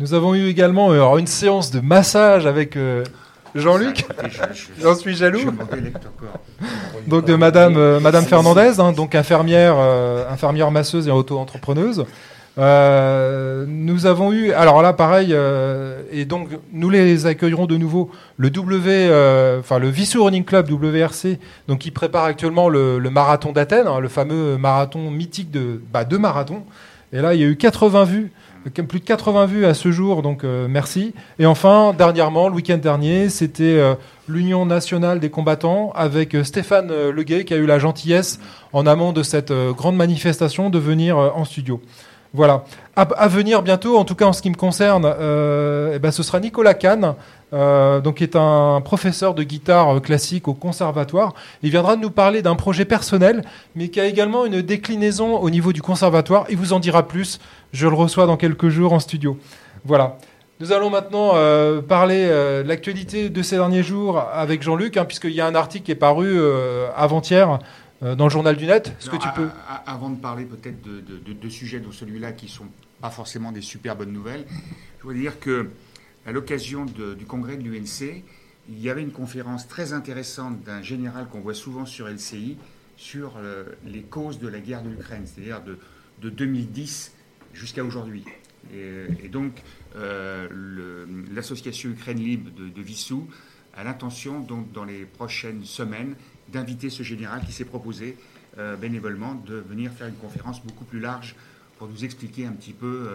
Nous 0.00 0.14
avons 0.14 0.34
eu 0.34 0.46
également 0.46 0.92
alors, 0.92 1.18
une 1.18 1.26
séance 1.26 1.70
de 1.70 1.80
massage 1.80 2.46
avec 2.46 2.74
euh, 2.74 3.04
Jean-Luc. 3.54 4.06
J'en 4.80 4.94
suis 4.94 5.14
jaloux. 5.14 5.52
Donc 7.06 7.24
de 7.24 7.34
Madame, 7.34 7.76
euh, 7.76 8.00
Madame 8.00 8.24
Fernandez, 8.24 8.78
hein, 8.78 8.92
donc 8.92 9.14
infirmière, 9.14 9.76
euh, 9.78 10.30
infirmière 10.30 10.70
masseuse 10.70 11.08
et 11.08 11.10
auto-entrepreneuse. 11.10 12.04
Euh, 12.58 13.64
nous 13.68 14.06
avons 14.06 14.32
eu, 14.32 14.52
alors 14.52 14.82
là 14.82 14.92
pareil, 14.92 15.28
euh, 15.30 16.02
et 16.10 16.24
donc 16.24 16.48
nous 16.72 16.90
les 16.90 17.26
accueillerons 17.26 17.66
de 17.66 17.76
nouveau, 17.76 18.10
le 18.36 18.50
W, 18.50 18.90
euh, 18.90 19.60
enfin 19.60 19.78
le 19.78 19.88
Vissou 19.88 20.24
Running 20.24 20.44
Club 20.44 20.68
WRC, 20.70 21.38
donc 21.68 21.78
qui 21.78 21.90
prépare 21.92 22.24
actuellement 22.24 22.68
le, 22.68 22.98
le 22.98 23.10
marathon 23.10 23.52
d'Athènes, 23.52 23.86
hein, 23.86 24.00
le 24.00 24.08
fameux 24.08 24.58
marathon 24.58 25.10
mythique 25.10 25.50
de, 25.50 25.80
bah, 25.92 26.04
de 26.04 26.16
marathon. 26.16 26.64
Et 27.12 27.20
là 27.20 27.34
il 27.34 27.40
y 27.40 27.44
a 27.44 27.46
eu 27.46 27.56
80 27.56 28.04
vues, 28.04 28.32
plus 28.64 29.00
de 29.00 29.04
80 29.04 29.46
vues 29.46 29.64
à 29.64 29.74
ce 29.74 29.90
jour, 29.90 30.22
donc 30.22 30.44
euh, 30.44 30.68
merci. 30.68 31.14
Et 31.38 31.46
enfin, 31.46 31.94
dernièrement, 31.96 32.48
le 32.48 32.54
week-end 32.54 32.76
dernier, 32.76 33.28
c'était 33.28 33.64
euh, 33.64 33.94
l'Union 34.28 34.66
nationale 34.66 35.20
des 35.20 35.30
combattants 35.30 35.92
avec 35.94 36.34
euh, 36.34 36.44
Stéphane 36.44 36.90
euh, 36.90 37.12
Leguet 37.12 37.44
qui 37.44 37.54
a 37.54 37.56
eu 37.56 37.66
la 37.66 37.78
gentillesse 37.78 38.38
en 38.72 38.86
amont 38.86 39.12
de 39.12 39.22
cette 39.22 39.50
euh, 39.50 39.72
grande 39.72 39.96
manifestation 39.96 40.70
de 40.70 40.78
venir 40.78 41.18
euh, 41.18 41.30
en 41.34 41.44
studio. 41.44 41.80
Voilà. 42.32 42.64
À, 42.94 43.28
venir 43.28 43.62
bientôt, 43.62 43.96
en 43.96 44.04
tout 44.04 44.14
cas 44.14 44.26
en 44.26 44.32
ce 44.32 44.42
qui 44.42 44.50
me 44.50 44.54
concerne, 44.54 45.04
euh, 45.04 45.94
eh 45.94 45.98
ben, 45.98 46.10
ce 46.10 46.22
sera 46.22 46.38
Nicolas 46.38 46.74
Kahn, 46.74 47.14
euh, 47.52 48.00
donc 48.00 48.16
qui 48.16 48.22
est 48.24 48.36
un 48.36 48.80
professeur 48.80 49.34
de 49.34 49.42
guitare 49.42 49.96
euh, 49.96 50.00
classique 50.00 50.46
au 50.48 50.54
conservatoire. 50.54 51.34
Il 51.62 51.70
viendra 51.70 51.96
nous 51.96 52.10
parler 52.10 52.42
d'un 52.42 52.54
projet 52.54 52.84
personnel, 52.84 53.42
mais 53.74 53.88
qui 53.88 54.00
a 54.00 54.06
également 54.06 54.46
une 54.46 54.62
déclinaison 54.62 55.36
au 55.38 55.50
niveau 55.50 55.72
du 55.72 55.82
conservatoire. 55.82 56.46
Il 56.50 56.56
vous 56.56 56.72
en 56.72 56.80
dira 56.80 57.06
plus. 57.06 57.40
Je 57.72 57.86
le 57.88 57.94
reçois 57.94 58.26
dans 58.26 58.36
quelques 58.36 58.68
jours 58.68 58.92
en 58.92 59.00
studio. 59.00 59.38
Voilà. 59.84 60.16
Nous 60.60 60.72
allons 60.72 60.90
maintenant 60.90 61.32
euh, 61.34 61.80
parler 61.80 62.26
euh, 62.28 62.62
de 62.62 62.68
l'actualité 62.68 63.30
de 63.30 63.42
ces 63.42 63.56
derniers 63.56 63.82
jours 63.82 64.22
avec 64.32 64.62
Jean-Luc, 64.62 64.96
hein, 64.96 65.04
puisqu'il 65.06 65.30
y 65.32 65.40
a 65.40 65.46
un 65.46 65.54
article 65.54 65.86
qui 65.86 65.92
est 65.92 65.94
paru 65.94 66.38
avant-hier 66.96 67.58
dans 68.02 68.24
le 68.24 68.30
journal 68.30 68.56
du 68.56 68.66
net. 68.66 68.94
Est-ce 69.00 69.10
que 69.10 69.16
tu 69.16 69.28
peux 69.34 69.48
Avant 69.86 70.08
de 70.10 70.16
parler 70.16 70.44
peut-être 70.44 70.82
de, 70.82 71.00
de- 71.00 71.18
de- 71.18 71.32
de 71.38 71.48
sujets 71.48 71.80
dont 71.80 71.92
celui-là 71.92 72.32
qui 72.32 72.48
sont 72.48 72.64
pas 73.00 73.10
forcément 73.10 73.52
des 73.52 73.60
super 73.60 73.96
bonnes 73.96 74.12
nouvelles, 74.12 74.44
je 75.02 75.08
veux 75.08 75.14
dire 75.14 75.38
que 75.40 75.68
à 76.30 76.32
l'occasion 76.32 76.84
du 76.84 77.26
congrès 77.26 77.56
de 77.56 77.68
l'UNC, 77.68 78.22
il 78.68 78.80
y 78.80 78.88
avait 78.88 79.02
une 79.02 79.10
conférence 79.10 79.66
très 79.66 79.92
intéressante 79.92 80.62
d'un 80.62 80.80
général 80.80 81.26
qu'on 81.26 81.40
voit 81.40 81.54
souvent 81.54 81.86
sur 81.86 82.06
LCI 82.06 82.56
sur 82.96 83.32
euh, 83.36 83.64
les 83.84 84.02
causes 84.02 84.38
de 84.38 84.46
la 84.46 84.60
guerre 84.60 84.84
de 84.84 84.90
l'Ukraine, 84.90 85.24
c'est-à-dire 85.26 85.60
de, 85.60 85.76
de 86.22 86.30
2010 86.30 87.16
jusqu'à 87.52 87.82
aujourd'hui. 87.82 88.24
Et, 88.72 89.26
donc, 89.28 89.60
euh, 89.96 90.46
l'association 91.34 91.90
Ukraine 91.90 92.18
Libre 92.18 92.52
de, 92.56 92.80
Vissou 92.80 93.26
a 93.74 93.82
l'intention, 93.82 94.38
donc, 94.38 94.70
dans 94.70 94.84
les 94.84 95.06
prochaines 95.06 95.64
semaines, 95.64 96.14
d'inviter 96.52 96.90
ce 96.90 97.02
général 97.02 97.40
qui 97.44 97.50
s'est 97.50 97.64
proposé 97.64 98.16
euh, 98.56 98.76
bénévolement 98.76 99.34
de 99.34 99.56
venir 99.56 99.90
faire 99.90 100.06
une 100.06 100.14
conférence 100.14 100.62
beaucoup 100.62 100.84
plus 100.84 101.00
large 101.00 101.34
pour 101.76 101.88
nous 101.88 102.04
expliquer 102.04 102.46
un 102.46 102.52
petit 102.52 102.74
peu 102.74 103.08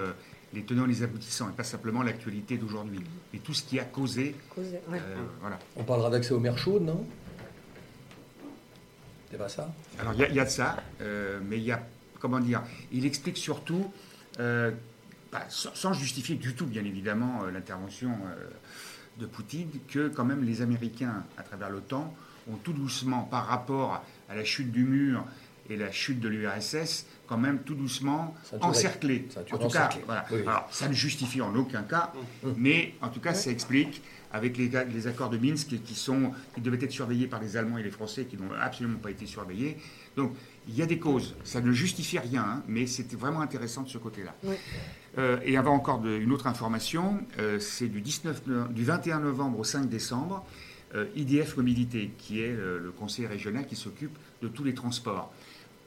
les 0.53 0.63
tenants 0.63 0.85
et 0.85 0.87
les 0.89 1.03
aboutissants, 1.03 1.49
et 1.49 1.53
pas 1.53 1.63
simplement 1.63 2.01
l'actualité 2.03 2.57
d'aujourd'hui, 2.57 3.01
mais 3.33 3.39
tout 3.39 3.53
ce 3.53 3.63
qui 3.63 3.79
a 3.79 3.83
causé. 3.83 4.35
Causé, 4.53 4.79
ouais. 4.89 4.99
euh, 5.01 5.15
voilà. 5.41 5.59
On 5.75 5.83
parlera 5.83 6.09
d'accès 6.09 6.33
aux 6.33 6.39
mers 6.39 6.57
chaudes, 6.57 6.83
non? 6.83 7.05
C'est 9.31 9.37
pas 9.37 9.49
ça? 9.49 9.73
Alors 9.99 10.13
il 10.13 10.19
y, 10.19 10.23
a- 10.23 10.29
il 10.29 10.35
y 10.35 10.39
a 10.39 10.45
de 10.45 10.49
ça, 10.49 10.77
euh, 11.01 11.39
mais 11.43 11.57
il 11.57 11.63
y 11.63 11.71
a, 11.71 11.85
comment 12.19 12.39
dire, 12.39 12.61
il 12.91 13.05
explique 13.05 13.37
surtout, 13.37 13.91
euh, 14.39 14.71
pas- 15.31 15.45
sans, 15.49 15.73
sans 15.75 15.93
justifier 15.93 16.35
du 16.35 16.53
tout, 16.53 16.65
bien 16.65 16.85
évidemment, 16.85 17.43
euh, 17.43 17.51
l'intervention 17.51 18.11
euh, 18.11 18.49
de 19.19 19.25
Poutine, 19.25 19.69
que 19.89 20.07
quand 20.09 20.25
même 20.25 20.43
les 20.43 20.61
Américains, 20.61 21.23
à 21.37 21.43
travers 21.43 21.69
l'OTAN, 21.69 22.13
ont 22.49 22.55
tout 22.57 22.73
doucement, 22.73 23.23
par 23.23 23.47
rapport 23.47 24.03
à 24.29 24.35
la 24.35 24.43
chute 24.45 24.71
du 24.71 24.83
mur 24.85 25.25
et 25.69 25.75
la 25.77 25.91
chute 25.91 26.19
de 26.19 26.27
l'URSS, 26.29 27.07
quand 27.28 27.38
même 27.38 27.59
tout 27.59 27.76
doucement 27.76 28.36
Ceinture 28.43 28.67
encerclés. 28.67 29.28
ceinture 29.30 29.55
En 29.55 29.59
tout 29.59 29.67
cas, 29.73 29.88
encerclée. 29.88 30.03
voilà. 30.05 30.26
Oui, 30.32 30.38
oui. 30.41 30.47
Alors, 30.47 30.67
ça 30.71 30.88
ne 30.88 30.93
justifie 30.93 31.41
en 31.41 31.55
aucun 31.55 31.84
cas, 31.84 32.11
mais 32.57 32.93
en 33.01 33.09
tout 33.09 33.19
cas, 33.19 33.34
ça 33.34 33.49
explique, 33.51 34.01
avec 34.32 34.57
les, 34.57 34.69
les 34.93 35.07
accords 35.07 35.30
de 35.30 35.38
Minsk 35.38 35.82
qui, 35.84 35.95
sont, 35.95 36.32
qui 36.53 36.61
devaient 36.61 36.84
être 36.84 36.91
surveillés 36.91 37.28
par 37.28 37.39
les 37.41 37.55
Allemands 37.57 37.78
et 37.78 37.84
les 37.84 37.91
Français, 37.91 38.26
qui 38.26 38.36
n'ont 38.38 38.51
absolument 38.59 38.99
pas 38.99 39.11
été 39.11 39.26
surveillés. 39.26 39.78
Donc, 40.17 40.34
il 40.67 40.76
y 40.76 40.82
a 40.82 40.86
des 40.86 40.99
causes. 40.99 41.36
Ça 41.43 41.61
ne 41.61 41.71
justifie 41.71 42.19
rien, 42.19 42.43
hein, 42.43 42.63
mais 42.67 42.86
c'était 42.88 43.15
vraiment 43.15 43.41
intéressant 43.41 43.84
de 43.84 43.89
ce 43.89 43.97
côté-là. 43.97 44.34
Oui. 44.43 44.55
Euh, 45.17 45.39
et 45.45 45.55
avant 45.57 45.73
encore 45.73 45.99
de- 45.99 46.17
une 46.17 46.32
autre 46.34 46.47
information, 46.47 47.19
euh, 47.39 47.59
c'est 47.59 47.88
du, 47.88 48.01
19 48.01 48.41
no- 48.47 48.67
du 48.67 48.84
21 48.84 49.19
novembre 49.19 49.59
au 49.59 49.63
5 49.63 49.88
décembre, 49.88 50.45
euh, 50.95 51.05
IDF 51.15 51.55
Mobilité, 51.55 52.11
qui 52.17 52.41
est 52.41 52.49
euh, 52.51 52.80
le 52.84 52.91
conseil 52.91 53.26
régional 53.28 53.65
qui 53.65 53.76
s'occupe 53.78 54.17
de 54.41 54.47
tous 54.49 54.63
les 54.65 54.73
transports, 54.73 55.32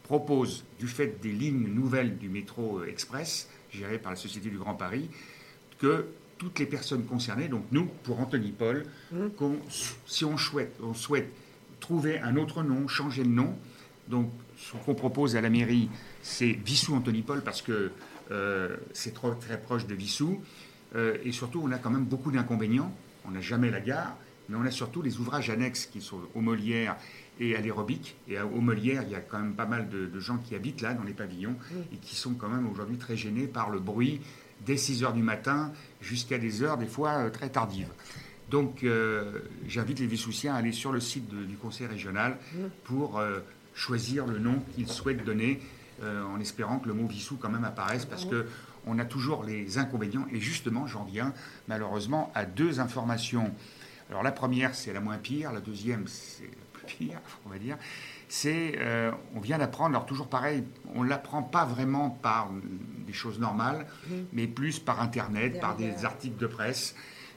propose, 0.08 0.64
du 0.80 0.88
fait 0.88 1.20
des 1.22 1.30
lignes 1.32 1.68
nouvelles 1.68 2.16
du 2.18 2.28
métro 2.28 2.78
euh, 2.80 2.86
express, 2.88 3.48
gérées 3.70 3.98
par 3.98 4.10
la 4.10 4.16
Société 4.16 4.48
du 4.48 4.58
Grand 4.58 4.74
Paris, 4.74 5.08
que 5.78 6.06
toutes 6.38 6.58
les 6.58 6.66
personnes 6.66 7.04
concernées, 7.04 7.48
donc 7.48 7.64
nous, 7.72 7.84
pour 8.04 8.18
Anthony 8.20 8.52
Paul, 8.52 8.84
qu'on- 9.36 9.58
si 10.06 10.24
on 10.24 10.36
souhaite, 10.36 10.74
on 10.82 10.94
souhaite 10.94 11.28
trouver 11.80 12.18
un 12.20 12.36
autre 12.36 12.62
nom, 12.62 12.88
changer 12.88 13.22
de 13.22 13.28
nom, 13.28 13.54
donc 14.08 14.30
ce 14.56 14.72
qu'on 14.84 14.94
propose 14.94 15.36
à 15.36 15.40
la 15.40 15.50
mairie, 15.50 15.90
c'est 16.22 16.52
Vissou 16.52 16.94
Anthony 16.94 17.22
Paul, 17.22 17.42
parce 17.42 17.60
que 17.62 17.90
euh, 18.30 18.76
c'est 18.92 19.12
trop- 19.14 19.34
très 19.34 19.60
proche 19.60 19.86
de 19.86 19.94
Vissou, 19.94 20.40
Euh, 20.96 21.18
et 21.22 21.32
surtout 21.32 21.60
on 21.62 21.70
a 21.70 21.76
quand 21.76 21.90
même 21.90 22.06
beaucoup 22.06 22.30
d'inconvénients. 22.32 22.90
On 23.26 23.32
n'a 23.32 23.42
jamais 23.42 23.70
la 23.70 23.78
gare, 23.82 24.16
mais 24.48 24.56
on 24.56 24.64
a 24.64 24.70
surtout 24.70 25.02
les 25.02 25.18
ouvrages 25.20 25.50
annexes 25.50 25.84
qui 25.84 26.00
sont 26.00 26.20
au 26.34 26.40
Molière 26.40 26.96
et 27.40 27.56
à 27.56 27.60
l'aérobic. 27.60 28.16
Et 28.28 28.38
au 28.40 28.60
Molière, 28.60 29.02
il 29.04 29.10
y 29.10 29.14
a 29.14 29.20
quand 29.20 29.38
même 29.38 29.54
pas 29.54 29.66
mal 29.66 29.88
de, 29.88 30.06
de 30.06 30.20
gens 30.20 30.38
qui 30.38 30.54
habitent 30.54 30.80
là, 30.80 30.94
dans 30.94 31.04
les 31.04 31.12
pavillons, 31.14 31.56
et 31.92 31.96
qui 31.96 32.14
sont 32.16 32.34
quand 32.34 32.48
même 32.48 32.68
aujourd'hui 32.68 32.96
très 32.98 33.16
gênés 33.16 33.46
par 33.46 33.70
le 33.70 33.78
bruit 33.80 34.20
dès 34.66 34.76
6 34.76 35.04
heures 35.04 35.12
du 35.12 35.22
matin 35.22 35.72
jusqu'à 36.00 36.36
des 36.38 36.62
heures 36.62 36.78
des 36.78 36.86
fois 36.88 37.10
euh, 37.18 37.30
très 37.30 37.48
tardives. 37.48 37.90
Donc 38.50 38.82
euh, 38.82 39.40
j'invite 39.66 40.00
les 40.00 40.06
Vissoussiens 40.06 40.54
à 40.54 40.58
aller 40.58 40.72
sur 40.72 40.90
le 40.90 41.00
site 41.00 41.28
de- 41.28 41.44
du 41.44 41.56
conseil 41.56 41.86
régional 41.86 42.38
pour 42.84 43.18
euh, 43.18 43.40
choisir 43.74 44.26
le 44.26 44.38
nom 44.38 44.60
qu'ils 44.74 44.88
souhaitent 44.88 45.24
donner, 45.24 45.60
euh, 46.02 46.24
en 46.24 46.40
espérant 46.40 46.78
que 46.78 46.88
le 46.88 46.94
mot 46.94 47.06
Vissou 47.06 47.36
quand 47.36 47.50
même 47.50 47.64
apparaisse, 47.64 48.04
parce 48.06 48.24
que 48.24 48.46
on 48.86 48.98
a 48.98 49.04
toujours 49.04 49.44
les 49.44 49.76
inconvénients. 49.76 50.26
Et 50.32 50.40
justement, 50.40 50.86
j'en 50.86 51.04
viens 51.04 51.34
malheureusement 51.68 52.32
à 52.34 52.46
deux 52.46 52.80
informations. 52.80 53.52
Alors 54.08 54.22
la 54.22 54.32
première, 54.32 54.74
c'est 54.74 54.94
la 54.94 55.00
moins 55.00 55.18
pire. 55.18 55.52
La 55.52 55.60
deuxième, 55.60 56.06
c'est 56.06 56.48
pire, 56.88 57.20
on 57.46 57.50
va 57.50 57.58
dire. 57.58 57.76
C'est, 58.28 58.74
euh, 58.78 59.10
on 59.34 59.40
vient 59.40 59.58
d'apprendre, 59.58 59.90
alors 59.90 60.06
toujours 60.06 60.28
pareil, 60.28 60.64
on 60.94 61.02
l'apprend 61.02 61.42
pas 61.42 61.64
vraiment 61.64 62.10
par 62.10 62.50
des 63.06 63.12
choses 63.12 63.38
normales, 63.38 63.86
mais 64.32 64.46
plus 64.46 64.78
par 64.78 65.00
Internet, 65.00 65.60
par 65.60 65.76
des 65.76 66.04
articles 66.04 66.36
de 66.36 66.46
presse, 66.46 66.94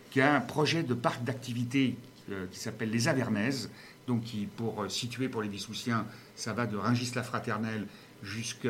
qu'il 0.10 0.22
y 0.22 0.24
a 0.24 0.36
un 0.36 0.42
projet 0.42 0.84
de 0.84 0.94
parc 0.94 1.24
d'activités 1.24 1.96
euh, 2.30 2.46
qui 2.52 2.60
s'appelle 2.60 2.90
les 2.90 3.08
Avernaises, 3.08 3.70
donc 4.08 4.24
qui, 4.24 4.48
pour 4.48 4.84
euh, 4.84 4.90
situer 4.90 5.30
pour 5.30 5.42
les 5.42 5.48
Vissoussiens, 5.48 6.06
ça 6.36 6.52
va 6.52 6.66
de 6.66 6.76
Rungis-la-Fraternelle 6.76 7.88
jusqu'à 8.22 8.70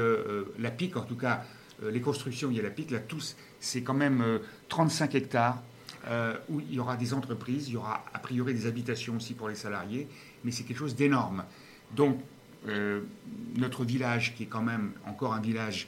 la 0.60 0.72
Pique, 0.72 0.96
en 0.96 1.02
tout 1.02 1.18
cas, 1.18 1.44
les 1.82 2.00
constructions, 2.00 2.52
il 2.52 2.58
y 2.58 2.60
a 2.60 2.64
la 2.64 2.70
Pique, 2.70 2.92
là, 2.92 3.00
tous, 3.00 3.36
c'est 3.60 3.82
quand 3.82 3.94
même 3.94 4.22
euh, 4.22 4.40
35 4.70 5.16
hectares. 5.16 5.62
euh, 6.08 6.36
où 6.50 6.60
il 6.60 6.74
y 6.74 6.80
aura 6.80 6.98
des 6.98 7.14
entreprises, 7.14 7.68
il 7.68 7.74
y 7.74 7.78
aura 7.78 8.04
a 8.12 8.18
priori 8.18 8.56
des 8.56 8.66
habitations 8.66 9.18
aussi 9.18 9.36
pour 9.36 9.50
les 9.50 9.56
salariés, 9.56 10.08
mais 10.44 10.52
c'est 10.52 10.64
quelque 10.64 10.78
chose 10.78 10.96
d'énorme. 10.96 11.44
Donc, 11.96 12.20
euh, 12.68 13.02
notre 13.56 13.84
village, 13.84 14.36
qui 14.36 14.44
est 14.44 14.48
quand 14.48 14.62
même 14.62 14.92
encore 15.06 15.34
un 15.34 15.42
village 15.42 15.88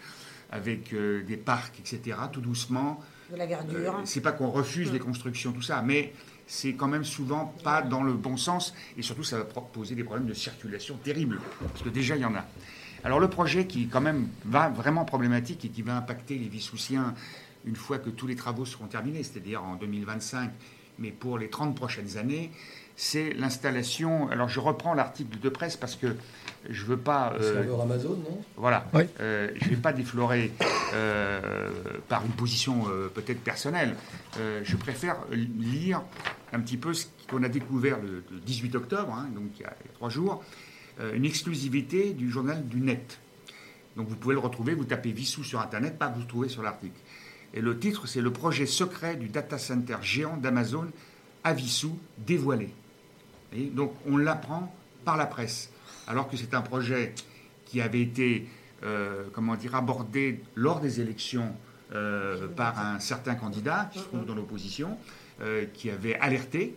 avec 0.51 0.93
euh, 0.93 1.23
des 1.23 1.37
parcs, 1.37 1.79
etc., 1.79 2.17
tout 2.31 2.41
doucement, 2.41 2.99
De 3.31 3.37
la 3.37 3.45
verdure. 3.45 3.95
euh, 3.95 4.01
c'est 4.05 4.21
pas 4.21 4.31
qu'on 4.31 4.49
refuse 4.49 4.91
les 4.91 4.99
constructions, 4.99 5.51
tout 5.51 5.61
ça, 5.61 5.81
mais 5.81 6.13
c'est 6.45 6.73
quand 6.73 6.87
même 6.87 7.03
souvent 7.05 7.53
pas 7.63 7.81
dans 7.81 8.03
le 8.03 8.13
bon 8.13 8.37
sens, 8.37 8.73
et 8.97 9.01
surtout 9.01 9.23
ça 9.23 9.37
va 9.37 9.45
poser 9.45 9.95
des 9.95 10.03
problèmes 10.03 10.27
de 10.27 10.33
circulation 10.33 10.97
terribles, 10.97 11.39
parce 11.59 11.81
que 11.81 11.89
déjà 11.89 12.15
il 12.15 12.21
y 12.21 12.25
en 12.25 12.35
a. 12.35 12.45
Alors 13.03 13.19
le 13.19 13.29
projet 13.29 13.65
qui 13.67 13.87
quand 13.87 14.01
même 14.01 14.27
va 14.45 14.69
vraiment 14.69 15.05
problématique 15.05 15.65
et 15.65 15.69
qui 15.69 15.81
va 15.81 15.97
impacter 15.97 16.37
les 16.37 16.47
Vissoussiens 16.47 17.13
une 17.65 17.75
fois 17.75 17.97
que 17.97 18.09
tous 18.09 18.27
les 18.27 18.35
travaux 18.35 18.65
seront 18.65 18.87
terminés, 18.87 19.23
c'est-à-dire 19.23 19.63
en 19.63 19.75
2025, 19.75 20.51
mais 20.99 21.11
pour 21.11 21.37
les 21.37 21.49
30 21.49 21.75
prochaines 21.75 22.17
années, 22.17 22.51
c'est 22.95 23.33
l'installation. 23.33 24.29
Alors 24.29 24.49
je 24.49 24.59
reprends 24.59 24.93
l'article 24.93 25.39
de 25.39 25.49
presse 25.49 25.77
parce 25.77 25.95
que 25.95 26.15
je 26.69 26.85
veux 26.85 26.97
pas. 26.97 27.33
euh, 27.33 27.53
Serveur 27.53 27.81
Amazon, 27.81 28.15
non? 28.17 28.41
voilà. 28.55 28.85
Oui. 28.93 29.03
Euh, 29.19 29.49
je 29.55 29.65
ne 29.65 29.69
vais 29.71 29.81
pas 29.81 29.93
déflorer 29.93 30.51
euh, 30.93 31.69
par 32.07 32.23
une 32.25 32.31
position 32.31 32.83
euh, 32.89 33.07
peut-être 33.13 33.41
personnelle. 33.43 33.95
Euh, 34.39 34.61
je 34.63 34.75
préfère 34.77 35.17
lire 35.31 36.01
un 36.53 36.59
petit 36.59 36.77
peu 36.77 36.93
ce 36.93 37.07
qu'on 37.29 37.43
a 37.43 37.49
découvert 37.49 37.97
le, 37.99 38.23
le 38.31 38.39
18 38.39 38.75
octobre, 38.75 39.13
hein, 39.13 39.27
donc 39.33 39.45
il 39.57 39.61
y 39.63 39.65
a, 39.65 39.73
il 39.83 39.87
y 39.87 39.89
a 39.89 39.93
trois 39.95 40.09
jours, 40.09 40.43
euh, 40.99 41.13
une 41.15 41.25
exclusivité 41.25 42.13
du 42.13 42.29
journal 42.29 42.65
du 42.67 42.79
Net. 42.79 43.19
Donc 43.97 44.07
vous 44.07 44.15
pouvez 44.15 44.33
le 44.35 44.39
retrouver, 44.39 44.73
vous 44.75 44.85
tapez 44.85 45.11
Vissou 45.11 45.43
sur 45.43 45.59
Internet, 45.59 45.97
pas 45.97 46.09
vous 46.09 46.21
le 46.21 46.27
trouvez 46.27 46.49
sur 46.49 46.61
l'article. 46.63 46.95
Et 47.55 47.61
le 47.61 47.77
titre, 47.77 48.07
c'est 48.07 48.21
le 48.21 48.31
projet 48.31 48.65
secret 48.65 49.15
du 49.15 49.27
data 49.29 49.57
center 49.57 49.97
géant 50.01 50.37
d'Amazon 50.37 50.87
à 51.43 51.53
Vissou 51.53 51.97
dévoilé. 52.19 52.69
Donc 53.53 53.93
on 54.07 54.17
l'apprend 54.17 54.73
par 55.05 55.17
la 55.17 55.25
presse, 55.25 55.71
alors 56.07 56.29
que 56.29 56.37
c'est 56.37 56.53
un 56.53 56.61
projet 56.61 57.13
qui 57.65 57.81
avait 57.81 58.01
été, 58.01 58.47
euh, 58.83 59.23
comment 59.33 59.55
dire, 59.55 59.75
abordé 59.75 60.41
lors 60.55 60.79
des 60.79 61.01
élections 61.01 61.55
euh, 61.93 62.47
par 62.47 62.79
un 62.79 62.99
certain 62.99 63.35
candidat 63.35 63.89
qui 63.91 63.99
se 63.99 64.05
trouve 64.05 64.25
dans 64.25 64.35
l'opposition, 64.35 64.97
euh, 65.41 65.65
qui 65.73 65.89
avait 65.89 66.15
alerté. 66.15 66.75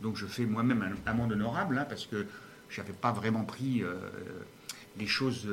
donc 0.00 0.16
je 0.16 0.26
fais 0.26 0.44
moi-même 0.44 0.82
un 0.82 1.10
amende 1.10 1.32
honorable, 1.32 1.78
hein, 1.78 1.86
parce 1.88 2.06
que 2.06 2.26
je 2.68 2.80
n'avais 2.80 2.92
pas 2.92 3.12
vraiment 3.12 3.44
pris 3.44 3.82
les 4.98 5.06
choses 5.06 5.48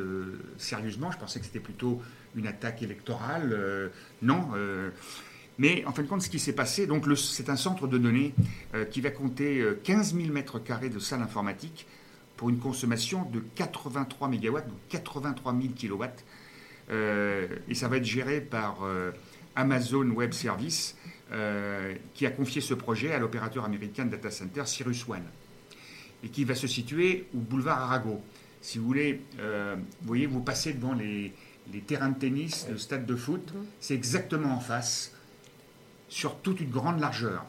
sérieusement. 0.57 1.11
Je 1.11 1.17
pensais 1.17 1.39
que 1.39 1.45
c'était 1.45 1.59
plutôt 1.59 2.01
une 2.35 2.47
attaque 2.47 2.81
électorale. 2.81 3.91
non. 4.21 4.49
Euh, 5.57 5.59
mais 5.59 5.85
en 5.85 5.91
fin 5.91 6.03
de 6.03 6.07
compte, 6.07 6.21
ce 6.21 6.29
qui 6.29 6.39
s'est 6.39 6.53
passé, 6.53 6.87
donc 6.87 7.05
c'est 7.17 7.49
un 7.49 7.55
centre 7.55 7.87
de 7.87 7.97
données 7.97 8.33
euh, 8.73 8.85
qui 8.85 9.01
va 9.01 9.11
compter 9.11 9.59
euh, 9.59 9.79
15 9.83 10.15
000 10.15 10.31
mètres 10.31 10.59
carrés 10.59 10.89
de 10.89 10.99
salle 10.99 11.21
informatique 11.21 11.87
pour 12.37 12.49
une 12.49 12.59
consommation 12.59 13.23
de 13.23 13.41
83 13.55 14.27
mégawatts, 14.27 14.67
donc 14.67 14.77
83 14.89 15.53
000 15.53 15.73
kilowatts. 15.73 16.25
Euh, 16.91 17.47
et 17.67 17.75
ça 17.75 17.87
va 17.87 17.97
être 17.97 18.05
géré 18.05 18.41
par 18.41 18.83
euh, 18.83 19.11
Amazon 19.55 20.07
Web 20.09 20.33
Service, 20.33 20.95
euh, 21.31 21.95
qui 22.13 22.25
a 22.25 22.31
confié 22.31 22.61
ce 22.61 22.73
projet 22.73 23.13
à 23.13 23.19
l'opérateur 23.19 23.65
américain 23.65 24.05
de 24.05 24.11
data 24.11 24.29
center 24.29 24.63
Cyrus 24.65 25.07
One, 25.07 25.23
et 26.23 26.29
qui 26.29 26.43
va 26.43 26.53
se 26.53 26.67
situer 26.67 27.25
au 27.33 27.39
boulevard 27.39 27.81
Arago. 27.81 28.21
Si 28.61 28.77
vous 28.77 28.85
voulez, 28.85 29.21
euh, 29.39 29.75
vous 30.01 30.07
voyez, 30.07 30.27
vous 30.27 30.41
passez 30.41 30.73
devant 30.73 30.93
les, 30.93 31.33
les 31.71 31.81
terrains 31.81 32.09
de 32.09 32.19
tennis, 32.19 32.67
le 32.69 32.77
stade 32.77 33.05
de 33.05 33.15
foot, 33.15 33.53
c'est 33.79 33.95
exactement 33.95 34.53
en 34.53 34.59
face, 34.59 35.14
sur 36.09 36.37
toute 36.37 36.59
une 36.59 36.69
grande 36.69 36.99
largeur. 36.99 37.45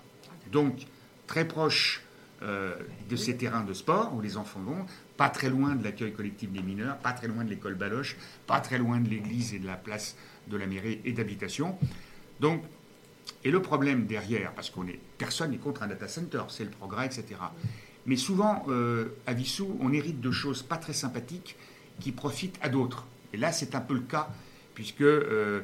Donc, 0.53 0.87
très 1.27 1.47
proche 1.47 2.03
euh, 2.43 2.75
de 3.09 3.17
ces 3.17 3.37
terrains 3.37 3.65
de 3.65 3.73
sport 3.73 4.15
où 4.15 4.21
les 4.21 4.37
enfants 4.37 4.61
vont, 4.61 4.85
pas 5.17 5.31
très 5.31 5.49
loin 5.49 5.75
de 5.75 5.83
l'accueil 5.83 6.13
collectif 6.13 6.51
des 6.51 6.63
mineurs, 6.63 6.99
pas 6.99 7.13
très 7.13 7.29
loin 7.29 7.45
de 7.45 7.51
l'école 7.51 7.75
Baloche, 7.75 8.17
pas 8.47 8.61
très 8.61 8.77
loin 8.77 9.01
de 9.01 9.09
l'église 9.09 9.55
et 9.55 9.59
de 9.59 9.67
la 9.67 9.77
place 9.77 10.17
de 10.49 10.57
la 10.57 10.67
mairie 10.67 11.01
et 11.05 11.13
d'habitation. 11.13 11.79
Donc, 12.41 12.63
et 13.43 13.51
le 13.51 13.63
problème 13.63 14.07
derrière, 14.07 14.53
parce 14.53 14.71
qu'on 14.71 14.87
est 14.87 15.01
personne 15.19 15.51
n'est 15.51 15.57
contre 15.57 15.83
un 15.83 15.87
data 15.87 16.09
center, 16.09 16.43
c'est 16.49 16.65
le 16.65 16.71
progrès, 16.71 17.07
etc. 17.07 17.25
Mais 18.05 18.17
souvent, 18.17 18.65
euh, 18.69 19.17
à 19.27 19.33
Vissou, 19.33 19.77
on 19.81 19.93
hérite 19.93 20.21
de 20.21 20.31
choses 20.31 20.63
pas 20.63 20.77
très 20.77 20.93
sympathiques 20.93 21.57
qui 22.01 22.13
profitent 22.13 22.59
à 22.61 22.69
d'autres. 22.69 23.07
Et 23.33 23.37
là, 23.37 23.51
c'est 23.51 23.75
un 23.75 23.81
peu 23.81 23.95
le 23.95 24.01
cas, 24.01 24.29
puisque 24.75 25.01
euh, 25.01 25.63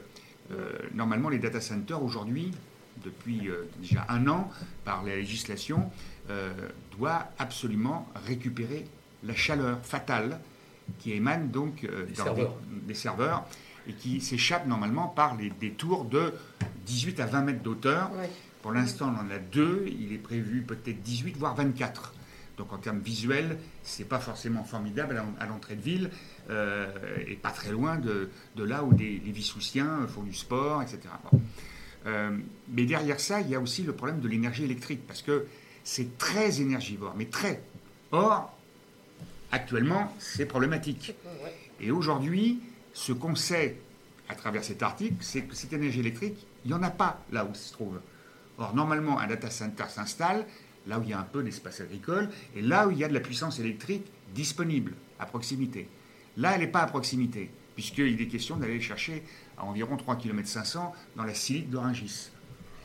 normalement, 0.94 1.28
les 1.28 1.38
data 1.38 1.60
centers 1.60 2.02
aujourd'hui, 2.02 2.52
depuis 3.04 3.48
euh, 3.48 3.68
déjà 3.80 4.04
un 4.08 4.26
an, 4.28 4.50
par 4.84 5.02
la 5.02 5.16
législation, 5.16 5.90
euh, 6.30 6.52
doivent 6.98 7.26
absolument 7.38 8.08
récupérer 8.26 8.86
la 9.24 9.34
chaleur 9.34 9.78
fatale 9.82 10.38
qui 10.98 11.12
émane 11.12 11.50
donc 11.50 11.84
euh, 11.84 12.06
Des 12.06 12.14
serveurs. 12.14 12.54
Des, 12.70 12.80
des 12.88 12.94
serveurs 12.94 13.44
et 13.88 13.92
qui 13.94 14.20
s'échappe 14.20 14.66
normalement 14.66 15.08
par 15.08 15.36
les, 15.36 15.50
des 15.50 15.70
tours 15.72 16.04
de 16.04 16.32
18 16.86 17.18
à 17.20 17.26
20 17.26 17.42
mètres 17.42 17.62
d'auteur. 17.62 18.10
Pour 18.62 18.70
l'instant, 18.72 19.12
on 19.16 19.26
en 19.26 19.30
a 19.34 19.38
deux. 19.38 19.86
Il 19.88 20.12
est 20.12 20.18
prévu 20.18 20.62
peut-être 20.62 21.02
18, 21.02 21.36
voire 21.36 21.54
24. 21.56 22.14
Donc 22.58 22.72
en 22.72 22.78
termes 22.78 23.00
visuels, 23.00 23.58
c'est 23.82 24.04
pas 24.08 24.20
forcément 24.20 24.62
formidable 24.62 25.16
à 25.16 25.22
l'en- 25.22 25.34
à 25.40 25.46
l'entrée 25.46 25.74
de 25.74 25.80
ville 25.80 26.10
euh, 26.50 26.86
et 27.26 27.34
pas 27.34 27.50
très 27.50 27.72
loin 27.72 27.96
de, 27.96 28.28
de 28.56 28.62
là 28.62 28.84
où 28.84 28.92
des, 28.92 29.20
les 29.24 29.32
Vissoussiens 29.32 30.06
font 30.06 30.22
du 30.22 30.34
sport, 30.34 30.82
etc. 30.82 30.98
Bon. 31.32 31.40
Euh, 32.06 32.36
mais 32.68 32.84
derrière 32.84 33.20
ça, 33.20 33.40
il 33.40 33.48
y 33.48 33.54
a 33.54 33.60
aussi 33.60 33.82
le 33.82 33.92
problème 33.92 34.20
de 34.20 34.28
l'énergie 34.28 34.64
électrique 34.64 35.06
parce 35.06 35.22
que 35.22 35.46
c'est 35.84 36.18
très 36.18 36.60
énergivore, 36.60 37.14
mais 37.16 37.26
très. 37.26 37.62
Or, 38.10 38.56
actuellement, 39.50 40.14
c'est 40.18 40.46
problématique. 40.46 41.14
Et 41.80 41.90
aujourd'hui, 41.90 42.60
ce 42.92 43.12
qu'on 43.12 43.34
sait 43.34 43.76
à 44.28 44.34
travers 44.34 44.64
cet 44.64 44.82
article, 44.82 45.16
c'est 45.20 45.42
que 45.42 45.54
cette 45.54 45.72
énergie 45.72 46.00
électrique, 46.00 46.46
il 46.64 46.68
n'y 46.68 46.74
en 46.74 46.82
a 46.82 46.90
pas 46.90 47.22
là 47.30 47.44
où 47.44 47.48
il 47.50 47.56
se 47.56 47.72
trouve. 47.72 48.00
Or, 48.58 48.74
normalement, 48.74 49.18
un 49.18 49.26
data 49.26 49.50
center 49.50 49.84
s'installe 49.88 50.46
là 50.86 50.98
où 50.98 51.02
il 51.02 51.10
y 51.10 51.12
a 51.12 51.20
un 51.20 51.24
peu 51.24 51.42
d'espace 51.42 51.80
agricole 51.80 52.28
et 52.56 52.62
là 52.62 52.88
où 52.88 52.90
il 52.90 52.98
y 52.98 53.04
a 53.04 53.08
de 53.08 53.14
la 53.14 53.20
puissance 53.20 53.58
électrique 53.58 54.04
disponible 54.34 54.94
à 55.18 55.26
proximité. 55.26 55.88
Là, 56.36 56.52
elle 56.54 56.60
n'est 56.60 56.66
pas 56.66 56.80
à 56.80 56.86
proximité, 56.86 57.50
puisqu'il 57.74 58.20
est 58.20 58.26
question 58.26 58.56
d'aller 58.56 58.80
chercher 58.80 59.22
à 59.62 59.66
environ 59.66 59.96
3 59.96 60.16
km 60.16 60.46
500 60.48 60.92
dans 61.16 61.24
la 61.24 61.34
silique 61.34 61.70
de 61.70 61.76
Rungis. 61.76 62.30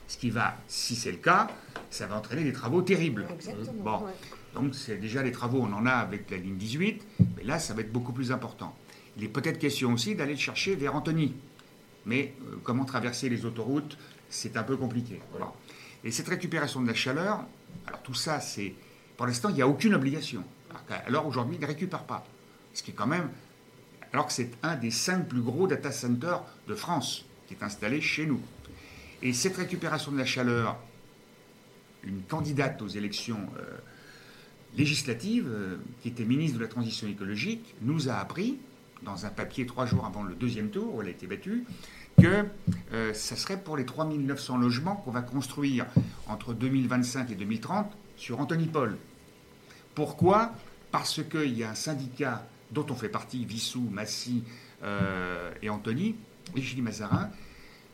Ce 0.08 0.18
qui 0.18 0.30
va, 0.30 0.56
si 0.68 0.96
c'est 0.96 1.12
le 1.12 1.18
cas, 1.18 1.50
ça 1.90 2.08
va 2.08 2.18
entraîner 2.18 2.44
des 2.44 2.54
travaux 2.54 2.82
terribles. 2.82 3.28
Exactement, 3.34 4.00
Bon, 4.00 4.06
ouais. 4.06 4.14
donc 4.54 4.74
c'est 4.74 4.98
déjà 4.98 5.22
les 5.22 5.34
travaux, 5.34 5.60
on 5.62 5.74
en 5.74 5.86
a 5.86 5.92
avec 5.92 6.32
la 6.32 6.38
ligne 6.38 6.56
18, 6.56 7.06
mais 7.36 7.44
là, 7.44 7.60
ça 7.60 7.74
va 7.74 7.82
être 7.82 7.92
beaucoup 7.92 8.14
plus 8.14 8.32
important. 8.32 8.74
Il 9.18 9.24
est 9.24 9.30
peut-être 9.30 9.58
question 9.60 9.92
aussi 9.94 10.16
d'aller 10.16 10.34
le 10.34 10.40
chercher 10.40 10.76
vers 10.76 10.96
Antony. 10.96 11.36
Mais 12.06 12.34
euh, 12.44 12.56
comment 12.64 12.86
traverser 12.86 13.28
les 13.28 13.46
autoroutes, 13.46 13.98
c'est 14.30 14.56
un 14.56 14.64
peu 14.64 14.78
compliqué. 14.78 15.20
Voilà. 15.32 15.52
Et 16.06 16.12
cette 16.12 16.30
récupération 16.30 16.82
de 16.82 16.88
la 16.88 16.94
chaleur, 16.94 17.44
alors 17.86 18.02
tout 18.04 18.14
ça, 18.14 18.40
c'est. 18.40 18.74
Pour 19.18 19.26
l'instant, 19.26 19.50
il 19.50 19.56
n'y 19.56 19.62
a 19.62 19.68
aucune 19.68 19.96
obligation. 19.96 20.44
Alors, 20.70 21.02
Alors 21.08 21.28
aujourd'hui, 21.28 21.58
il 21.58 21.62
ne 21.62 21.68
récupère 21.68 22.04
pas. 22.04 22.24
Ce 22.74 22.82
qui 22.84 22.92
est 22.92 22.94
quand 22.94 23.08
même. 23.08 23.30
Alors 24.14 24.28
que 24.28 24.34
c'est 24.34 24.52
un 24.64 24.76
des 24.76 24.92
cinq 24.92 25.28
plus 25.28 25.42
gros 25.42 25.68
data 25.68 25.92
centers 25.92 26.44
de 26.68 26.76
France 26.76 27.26
qui 27.48 27.54
est 27.54 27.64
installé 27.64 28.02
chez 28.02 28.26
nous. 28.26 28.42
Et 29.22 29.34
cette 29.34 29.58
récupération 29.58 30.12
de 30.12 30.18
la 30.18 30.26
chaleur, 30.26 30.78
une 32.04 32.22
candidate 32.22 32.82
aux 32.82 32.88
élections 32.88 33.40
euh, 33.58 33.78
législatives, 34.76 35.48
euh, 35.50 35.78
qui 36.02 36.10
était 36.10 36.24
ministre 36.24 36.58
de 36.58 36.64
la 36.64 36.70
Transition 36.70 37.08
écologique, 37.08 37.76
nous 37.82 38.10
a 38.10 38.16
appris, 38.16 38.60
dans 39.04 39.26
un 39.26 39.30
papier 39.30 39.66
trois 39.66 39.86
jours 39.86 40.06
avant 40.06 40.24
le 40.24 40.36
deuxième 40.36 40.70
tour, 40.70 40.96
où 40.96 41.02
elle 41.02 41.08
a 41.08 41.12
été 41.12 41.28
battue, 41.28 41.66
que 42.20 42.46
euh, 42.94 43.14
ça 43.14 43.36
serait 43.36 43.62
pour 43.62 43.78
les 43.78 43.86
3900 43.86 44.58
logements 44.58 44.96
qu'on 44.96 45.12
va 45.12 45.22
construire 45.22 45.86
entre 46.28 46.54
2025 46.54 47.32
et 47.32 47.36
2030 47.36 47.92
sur 48.16 48.40
Anthony 48.40 48.66
Paul. 48.66 48.98
Pourquoi? 49.94 50.54
Parce 50.92 51.22
qu'il 51.24 51.58
y 51.58 51.64
a 51.64 51.72
un 51.72 51.76
syndicat 51.76 52.48
dont 52.72 52.86
on 52.90 52.96
fait 52.96 53.10
partie, 53.10 53.46
Vissou, 53.46 53.88
Massy 53.92 54.44
euh, 54.84 55.52
et 55.62 55.70
Anthony, 55.70 56.16
et 56.56 56.62
Gilles 56.62 56.84
Mazarin, 56.84 57.30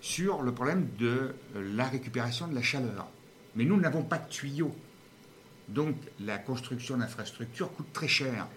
sur 0.02 0.42
le 0.42 0.52
problème 0.52 0.90
de 1.00 1.34
la 1.56 1.86
récupération 1.86 2.48
de 2.48 2.56
la 2.56 2.62
chaleur. 2.62 3.08
Mais 3.56 3.66
nous 3.66 3.80
n'avons 3.80 4.04
pas 4.04 4.18
de 4.18 4.28
tuyaux. 4.30 4.76
Donc 5.70 5.96
la 6.20 6.38
construction 6.38 6.98
d'infrastructures 6.98 7.74
coûte 7.74 7.92
très 7.94 8.08
cher. 8.08 8.48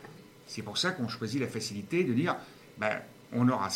C'est 0.47 0.63
pour 0.63 0.79
ça 0.79 0.91
qu'on 0.91 1.09
choisit 1.09 1.41
la 1.41 1.47
facilité 1.47 2.05
de 2.05 2.13
dire 2.13 2.37
ben, 2.79 3.01
on 3.33 3.49
aura 3.49 3.69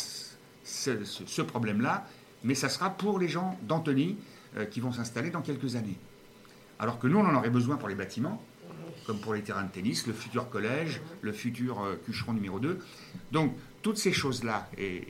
ce, 0.63 1.41
problème-là, 1.41 2.05
mais 2.43 2.55
ça 2.55 2.69
sera 2.69 2.89
pour 2.89 3.19
les 3.19 3.27
gens 3.27 3.57
d'Antony 3.63 4.17
euh, 4.57 4.65
qui 4.65 4.79
vont 4.79 4.91
s'installer 4.91 5.29
dans 5.29 5.41
quelques 5.41 5.75
années. 5.75 5.97
Alors 6.79 6.99
que 6.99 7.07
nous, 7.07 7.17
on 7.17 7.25
en 7.25 7.35
aurait 7.35 7.49
besoin 7.49 7.77
pour 7.77 7.89
les 7.89 7.95
bâtiments, 7.95 8.43
comme 9.05 9.19
pour 9.19 9.33
les 9.33 9.41
terrains 9.41 9.63
de 9.63 9.71
tennis, 9.71 10.07
le 10.07 10.13
futur 10.13 10.49
collège, 10.49 11.01
le 11.21 11.31
futur 11.31 11.81
euh, 11.81 11.95
Cucheron 12.05 12.33
numéro 12.33 12.59
2. 12.59 12.79
Donc, 13.31 13.55
toutes 13.81 13.97
ces 13.97 14.13
choses-là, 14.13 14.69
et 14.77 15.07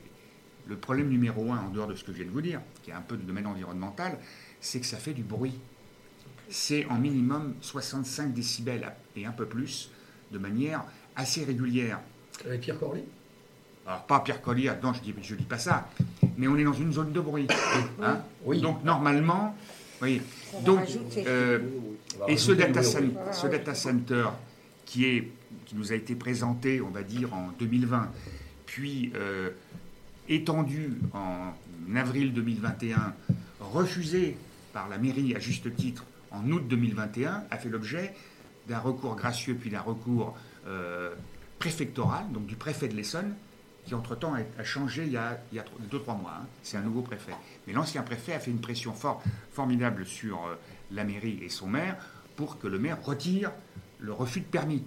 le 0.68 0.78
problème 0.78 1.10
numéro 1.10 1.52
un, 1.52 1.60
en 1.60 1.70
dehors 1.70 1.88
de 1.88 1.96
ce 1.96 2.04
que 2.04 2.12
je 2.12 2.18
viens 2.18 2.26
de 2.26 2.32
vous 2.32 2.42
dire, 2.42 2.62
qui 2.84 2.92
est 2.92 2.94
un 2.94 3.02
peu 3.02 3.18
de 3.18 3.24
domaine 3.24 3.48
environnemental, 3.48 4.18
c'est 4.60 4.80
que 4.80 4.86
ça 4.86 4.98
fait 4.98 5.14
du 5.14 5.24
bruit. 5.24 5.60
C'est 6.50 6.86
en 6.88 6.98
minimum 6.98 7.56
65 7.62 8.34
décibels 8.34 8.92
et 9.16 9.26
un 9.26 9.32
peu 9.32 9.46
plus, 9.46 9.89
de 10.32 10.38
manière 10.38 10.84
assez 11.16 11.44
régulière. 11.44 12.00
Avec 12.46 12.62
Pierre 12.62 12.80
Corly? 12.80 13.04
Alors, 13.86 14.06
pas 14.06 14.20
Pierre 14.20 14.42
Collier, 14.42 14.72
non, 14.84 14.94
je 14.94 15.00
ne 15.00 15.04
dis, 15.06 15.14
je 15.24 15.36
dis 15.36 15.44
pas 15.44 15.58
ça, 15.58 15.89
mais 16.38 16.48
on 16.48 16.56
est 16.58 16.64
dans 16.64 16.74
une 16.74 16.94
zone 16.94 17.12
de 17.12 17.20
bruit. 17.20 17.48
hein. 18.02 18.22
Donc, 18.62 18.84
normalement, 18.84 19.56
oui. 20.02 20.22
Donc, 20.66 20.82
euh, 21.18 21.60
et 22.28 22.38
ce 22.38 22.52
data, 22.52 22.84
ce 22.84 23.74
center 23.74 24.26
qui, 24.86 25.06
est, 25.06 25.32
qui 25.66 25.76
nous 25.76 25.91
a 25.91 25.95
été 25.95 26.16
présenté, 26.16 26.82
on 26.82 26.89
va 26.89 27.04
dire, 27.04 27.34
en 27.34 27.49
2020, 27.60 28.12
puis 28.66 29.12
euh, 29.16 29.49
étendu 30.28 30.93
en 31.14 31.54
avril 31.95 32.34
2021, 32.34 33.14
refusé 33.60 34.38
par 34.74 34.89
la 34.89 34.97
mairie 34.97 35.36
à 35.36 35.39
juste 35.39 35.76
titre 35.76 36.06
en 36.32 36.49
août 36.52 36.68
2021, 36.68 37.43
a 37.49 37.58
fait 37.58 37.70
l'objet 37.70 38.14
d'un 38.68 38.80
recours 38.80 39.16
gracieux 39.16 39.56
puis 39.60 39.70
d'un 39.70 39.82
recours 39.82 40.38
euh, 40.68 41.14
préfectoral, 41.60 42.24
donc 42.32 42.45
du 42.45 42.56
préfet 42.56 42.88
de 42.88 42.95
l'Essonne, 42.95 43.34
qui 43.86 43.96
entre-temps 43.96 44.34
a, 44.36 44.64
changé 44.64 45.06
il 45.06 45.12
y 45.12 45.18
a, 45.18 45.42
il 45.52 45.58
y 45.58 45.60
a 45.60 45.66
2-3 45.92 46.20
mois. 46.22 46.34
hein. 46.42 46.46
C'est 46.64 46.78
un 46.78 46.82
nouveau 46.82 47.02
préfet. 47.02 47.34
Mais 47.68 47.74
l'ancien 47.74 48.04
préfet 48.04 48.34
a 48.34 48.40
fait 48.40 48.52
une 48.52 48.62
pression 48.62 48.94
fort, 48.94 49.24
formidable 49.52 50.06
sur 50.06 50.46
euh, 50.46 50.56
la 50.92 51.04
mairie 51.04 51.40
et 51.42 51.50
son 51.50 51.68
maire 51.68 51.98
pour 52.36 52.60
que 52.60 52.68
le 52.68 52.80
maire 52.80 53.04
retire 53.04 53.52
le 54.00 54.14
refus 54.14 54.42
de 54.42 54.46
permis 54.46 54.84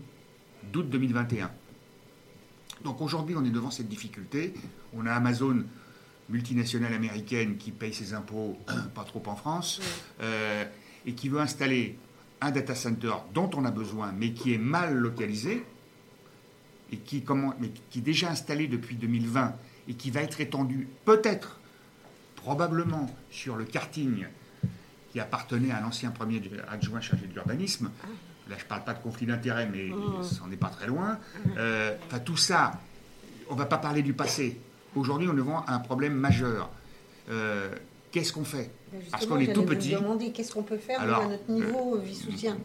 d'août 0.73 0.89
2021. 0.89 1.51
Donc 2.83 3.01
aujourd'hui, 3.01 3.35
on 3.37 3.45
est 3.45 3.51
devant 3.51 3.71
cette 3.71 3.89
difficulté. 3.89 4.55
On 4.93 5.07
a 5.07 5.13
Amazon, 5.13 5.65
multinationale 6.29 6.93
américaine, 6.93 7.57
qui 7.57 7.71
paye 7.71 7.95
ses 7.95 8.15
impôts 8.15 8.59
pas 8.95 9.05
trop 9.05 9.23
en 9.27 9.37
France, 9.37 9.81
euh, 10.21 10.65
et 11.07 11.15
qui 11.15 11.29
veut 11.29 11.41
installer 11.41 11.99
un 12.41 12.51
data 12.51 12.75
center 12.75 13.13
dont 13.33 13.51
on 13.55 13.65
a 13.65 13.71
besoin, 13.71 14.13
mais 14.13 14.33
qui 14.33 14.53
est 14.55 14.59
mal 14.59 14.95
localisé, 14.95 15.65
et 16.93 16.97
qui, 16.99 17.22
comment, 17.22 17.55
mais 17.61 17.70
qui 17.91 17.99
est 17.99 18.03
déjà 18.03 18.30
installé 18.30 18.66
depuis 18.68 18.97
2020, 18.97 19.55
et 19.89 19.95
qui 19.95 20.11
va 20.11 20.20
être 20.22 20.41
étendu 20.41 20.89
peut-être, 21.05 21.59
probablement, 22.37 23.09
sur 23.30 23.57
le 23.57 23.64
karting 23.64 24.26
qui 25.12 25.20
appartenait 25.20 25.70
à 25.70 25.80
l'ancien 25.80 26.11
premier 26.11 26.43
adjoint 26.68 27.01
chargé 27.01 27.26
de 27.26 27.32
l'urbanisme. 27.32 27.91
Là, 28.49 28.57
je 28.59 28.64
ne 28.64 28.68
parle 28.68 28.85
pas 28.85 28.93
de 28.95 28.99
conflit 28.99 29.26
d'intérêts, 29.26 29.68
mais 29.70 29.91
c'en 30.22 30.51
est 30.51 30.57
pas 30.57 30.68
très 30.68 30.87
loin. 30.87 31.18
Euh, 31.57 31.95
Enfin, 32.07 32.18
tout 32.18 32.37
ça, 32.37 32.80
on 33.49 33.55
ne 33.55 33.59
va 33.59 33.66
pas 33.66 33.78
parler 33.78 34.03
du 34.03 34.12
passé. 34.12 34.61
Aujourd'hui, 34.95 35.28
on 35.28 35.32
est 35.32 35.37
devant 35.37 35.64
un 35.68 35.78
problème 35.78 36.14
majeur. 36.14 36.70
Euh, 37.30 37.70
Qu'est-ce 38.11 38.32
qu'on 38.32 38.45
fait? 38.45 38.70
Ben, 38.93 39.01
Parce 39.11 39.26
qu'on 39.26 39.41
est 39.41 39.53
tout 39.53 39.64
petit. 39.64 39.91
demander 39.91 40.30
qu'est-ce 40.30 40.53
qu'on 40.53 40.62
peut 40.62 40.76
faire 40.78 41.01
Alors, 41.01 41.22
à 41.22 41.26
notre 41.28 41.51
niveau, 41.51 41.99
vie 41.99 42.14
soutien? 42.14 42.57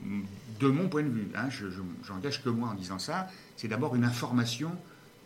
De 0.60 0.68
mon 0.68 0.88
point 0.90 1.02
de 1.02 1.08
vue, 1.10 1.28
hein, 1.36 1.50
je, 1.50 1.70
je- 1.72 1.82
j'engage 2.06 2.44
que 2.44 2.50
moi 2.50 2.70
en 2.70 2.74
disant 2.76 3.00
ça, 3.00 3.28
c'est 3.60 3.68
d'abord 3.68 3.94
une 3.96 4.06
information 4.06 4.72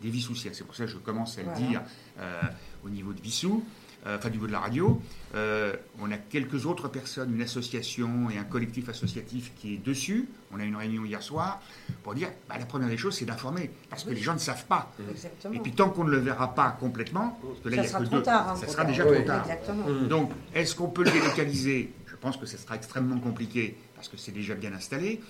des 0.02 0.10
Vissoussiens. 0.10 0.50
C'est 0.52 0.64
pour 0.64 0.74
ça 0.74 0.86
que 0.86 0.90
je 0.90 0.96
commence 0.98 1.38
à 1.38 1.42
le 1.42 1.48
Voilà. 1.50 1.66
dire 1.68 1.82
euh, 2.18 2.40
au 2.84 2.90
niveau 2.90 3.12
de 3.12 3.20
Vissou, 3.20 3.64
euh, 4.06 4.18
enfin 4.18 4.28
du 4.28 4.34
niveau 4.38 4.48
de 4.48 4.52
la 4.52 4.58
radio. 4.58 5.00
Euh, 5.36 5.72
on 6.00 6.10
a 6.10 6.16
quelques 6.16 6.66
autres 6.66 6.88
personnes, 6.88 7.32
une 7.32 7.42
association 7.42 8.28
et 8.30 8.36
un 8.36 8.42
collectif 8.42 8.88
associatif 8.88 9.52
qui 9.56 9.74
est 9.74 9.78
dessus. 9.78 10.28
On 10.52 10.58
a 10.58 10.64
eu 10.64 10.66
une 10.66 10.74
réunion 10.76 11.04
hier 11.04 11.22
soir 11.22 11.62
pour 12.02 12.14
dire 12.14 12.28
bah, 12.48 12.56
la 12.58 12.66
première 12.66 12.88
des 12.88 12.96
choses, 12.96 13.14
c'est 13.16 13.24
d'informer, 13.24 13.70
parce 13.88 14.02
que 14.02 14.10
les 14.10 14.20
gens 14.20 14.34
ne 14.34 14.38
savent 14.40 14.66
pas. 14.66 14.92
Exactement. 15.10 15.54
Et 15.54 15.60
puis 15.60 15.70
tant 15.72 15.88
qu'on 15.90 16.02
ne 16.04 16.10
le 16.10 16.18
verra 16.18 16.54
pas 16.56 16.76
complètement, 16.80 17.38
parce 17.40 17.60
que 17.60 17.68
là, 17.68 17.76
Ça 17.76 17.82
il 17.82 17.84
y 17.84 17.86
a 17.86 17.88
sera 17.90 18.00
que 18.00 18.04
trop 18.06 18.16
deux, 18.16 18.22
tard, 18.24 18.48
hein, 18.50 18.56
ça 18.56 18.66
sera 18.66 18.82
tard. 18.82 18.86
déjà 18.86 19.06
Oui. 19.06 19.14
trop 19.18 19.26
tard. 19.26 19.42
Exactement. 19.44 19.86
Mm. 19.88 20.08
Donc, 20.08 20.32
est-ce 20.54 20.74
qu'on 20.74 20.88
peut 20.88 21.04
le 21.04 21.12
délocaliser? 21.12 21.92
Je 22.08 22.16
pense 22.16 22.36
que 22.36 22.46
ça 22.46 22.58
sera 22.58 22.74
extrêmement 22.74 23.20
compliqué 23.20 23.76
parce 23.94 24.08
que 24.08 24.16
c'est 24.16 24.32
déjà 24.32 24.54
bien 24.56 24.72
installé. 24.72 25.20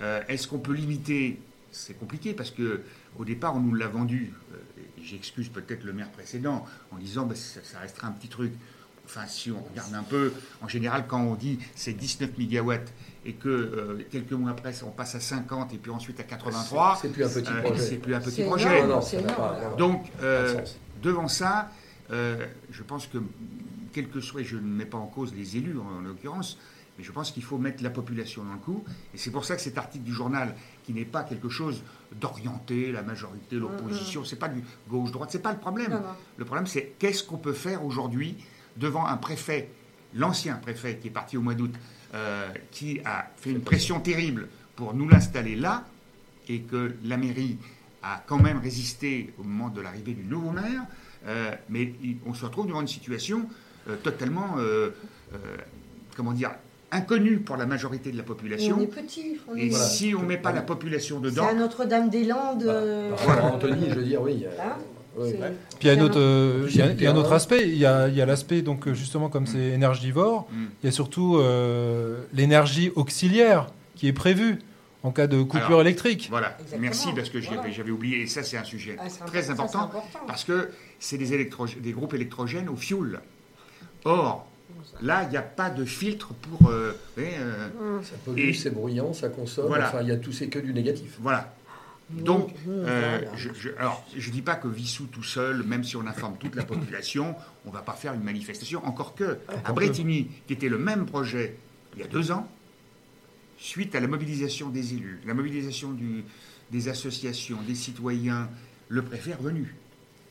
Euh, 0.00 0.22
est-ce 0.28 0.48
qu'on 0.48 0.58
peut 0.58 0.72
limiter 0.72 1.38
C'est 1.76 1.94
compliqué 1.98 2.32
parce 2.32 2.50
que 2.50 2.80
au 3.18 3.24
départ, 3.24 3.54
on 3.56 3.60
nous 3.60 3.74
l'a 3.74 3.88
vendu. 3.88 4.32
euh, 4.52 4.56
et 4.98 5.02
J'excuse 5.04 5.48
peut-être 5.50 5.84
le 5.84 5.92
maire 5.92 6.10
précédent 6.10 6.64
en 6.90 6.96
disant 6.96 7.26
bah, 7.26 7.34
ça, 7.34 7.60
ça 7.62 7.78
restera 7.80 8.08
un 8.08 8.12
petit 8.12 8.28
truc. 8.28 8.52
Enfin, 9.04 9.26
si 9.28 9.52
on 9.52 9.62
regarde 9.62 9.94
un 9.94 10.02
peu, 10.02 10.32
en 10.62 10.68
général, 10.68 11.04
quand 11.06 11.20
on 11.22 11.34
dit 11.36 11.58
c'est 11.76 11.92
19 11.92 12.36
mégawatts 12.38 12.92
et 13.24 13.34
que 13.34 13.48
euh, 13.48 14.02
quelques 14.10 14.32
mois 14.32 14.50
après, 14.50 14.72
on 14.82 14.90
passe 14.90 15.14
à 15.14 15.20
50 15.20 15.72
et 15.74 15.78
puis 15.78 15.90
ensuite 15.92 16.18
à 16.18 16.24
83, 16.24 16.98
C'est 17.02 17.08
plus 17.12 17.22
un 17.24 17.28
petit 17.28 17.52
euh, 17.52 17.62
projet. 17.62 17.82
C'est 17.84 17.96
plus 17.98 18.14
un 18.14 18.20
petit 18.20 18.42
projet. 18.42 18.78
énorme, 18.80 18.88
Non, 18.88 18.94
non, 18.96 19.00
ça 19.02 19.20
n'a 19.20 19.32
pas- 19.32 19.60
non, 19.62 19.70
non. 19.70 19.76
Donc, 19.76 20.06
euh, 20.22 20.60
devant 21.02 21.28
ça, 21.28 21.70
euh, 22.10 22.46
je 22.72 22.82
pense 22.82 23.06
que, 23.06 23.18
quel 23.92 24.08
que 24.08 24.20
soit, 24.20 24.42
je 24.42 24.56
ne 24.56 24.62
mets 24.62 24.86
pas 24.86 24.98
en 24.98 25.06
cause 25.06 25.32
les 25.36 25.56
élus 25.56 25.78
en, 25.78 25.98
en 25.98 26.00
l'occurrence, 26.00 26.58
mais 26.98 27.04
je 27.04 27.12
pense 27.12 27.30
qu'il 27.30 27.44
faut 27.44 27.58
mettre 27.58 27.84
la 27.84 27.90
population 27.90 28.42
dans 28.42 28.54
le 28.54 28.58
coup. 28.58 28.82
Et 29.14 29.18
c'est 29.18 29.30
pour 29.30 29.44
ça 29.44 29.54
que 29.54 29.62
cet 29.62 29.78
article 29.78 30.02
du 30.04 30.12
journal, 30.12 30.54
qui 30.86 30.94
n'est 30.94 31.04
pas 31.04 31.24
quelque 31.24 31.48
chose 31.48 31.82
d'orienté, 32.12 32.92
la 32.92 33.02
majorité, 33.02 33.56
l'opposition, 33.56 34.24
c'est 34.24 34.36
pas 34.36 34.48
du 34.48 34.62
gauche-droite, 34.88 35.30
c'est 35.32 35.42
pas 35.42 35.52
le 35.52 35.58
problème. 35.58 36.00
Le 36.36 36.44
problème, 36.44 36.66
c'est 36.66 36.94
qu'est-ce 36.98 37.24
qu'on 37.24 37.36
peut 37.36 37.52
faire 37.52 37.84
aujourd'hui 37.84 38.36
devant 38.76 39.04
un 39.04 39.16
préfet, 39.16 39.68
l'ancien 40.14 40.54
préfet 40.54 40.98
qui 40.98 41.08
est 41.08 41.10
parti 41.10 41.36
au 41.36 41.42
mois 41.42 41.54
d'août, 41.54 41.74
euh, 42.14 42.48
qui 42.70 43.00
a 43.04 43.28
fait 43.36 43.50
une 43.50 43.62
pression 43.62 44.00
terrible 44.00 44.48
pour 44.76 44.94
nous 44.94 45.08
l'installer 45.08 45.56
là, 45.56 45.84
et 46.48 46.60
que 46.60 46.94
la 47.02 47.16
mairie 47.16 47.58
a 48.04 48.22
quand 48.24 48.38
même 48.38 48.58
résisté 48.58 49.34
au 49.38 49.42
moment 49.42 49.68
de 49.68 49.80
l'arrivée 49.80 50.12
du 50.12 50.22
nouveau 50.22 50.52
maire, 50.52 50.82
euh, 51.26 51.52
mais 51.68 51.92
on 52.24 52.32
se 52.32 52.44
retrouve 52.44 52.68
devant 52.68 52.80
une 52.80 52.86
situation 52.86 53.48
euh, 53.88 53.96
totalement, 53.96 54.56
comment 56.16 56.32
dire, 56.32 56.52
inconnue 56.92 57.38
pour 57.38 57.56
la 57.56 57.66
majorité 57.66 58.10
de 58.12 58.16
la 58.16 58.22
Et 58.22 58.26
population. 58.26 58.76
on 58.78 58.82
est 58.82 58.86
petit. 58.86 59.36
on 59.48 59.56
Et 59.56 59.70
si 59.70 60.14
on 60.16 60.22
ne 60.22 60.26
met 60.26 60.36
pas 60.38 60.52
la 60.52 60.62
population 60.62 61.20
C'est 61.22 61.30
dedans, 61.30 61.48
à 61.48 61.54
Notre-Dame-des-Landes. 61.54 62.62
euh, 62.64 63.10
Par 63.10 63.26
rapport 63.26 63.44
à 63.44 63.52
Anthony, 63.54 63.86
je 63.90 63.94
veux 63.94 64.04
dire, 64.04 64.22
oui. 64.22 64.44
euh, 64.46 64.50
Hein 64.62 64.76
oui. 65.18 65.30
C'est- 65.30 65.36
Puis 65.36 65.48
il 65.82 65.86
y 65.88 65.90
a, 65.90 65.94
c'est 65.94 66.00
un 66.00 66.04
autre, 66.04 66.20
euh, 66.20 66.66
il 66.70 66.76
y 66.76 66.82
a- 66.82 66.84
il 66.86 66.88
y 66.88 66.90
a 66.90 66.92
un 66.92 66.94
terrain. 67.12 67.16
autre 67.16 67.32
aspect. 67.32 67.62
Il 67.68 67.76
y 67.78 67.86
a, 67.86 68.08
il 68.08 68.14
y 68.14 68.20
a 68.22 68.26
l'aspect, 68.26 68.62
donc, 68.62 68.86
euh, 68.86 68.94
justement, 68.94 69.28
comme 69.28 69.46
c'est 69.46 69.58
énergivore, 69.58 70.48
Mm. 70.52 70.64
il 70.82 70.86
y 70.86 70.88
a 70.88 70.92
surtout 70.92 71.36
euh, 71.38 72.20
l'énergie 72.32 72.90
auxiliaire 72.94 73.66
qui 73.96 74.06
est 74.08 74.12
prévue 74.12 74.58
en 75.02 75.10
cas 75.10 75.26
de 75.26 75.42
coupure 75.42 75.66
Alors, 75.66 75.80
électrique. 75.82 76.28
Voilà, 76.30 76.52
Exactement. 76.58 76.80
merci 76.82 77.08
parce 77.14 77.30
que 77.30 77.40
j'avais 77.40 77.56
Voilà. 77.70 77.90
oublié, 77.92 78.22
et 78.22 78.26
ça 78.26 78.42
c'est 78.42 78.56
un 78.58 78.64
sujet 78.64 78.96
Ah, 78.98 79.04
c'est 79.08 79.24
très 79.24 79.50
important, 79.50 79.72
ça, 79.72 79.78
important, 79.84 80.04
c'est 80.10 80.16
important. 80.18 80.26
parce 80.26 80.44
que 80.44 80.70
c'est 80.98 81.18
des, 81.18 81.32
électro- 81.32 81.66
des 81.80 81.92
groupes 81.92 82.14
électrogènes 82.14 82.68
au 82.68 82.76
fioul. 82.76 83.20
Or, 84.04 84.46
là, 85.02 85.22
il 85.24 85.30
n'y 85.30 85.36
a 85.36 85.42
pas 85.42 85.70
de 85.70 85.84
filtre 85.84 86.32
pour... 86.34 86.68
euh, 86.70 86.92
euh, 87.18 88.02
Ça 88.02 88.14
pollue, 88.24 88.38
Et- 88.40 88.52
c'est 88.54 88.70
bruyant, 88.70 89.12
ça 89.12 89.28
consomme. 89.28 89.66
Voilà. 89.66 89.88
Enfin, 89.88 90.02
il 90.02 90.08
y 90.08 90.12
a 90.12 90.16
tout, 90.16 90.32
c'est 90.32 90.48
que 90.48 90.58
du 90.58 90.72
négatif. 90.72 91.16
voilà. 91.20 91.52
Donc, 92.08 92.54
euh, 92.68 93.18
voilà. 93.20 93.36
je, 93.36 93.48
je- 93.58 93.70
alors, 93.78 94.06
je 94.16 94.30
dis 94.30 94.42
pas 94.42 94.54
que 94.54 94.68
Vissou 94.68 95.06
tout 95.06 95.24
seul, 95.24 95.64
même 95.64 95.82
si 95.82 95.96
on 95.96 96.06
informe 96.06 96.36
toute 96.38 96.54
la 96.54 96.62
population, 96.64 97.34
on 97.64 97.70
va 97.70 97.80
pas 97.82 97.94
faire 97.94 98.14
une 98.14 98.22
manifestation. 98.22 98.84
Encore 98.86 99.14
que, 99.16 99.38
à 99.64 99.72
Bretigny, 99.72 100.28
qui 100.46 100.52
était 100.52 100.68
le 100.68 100.78
même 100.78 101.04
projet 101.06 101.56
il 101.94 102.00
y 102.00 102.04
a 102.04 102.06
deux 102.06 102.30
ans, 102.30 102.46
suite 103.58 103.94
à 103.94 104.00
la 104.00 104.06
mobilisation 104.06 104.68
des 104.68 104.94
élus, 104.94 105.20
la 105.26 105.34
mobilisation 105.34 105.90
du- 105.92 106.24
des 106.70 106.88
associations, 106.88 107.58
des 107.66 107.74
citoyens, 107.74 108.48
le 108.88 109.02
préfet 109.02 109.30
est 109.30 109.34
revenu. 109.34 109.74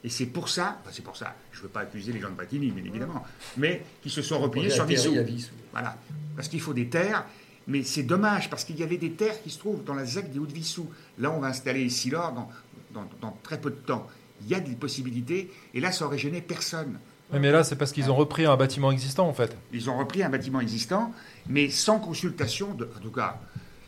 Et 0.06 0.10
c'est 0.10 0.28
pour 0.28 0.50
ça, 0.50 0.78
enfin, 0.82 0.92
c'est 0.94 1.04
pour 1.04 1.18
ça, 1.18 1.36
je 1.52 1.58
ne 1.58 1.64
veux 1.64 1.70
pas 1.70 1.80
accuser 1.80 2.14
les 2.14 2.20
gens 2.22 2.30
de 2.30 2.36
Bretigny, 2.36 2.70
bien 2.70 2.86
évidemment, 2.86 3.26
mais 3.58 3.84
qui 4.04 4.12
se 4.12 4.22
sont 4.22 4.38
repliés 4.40 4.70
sur 4.70 4.86
Vissou. 4.86 5.16
Voilà. 5.72 5.98
Parce 6.36 6.48
qu'il 6.48 6.62
faut 6.62 6.76
des 6.76 6.90
terres, 6.90 7.26
mais 7.66 7.82
c'est 7.82 8.04
dommage, 8.04 8.48
parce 8.52 8.64
qu'il 8.66 8.80
y 8.80 8.84
avait 8.84 8.98
des 9.00 9.14
terres 9.14 9.42
qui 9.42 9.50
se 9.50 9.58
trouvent 9.58 9.84
dans 9.84 9.96
la 9.96 10.06
ZAC 10.06 10.32
des 10.32 10.38
Hauts-de-Vissou. 10.38 10.88
Là, 11.18 11.32
on 11.32 11.40
va 11.40 11.48
installer 11.48 11.82
ici 11.82 12.12
l'or 12.12 12.34
dans, 12.34 12.52
dans, 12.94 13.10
dans 13.20 13.36
très 13.42 13.60
peu 13.60 13.72
de 13.72 13.78
temps. 13.78 14.08
Il 14.44 14.48
y 14.48 14.54
a 14.54 14.60
des 14.60 14.76
possibilités, 14.76 15.52
et 15.74 15.80
là, 15.80 15.92
ça 15.92 16.06
aurait 16.06 16.20
gêné 16.20 16.40
personne. 16.40 17.00
Mais 17.34 17.52
là, 17.52 17.64
c'est 17.64 17.76
parce 17.76 17.92
qu'ils 17.92 18.12
ont 18.12 18.16
repris 18.16 18.46
un 18.46 18.56
bâtiment 18.58 18.92
existant, 18.92 19.28
en 19.28 19.34
fait. 19.34 19.58
Ils 19.74 19.90
ont 19.90 19.98
repris 19.98 20.22
un 20.22 20.30
bâtiment 20.30 20.62
existant, 20.62 21.12
mais 21.48 21.72
sans 21.72 22.00
consultation. 22.00 22.76
De, 22.76 22.88
en 22.96 23.00
tout 23.00 23.10
cas, 23.10 23.42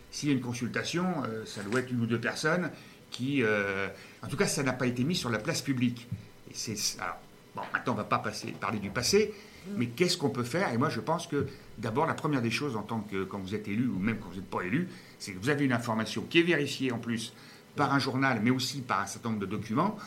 s'il 0.10 0.30
y 0.30 0.32
a 0.32 0.36
une 0.36 0.42
consultation, 0.42 1.06
euh, 1.28 1.46
ça 1.46 1.62
doit 1.62 1.82
être 1.82 1.92
une 1.92 2.02
ou 2.02 2.08
deux 2.08 2.20
personnes 2.20 2.72
qui. 3.12 3.44
euh, 3.44 3.88
en 4.24 4.28
tout 4.28 4.38
cas, 4.38 4.48
ça 4.48 4.64
n'a 4.64 4.74
pas 4.74 4.88
été 4.88 5.04
mis 5.04 5.16
sur 5.16 5.30
la 5.30 5.40
place 5.40 5.62
publique. 5.62 6.08
C'est, 6.54 6.76
alors, 7.00 7.18
bon, 7.56 7.62
maintenant, 7.74 7.94
on 7.94 7.98
ne 7.98 8.02
va 8.02 8.06
pas 8.06 8.24
parler 8.60 8.80
du 8.80 8.90
passé, 8.90 9.34
mais 9.76 9.88
qu'est-ce 9.88 10.18
qu'on 10.18 10.30
peut 10.30 10.44
faire? 10.44 10.72
Et 10.74 10.78
moi, 10.78 10.90
je 10.90 11.00
pense 11.00 11.28
que 11.28 11.48
d'abord, 11.78 12.06
la 12.06 12.14
première 12.14 12.42
des 12.42 12.52
choses, 12.52 12.76
en 12.76 12.84
tant 12.84 13.02
que 13.02 13.24
quand 13.24 13.40
vous 13.40 13.54
êtes 13.54 13.68
élu, 13.68 13.88
ou 13.88 14.00
même 14.00 14.18
quand 14.20 14.30
vous 14.30 14.36
n'êtes 14.36 14.50
pas 14.50 14.62
élu, 14.62 14.88
c'est 15.20 15.34
que 15.34 15.40
vous 15.40 15.50
avez 15.50 15.66
une 15.66 15.74
information 15.74 16.26
qui 16.30 16.40
est 16.40 16.44
vérifiée 16.44 16.92
en 16.92 17.00
plus 17.00 17.34
par 17.76 17.94
un 17.94 18.00
journal, 18.00 18.40
mais 18.42 18.50
aussi 18.50 18.82
par 18.82 19.02
un 19.02 19.06
certain 19.06 19.30
nombre 19.30 19.42
de 19.42 19.46
documents. 19.46 19.98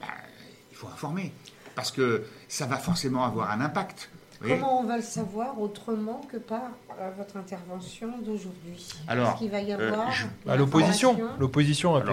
Ben, 0.00 0.06
il 0.70 0.76
faut 0.76 0.88
informer. 0.88 1.32
Parce 1.74 1.90
que 1.90 2.24
ça 2.48 2.66
va 2.66 2.76
forcément 2.76 3.24
avoir 3.24 3.50
un 3.50 3.60
impact. 3.60 4.09
Comment 4.42 4.80
on 4.80 4.84
va 4.84 4.96
le 4.96 5.02
savoir 5.02 5.60
autrement 5.60 6.22
que 6.32 6.38
par 6.38 6.62
euh, 6.98 7.10
votre 7.18 7.36
intervention 7.36 8.18
d'aujourd'hui? 8.22 8.86
Alors, 9.06 9.30
Est-ce 9.30 9.38
qu'il 9.38 9.50
va 9.50 9.60
y 9.60 9.72
euh, 9.72 9.92
avoir 9.92 10.10
je- 10.10 10.26
À 10.48 10.56
l'opposition. 10.56 11.18
L'opposition 11.38 11.94
a 11.96 12.00
pu 12.00 12.06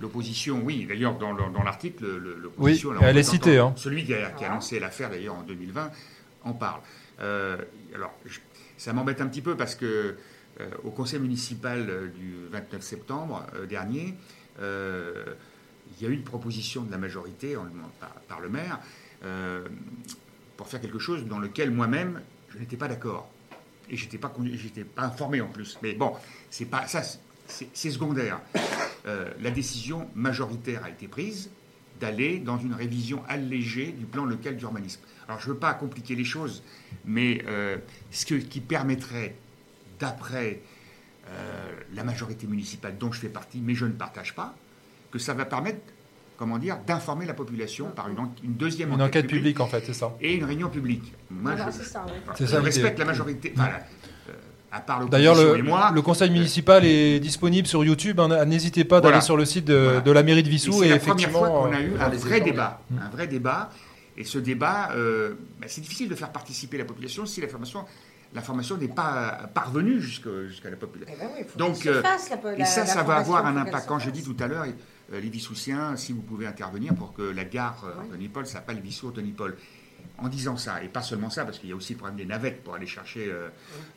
L'opposition, 0.00 0.60
oui. 0.64 0.86
D'ailleurs, 0.88 1.18
dans, 1.18 1.32
le- 1.32 1.52
dans 1.52 1.62
l'article, 1.62 2.04
le- 2.06 2.36
l'opposition. 2.42 2.90
Oui, 2.90 2.96
elle 3.02 3.18
est 3.18 3.22
citée, 3.22 3.58
hein. 3.58 3.74
Celui 3.76 4.04
qui 4.04 4.14
a, 4.14 4.30
qui 4.30 4.44
a 4.44 4.48
lancé 4.48 4.80
l'affaire, 4.80 5.10
d'ailleurs, 5.10 5.34
en 5.34 5.42
2020, 5.42 5.90
en 6.44 6.52
parle. 6.54 6.80
Euh, 7.20 7.58
alors, 7.94 8.12
je- 8.24 8.40
ça 8.78 8.92
m'embête 8.94 9.20
un 9.20 9.26
petit 9.26 9.42
peu 9.42 9.54
parce 9.56 9.74
que 9.74 10.16
euh, 10.60 10.68
au 10.84 10.90
conseil 10.90 11.18
municipal 11.20 12.10
du 12.16 12.34
29 12.52 12.80
septembre 12.82 13.44
euh, 13.54 13.66
dernier, 13.66 14.14
euh, 14.60 15.24
il 15.98 16.02
y 16.04 16.06
a 16.08 16.10
eu 16.10 16.14
une 16.14 16.22
proposition 16.24 16.82
de 16.82 16.90
la 16.90 16.98
majorité 16.98 17.56
en- 17.56 17.66
par, 18.00 18.10
par 18.28 18.40
le 18.40 18.48
maire 18.48 18.78
euh, 19.24 19.64
pour 20.56 20.68
faire 20.68 20.80
quelque 20.80 20.98
chose 20.98 21.24
dans 21.26 21.38
lequel 21.38 21.70
moi-même 21.70 22.20
je 22.50 22.58
n'étais 22.58 22.76
pas 22.76 22.88
d'accord 22.88 23.28
et 23.90 23.96
j'étais 23.96 24.18
pas 24.18 24.32
j'étais 24.54 24.84
pas 24.84 25.02
informé 25.02 25.40
en 25.40 25.48
plus. 25.48 25.78
Mais 25.82 25.92
bon, 25.94 26.12
c'est 26.50 26.64
pas 26.66 26.86
ça, 26.86 27.02
c'est 27.02 27.68
c'est 27.72 27.90
secondaire. 27.90 28.40
Euh, 29.06 29.30
la 29.40 29.50
décision 29.50 30.08
majoritaire 30.14 30.84
a 30.84 30.90
été 30.90 31.08
prise 31.08 31.50
d'aller 32.00 32.38
dans 32.38 32.58
une 32.58 32.74
révision 32.74 33.22
allégée 33.28 33.92
du 33.92 34.06
plan 34.06 34.24
local 34.24 34.56
d'urbanisme. 34.56 35.00
Alors 35.28 35.40
je 35.40 35.48
ne 35.48 35.52
veux 35.52 35.58
pas 35.58 35.74
compliquer 35.74 36.14
les 36.14 36.24
choses, 36.24 36.62
mais 37.04 37.42
euh, 37.46 37.76
ce 38.10 38.24
que- 38.26 38.34
qui 38.34 38.60
permettrait, 38.60 39.36
d'après 39.98 40.60
euh, 41.28 41.72
la 41.94 42.04
majorité 42.04 42.46
municipale 42.46 42.98
dont 42.98 43.12
je 43.12 43.20
fais 43.20 43.28
partie, 43.28 43.60
mais 43.60 43.74
je 43.74 43.86
ne 43.86 43.92
partage 43.92 44.34
pas, 44.34 44.54
que 45.10 45.18
ça 45.18 45.34
va 45.34 45.44
permettre, 45.44 45.80
comment 46.44 46.58
dire, 46.58 46.76
d'informer 46.86 47.24
la 47.24 47.32
population 47.32 47.86
par 47.96 48.10
une, 48.10 48.18
en- 48.18 48.30
une 48.44 48.52
deuxième 48.52 48.92
Une 48.92 49.00
enquête 49.00 49.26
publique, 49.26 49.60
en 49.60 49.66
fait, 49.66 49.82
c'est 49.86 49.94
ça. 49.94 50.12
et 50.20 50.34
une 50.34 50.44
réunion 50.44 50.68
publique. 50.68 51.14
Moi, 51.30 51.52
Voilà, 51.54 51.70
je, 51.70 51.78
c'est 51.78 51.84
ça, 51.90 52.04
oui. 52.06 52.12
C'est 52.36 52.44
je 52.46 52.50
ça, 52.50 52.60
respecte 52.60 52.98
la 52.98 53.04
majorité. 53.06 53.54
enfin, 53.56 53.68
la- 53.70 53.76
euh, 54.32 54.36
à 54.70 54.80
part 54.80 55.06
D'ailleurs, 55.06 55.36
le, 55.36 55.56
et 55.56 55.62
moi, 55.62 55.90
le 55.94 56.02
conseil 56.02 56.28
municipal 56.30 56.84
est 56.84 57.18
disponible 57.18 57.66
sur 57.66 57.82
YouTube. 57.82 58.20
hein. 58.20 58.44
N'hésitez 58.44 58.84
pas 58.84 59.00
d'aller 59.00 59.12
Voilà. 59.12 59.20
sur 59.22 59.38
le 59.38 59.46
site 59.46 59.64
de, 59.64 59.74
Voilà. 59.74 60.00
de 60.02 60.10
la 60.12 60.22
mairie 60.22 60.42
de 60.42 60.48
Et 60.48 60.50
Vissou. 60.50 60.72
c'est 60.72 60.86
Et, 60.86 60.88
la 60.90 60.98
première 60.98 61.14
effectivement, 61.14 61.38
fois 61.38 61.48
qu'on 61.48 61.72
a 61.72 61.78
euh, 61.78 61.86
eu 61.86 61.90
dans 61.92 62.00
un 62.04 62.08
vrai 62.28 62.40
débat. 62.42 62.80
Un 63.00 63.08
vrai 63.08 63.26
débat. 63.26 63.70
Et 64.18 64.24
ce 64.24 64.36
débat, 64.38 64.90
euh, 64.94 65.32
bah, 65.60 65.66
c'est 65.68 65.80
difficile 65.80 66.10
de 66.10 66.14
faire 66.14 66.28
participer 66.30 66.76
la 66.76 66.84
population 66.84 67.24
si 67.24 67.40
l'information 67.40 67.86
l'information 68.34 68.76
n'est 68.76 68.88
pas 68.88 69.48
parvenue 69.54 70.00
jusqu'à 70.00 70.68
la 70.68 70.74
population. 70.76 71.14
Eh 71.16 71.20
ben 71.22 71.30
oui, 71.32 71.38
il 71.42 71.44
faut 71.46 71.56
Donc, 71.58 71.86
euh, 71.86 72.02
fasse, 72.02 72.30
la- 72.30 72.54
et 72.54 72.58
la- 72.58 72.64
ça, 72.64 72.84
ça 72.84 73.02
va 73.04 73.14
avoir 73.16 73.46
un 73.46 73.56
impact. 73.56 73.86
Quand 73.86 74.00
je 74.00 74.10
dis 74.10 74.24
tout 74.24 74.36
à 74.40 74.48
l'heure, 74.48 74.64
euh, 74.64 74.72
les 75.12 75.28
Vissoussiens, 75.28 75.96
si 75.96 76.12
vous 76.12 76.22
pouvez 76.22 76.46
intervenir 76.46 76.94
pour 76.94 77.12
que 77.12 77.22
la 77.22 77.44
gare 77.44 77.84
euh, 77.84 78.02
Antony-Paul 78.02 78.46
s'appelle 78.46 78.80
Vissou-Antony-Paul. 78.80 79.56
En 80.18 80.28
disant 80.28 80.56
ça, 80.56 80.82
et 80.84 80.88
pas 80.88 81.02
seulement 81.02 81.30
ça, 81.30 81.44
parce 81.44 81.58
qu'il 81.58 81.70
y 81.70 81.72
a 81.72 81.76
aussi 81.76 81.94
le 81.94 81.98
problème 81.98 82.16
des 82.18 82.26
navettes 82.26 82.62
pour 82.62 82.74
aller 82.74 82.86
chercher 82.86 83.26
euh, 83.28 83.48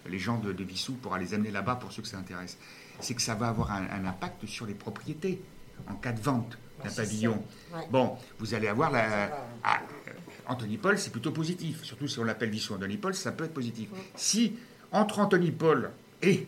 les 0.10 0.18
gens 0.18 0.40
de, 0.40 0.52
de 0.52 0.64
Vissou, 0.64 0.94
pour 0.94 1.16
les 1.16 1.34
amener 1.34 1.52
là-bas 1.52 1.76
pour 1.76 1.92
ceux 1.92 2.02
que 2.02 2.08
ça 2.08 2.18
intéresse, 2.18 2.58
c'est 3.00 3.14
que 3.14 3.22
ça 3.22 3.36
va 3.36 3.50
avoir 3.50 3.72
un, 3.72 3.86
un 3.92 4.06
impact 4.06 4.46
sur 4.48 4.66
les 4.66 4.74
propriétés 4.74 5.42
en 5.88 5.94
cas 5.96 6.14
de 6.14 6.20
vente 6.20 6.58
d'un 6.84 6.90
pavillon. 6.90 7.44
Bon, 7.92 8.18
vous 8.40 8.54
allez 8.56 8.68
avoir 8.68 8.90
la. 8.90 9.30
Ah, 9.64 9.82
euh, 10.08 10.12
Anthony 10.48 10.78
Paul, 10.78 10.98
c'est 10.98 11.12
plutôt 11.12 11.32
positif. 11.32 11.84
Surtout 11.84 12.08
si 12.08 12.18
on 12.20 12.24
l'appelle 12.24 12.50
Vissou 12.50 12.74
Anthony 12.74 12.98
Paul, 12.98 13.14
ça 13.14 13.32
peut 13.32 13.44
être 13.44 13.54
positif. 13.54 13.90
Si 14.16 14.54
entre 14.92 15.20
Anthony 15.20 15.52
Paul 15.52 15.92
et 16.24 16.48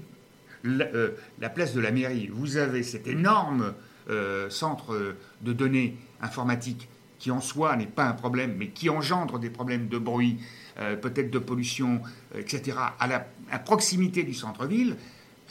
la, 0.64 0.86
euh, 0.86 1.12
la 1.39 1.49
place 1.49 1.74
de 1.74 1.82
la 1.82 1.91
mairie, 1.91 2.28
vous 2.32 2.57
avez 2.57 2.82
cet 2.82 3.07
énorme 3.07 3.74
euh, 4.10 4.49
centre 4.49 4.93
euh, 4.93 5.18
de 5.41 5.53
données 5.53 5.97
informatiques 6.22 6.88
qui 7.20 7.32
en 7.32 7.41
soi 7.41 7.76
n'est 7.76 7.86
pas 7.86 8.05
un 8.05 8.14
problème, 8.14 8.55
mais 8.57 8.70
qui 8.70 8.89
engendre 8.89 9.39
des 9.39 9.49
problèmes 9.49 9.88
de 9.89 9.97
bruit, 9.97 10.38
euh, 10.80 10.95
peut-être 10.95 11.30
de 11.32 11.39
pollution, 11.39 12.01
etc., 12.34 12.78
à, 12.97 13.07
la, 13.07 13.28
à 13.51 13.60
proximité 13.60 14.24
du 14.24 14.34
centre-ville, 14.34 14.95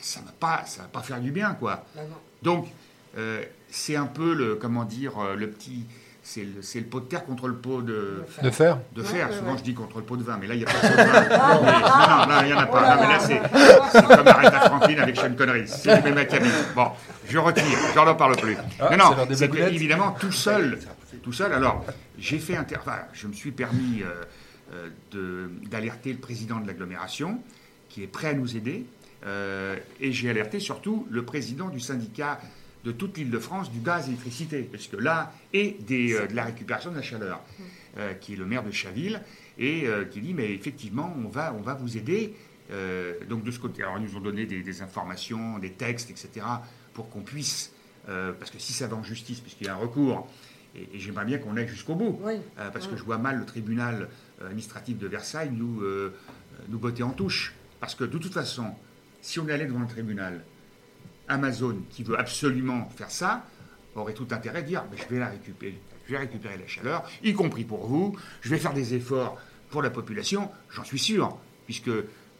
ça 0.01 0.21
ne 0.21 0.27
va, 0.27 0.33
pas- 0.33 0.65
ça 0.65 0.83
va 0.83 0.89
pas 0.89 1.03
faire 1.03 1.21
du 1.21 1.31
bien, 1.31 1.53
quoi. 1.55 1.85
Non. 1.97 2.03
Donc, 2.43 2.69
c'est 3.69 3.97
un 3.97 4.07
peu 4.07 4.33
le, 4.33 4.55
comment 4.55 4.85
dire, 4.85 5.13
le 5.37 5.51
petit, 5.51 5.85
c'est 6.63 6.81
le, 6.81 6.87
pot 6.87 7.01
de 7.01 7.07
terre 7.07 7.25
contre 7.25 7.49
le 7.49 7.55
pot 7.55 7.81
de, 7.81 8.23
De 8.43 8.51
fer. 8.51 8.79
de 8.95 9.03
fer. 9.03 9.29
Ouais, 9.31 9.35
Souvent, 9.37 9.53
ouais. 9.53 9.59
je 9.59 9.63
dis 9.63 9.73
contre 9.75 9.97
le 9.99 10.05
pot 10.05 10.17
de 10.17 10.23
vin, 10.23 10.37
mais 10.39 10.47
là, 10.47 10.55
il 10.55 10.59
n'y 10.59 10.65
a 10.65 10.67
pas 10.67 10.75
de 10.75 10.81
pot 10.81 10.89
de 10.89 10.97
vin. 10.97 11.39
Non, 11.39 11.63
mais- 11.65 11.73
non, 11.73 12.35
non, 12.35 12.41
il 12.43 12.47
n'y 12.47 12.53
en 12.53 12.59
a 12.59 12.67
pas. 12.67 12.97
Non, 12.97 13.03
mais 13.03 13.09
là, 13.09 13.19
c'est 13.21 13.41
c'est 13.93 14.07
comme 14.07 14.29
Aretha 14.29 14.61
Franklin 14.69 14.99
avec 15.03 15.17
Sean 15.17 15.35
Connery. 15.35 15.67
C'est 15.67 15.97
le 15.97 16.03
même 16.03 16.19
acabit. 16.19 16.49
Bon, 16.75 16.89
je 17.27 17.39
retire, 17.39 17.65
j'en 17.95 18.07
en 18.07 18.15
parle 18.15 18.37
plus. 18.37 18.57
Ah, 18.79 18.97
non, 18.97 19.15
évidemment, 19.71 20.13
tout 20.13 20.33
seul, 20.33 20.79
tout 21.23 21.33
seul. 21.33 21.53
Alors, 21.53 21.85
j'ai 22.19 22.39
fait 22.39 22.57
inter... 22.57 22.77
enfin, 22.79 22.99
je 23.15 23.27
me 23.27 23.33
suis 23.33 23.51
permis 23.53 24.03
euh, 24.03 24.25
euh, 24.75 24.89
de- 25.13 25.51
d'alerter 25.69 26.13
le 26.13 26.19
président 26.19 26.61
de 26.61 26.67
l'agglomération, 26.67 27.41
qui 27.89 28.03
est 28.03 28.07
prêt 28.07 28.29
à 28.29 28.35
nous 28.35 28.57
aider, 28.57 28.85
euh, 29.27 29.77
et 30.01 30.13
j'ai 30.13 30.29
alerté 30.31 30.61
surtout 30.61 31.07
le 31.11 31.25
président 31.25 31.69
du 31.69 31.81
syndicat 31.81 32.39
de 32.89 32.93
toute 32.93 33.19
l'île 33.19 33.29
de 33.31 33.39
France 33.39 33.71
du 33.71 33.81
gaz 33.81 34.05
et 34.05 34.07
l'électricité, 34.09 34.63
parce 34.63 34.87
que 34.87 34.97
là, 34.97 35.31
et 35.53 35.77
des, 35.81 36.15
euh, 36.15 36.27
de 36.27 36.35
la 36.35 36.45
récupération 36.45 36.91
de 36.91 36.97
la 36.97 37.03
chaleur, 37.03 37.43
euh, 37.99 38.15
qui 38.15 38.33
est 38.33 38.37
le 38.37 38.47
maire 38.47 38.63
de 38.65 38.71
Chaville, 38.71 39.21
et 39.59 39.87
euh, 39.87 40.07
qui 40.07 40.23
dit, 40.23 40.33
mais 40.33 40.51
effectivement, 40.55 41.15
on 41.23 41.29
va, 41.29 41.53
on 41.53 41.61
va 41.61 41.75
vous 41.75 41.99
aider. 41.99 42.35
Euh, 42.71 43.13
donc 43.29 43.45
de 43.45 43.51
ce 43.51 43.59
côté, 43.59 43.83
alors 43.83 43.99
ils 43.99 44.05
nous 44.05 44.17
ont 44.17 44.21
donné 44.21 44.47
des, 44.47 44.63
des 44.63 44.81
informations, 44.83 45.59
des 45.59 45.73
textes, 45.73 46.11
etc., 46.11 46.47
pour 46.95 47.11
qu'on 47.11 47.21
puisse, 47.21 47.73
parce 48.07 48.51
que 48.51 48.59
si 48.59 48.73
ça 48.73 48.87
va 48.87 48.97
en 48.97 49.03
justice, 49.05 49.41
puisqu'il 49.41 49.67
y 49.67 49.71
a 49.71 49.75
un 49.75 49.77
recours, 49.77 50.27
et, 50.75 50.89
et 50.95 50.99
j'aimerais 50.99 51.27
bien 51.27 51.37
qu'on 51.39 51.57
aille 51.59 51.69
jusqu'au 51.69 51.95
bout, 51.95 52.19
Oui. 52.23 52.35
parce 52.57 52.87
Oui. 52.87 52.93
que 52.93 52.97
je 52.97 53.03
vois 53.05 53.19
mal 53.19 53.39
le 53.39 53.45
tribunal 53.45 54.09
administratif 54.43 54.97
de 54.99 55.07
Versailles 55.07 55.51
nous, 55.53 55.83
nous 56.69 56.79
botter 56.79 57.03
en 57.03 57.11
touche. 57.11 57.55
Parce 57.81 57.95
que 57.95 58.05
de 58.05 58.17
toute 58.19 58.33
façon, 58.33 58.75
si 59.21 59.39
on 59.39 59.49
allait 59.49 59.67
devant 59.67 59.81
le 59.81 59.87
tribunal, 59.87 60.43
Amazon, 61.29 61.77
qui 61.91 62.03
veut 62.03 62.19
absolument 62.19 62.89
faire 62.97 63.11
ça, 63.11 63.45
aurait 63.95 64.15
tout 64.15 64.29
intérêt 64.31 64.59
à 64.59 64.63
dire 64.63 64.85
Mais 64.91 64.97
je 64.97 65.13
vais 65.13 65.19
la 65.21 65.29
récupérer, 65.29 65.79
je 66.07 66.13
vais 66.13 66.19
récupérer 66.19 66.57
la 66.57 66.67
chaleur, 66.67 67.09
y 67.23 67.33
compris 67.33 67.65
pour 67.65 67.87
vous, 67.87 68.17
je 68.41 68.49
vais 68.51 68.59
faire 68.59 68.75
des 68.75 68.95
efforts 68.95 69.39
pour 69.71 69.83
la 69.83 69.91
population, 69.91 70.51
j'en 70.71 70.85
suis 70.85 70.99
sûr, 70.99 71.37
puisque 71.67 71.91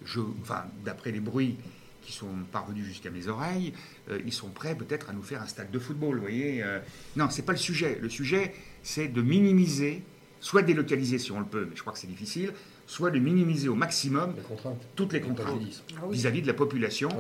je, 0.05 0.21
enfin, 0.43 0.65
d'après 0.85 1.11
les 1.11 1.21
bruits 1.21 1.57
qui 2.03 2.13
sont 2.13 2.29
parvenus 2.51 2.87
jusqu'à 2.87 3.11
mes 3.11 3.29
oreilles, 3.29 3.75
euh, 4.11 4.19
ils 4.25 4.33
sont 4.33 4.49
prêts 4.49 4.75
peut-être 4.75 5.11
à 5.11 5.13
nous 5.13 5.23
faire 5.23 5.43
un 5.43 5.47
stade 5.47 5.71
de 5.71 5.79
football, 5.79 6.15
vous 6.17 6.23
voyez. 6.23 6.63
euh. 6.63 6.79
non, 7.17 7.29
c'est 7.29 7.43
pas 7.43 7.53
le 7.53 7.59
sujet. 7.59 7.99
Le 8.01 8.09
sujet, 8.09 8.55
c'est 8.83 9.09
de 9.09 9.21
minimiser, 9.21 10.03
soit 10.41 10.63
délocaliser 10.63 11.19
si 11.19 11.33
on 11.33 11.41
le 11.41 11.45
peut, 11.45 11.67
mais 11.69 11.77
je 11.77 11.83
crois 11.83 11.93
que 11.93 11.99
c'est 11.99 12.07
difficile, 12.07 12.55
soit 12.87 13.11
de 13.11 13.19
minimiser 13.19 13.69
au 13.69 13.75
maximum 13.75 14.33
toutes 14.97 15.13
les 15.13 15.21
contraintes. 15.21 15.49
Ah 15.97 16.05
oui. 16.07 16.17
vis-à-vis 16.17 16.41
de 16.41 16.47
la 16.47 16.55
population 16.55 17.11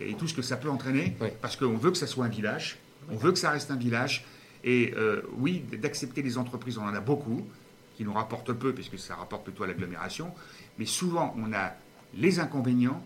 et 0.00 0.14
tout 0.14 0.26
ce 0.28 0.34
que 0.34 0.42
ça 0.42 0.56
peut 0.56 0.70
entraîner, 0.70 1.16
parce 1.40 1.56
qu'on 1.56 1.76
veut 1.76 1.90
que 1.90 1.98
ça 1.98 2.06
soit 2.06 2.24
un 2.24 2.28
village, 2.28 2.78
on 3.10 3.16
veut 3.16 3.32
que 3.32 3.38
ça 3.38 3.50
reste 3.50 3.70
un 3.70 3.76
village, 3.76 4.24
et 4.64 4.92
euh, 4.96 5.22
oui, 5.38 5.64
d'accepter 5.80 6.22
les 6.22 6.36
entreprises, 6.38 6.78
on 6.78 6.82
en 6.84 6.94
a 6.94 7.00
beaucoup, 7.00 7.46
qui 7.96 8.04
nous 8.04 8.12
rapportent 8.14 8.52
peu, 8.52 8.72
puisque 8.72 8.98
ça 8.98 9.14
rapporte 9.14 9.44
plutôt 9.44 9.64
à 9.64 9.66
l'agglomération, 9.66 10.32
mais 10.78 10.86
souvent 10.86 11.34
on 11.38 11.52
a 11.52 11.72
les 12.14 12.40
inconvénients 12.40 13.02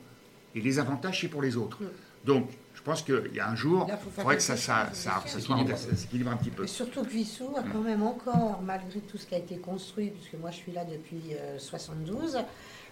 et 0.54 0.60
les 0.60 0.78
avantages, 0.78 1.20
c'est 1.20 1.28
pour 1.28 1.42
les 1.42 1.56
autres. 1.56 1.78
Donc, 2.24 2.48
je 2.74 2.80
pense 2.82 3.02
qu'il 3.02 3.30
y 3.34 3.40
a 3.40 3.48
un 3.50 3.54
jour, 3.56 3.86
Là, 3.86 3.98
il 4.02 4.10
faudrait 4.12 4.36
que 4.36 4.42
ça, 4.42 4.56
s'équilibre- 4.56 5.76
ça 5.76 5.94
s'équilibre 5.96 6.30
un 6.30 6.36
petit 6.36 6.50
peu. 6.50 6.64
Et 6.64 6.68
surtout 6.68 7.02
que 7.02 7.08
Vissou 7.10 7.54
a 7.56 7.62
quand 7.62 7.80
même 7.82 8.02
encore, 8.02 8.62
malgré 8.64 9.00
tout 9.00 9.18
ce 9.18 9.26
qui 9.26 9.34
a 9.34 9.38
été 9.38 9.56
construit, 9.58 10.10
puisque 10.10 10.34
moi 10.40 10.50
je 10.50 10.56
suis 10.56 10.72
là 10.72 10.84
depuis 10.84 11.22
euh, 11.32 11.58
72, 11.58 12.38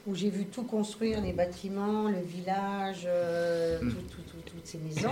où 0.06 0.14
j'ai 0.14 0.30
vu 0.30 0.46
tout 0.46 0.62
construire, 0.64 1.20
les 1.20 1.32
bâtiments, 1.32 2.08
le 2.08 2.20
village, 2.20 3.02
euh, 3.06 3.78
Mm. 3.80 3.90
tout- 3.90 3.96
tout- 3.96 4.22
tout- 4.30 4.50
toutes 4.50 4.66
ces 4.66 4.78
maisons. 4.78 5.10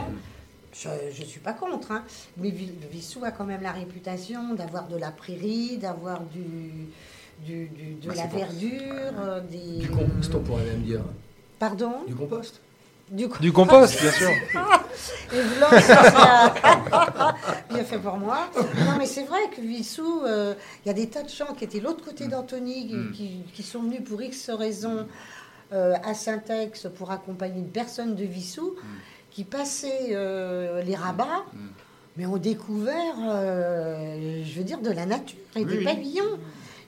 Je 0.72 0.88
ne 1.20 1.26
suis 1.26 1.40
pas 1.40 1.52
contre, 1.52 1.90
hein. 1.92 2.04
mais 2.36 2.50
Vi- 2.50 2.72
Vissou 2.92 3.24
a 3.24 3.30
quand 3.32 3.44
même 3.44 3.62
la 3.62 3.72
réputation 3.72 4.54
d'avoir 4.54 4.86
de 4.88 4.96
la 4.96 5.10
prairie, 5.10 5.78
d'avoir 5.78 6.20
du, 6.20 6.86
du- 7.44 7.66
du- 7.68 7.94
de 8.00 8.08
Bah, 8.08 8.14
la 8.16 8.26
verdure, 8.26 9.12
euh, 9.18 9.40
des... 9.40 9.78
Du 9.78 9.88
compost, 9.90 10.34
on 10.34 10.40
pourrait 10.40 10.64
même 10.64 10.82
dire. 10.82 11.00
Pardon? 11.58 11.92
Du 12.06 12.14
compost 12.14 12.60
Du, 13.10 13.26
Du 13.40 13.52
compost, 13.52 14.00
bien 14.00 14.12
sûr. 14.12 14.30
Et 15.32 15.42
blanc, 15.58 15.70
ça, 15.80 16.10
ça- 16.10 16.54
bien 17.70 17.84
fait 17.84 17.98
pour 17.98 18.16
moi. 18.16 18.48
Non, 18.56 18.96
mais 18.98 19.06
c'est 19.06 19.24
vrai 19.24 19.38
que 19.54 19.60
Vissou, 19.60 20.22
euh, 20.24 20.54
il 20.84 20.88
y 20.88 20.90
a 20.90 20.94
des 20.94 21.08
tas 21.08 21.22
de 21.22 21.28
gens 21.28 21.54
qui 21.54 21.64
étaient 21.64 21.78
de 21.80 21.84
l'autre 21.84 22.04
côté 22.04 22.26
d'Antony, 22.28 22.88
qui, 22.88 22.94
Mm. 22.94 23.12
qui- 23.12 23.42
qui 23.54 23.62
sont 23.62 23.82
venus 23.82 24.02
pour 24.04 24.20
X 24.22 24.50
raisons 24.50 25.06
euh, 25.72 25.94
à 26.04 26.14
Saint-Ex 26.14 26.88
pour 26.96 27.12
accompagner 27.12 27.60
une 27.60 27.68
personne 27.70 28.16
de 28.16 28.24
Vissou, 28.24 28.74
Mm. 28.76 28.86
qui 29.30 29.44
passaient 29.44 30.08
euh, 30.10 30.82
les 30.82 30.96
rabats, 30.96 31.44
mais 32.16 32.26
ont 32.26 32.38
découvert, 32.38 33.14
euh, 33.28 34.42
je 34.44 34.58
veux 34.58 34.64
dire, 34.64 34.80
de 34.80 34.90
la 34.90 35.06
nature 35.06 35.38
et 35.54 35.60
Oui, 35.60 35.64
des 35.66 35.78
oui. 35.78 35.84
pavillons. 35.84 36.38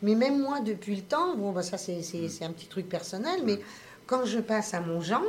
Mais 0.03 0.17
même 0.17 0.41
moi, 0.41 0.59
depuis 0.61 0.97
le 0.97 1.03
temps, 1.03 1.37
bon, 1.37 1.53
bah, 1.53 1.63
ça 1.63 1.79
c'est 1.79 2.01
un 2.43 2.51
petit 2.51 2.67
truc 2.67 2.89
personnel, 2.89 3.41
mais 3.45 3.61
quand 4.09 4.25
je 4.25 4.41
passe 4.41 4.75
à 4.75 4.81
Montjean, 4.81 5.23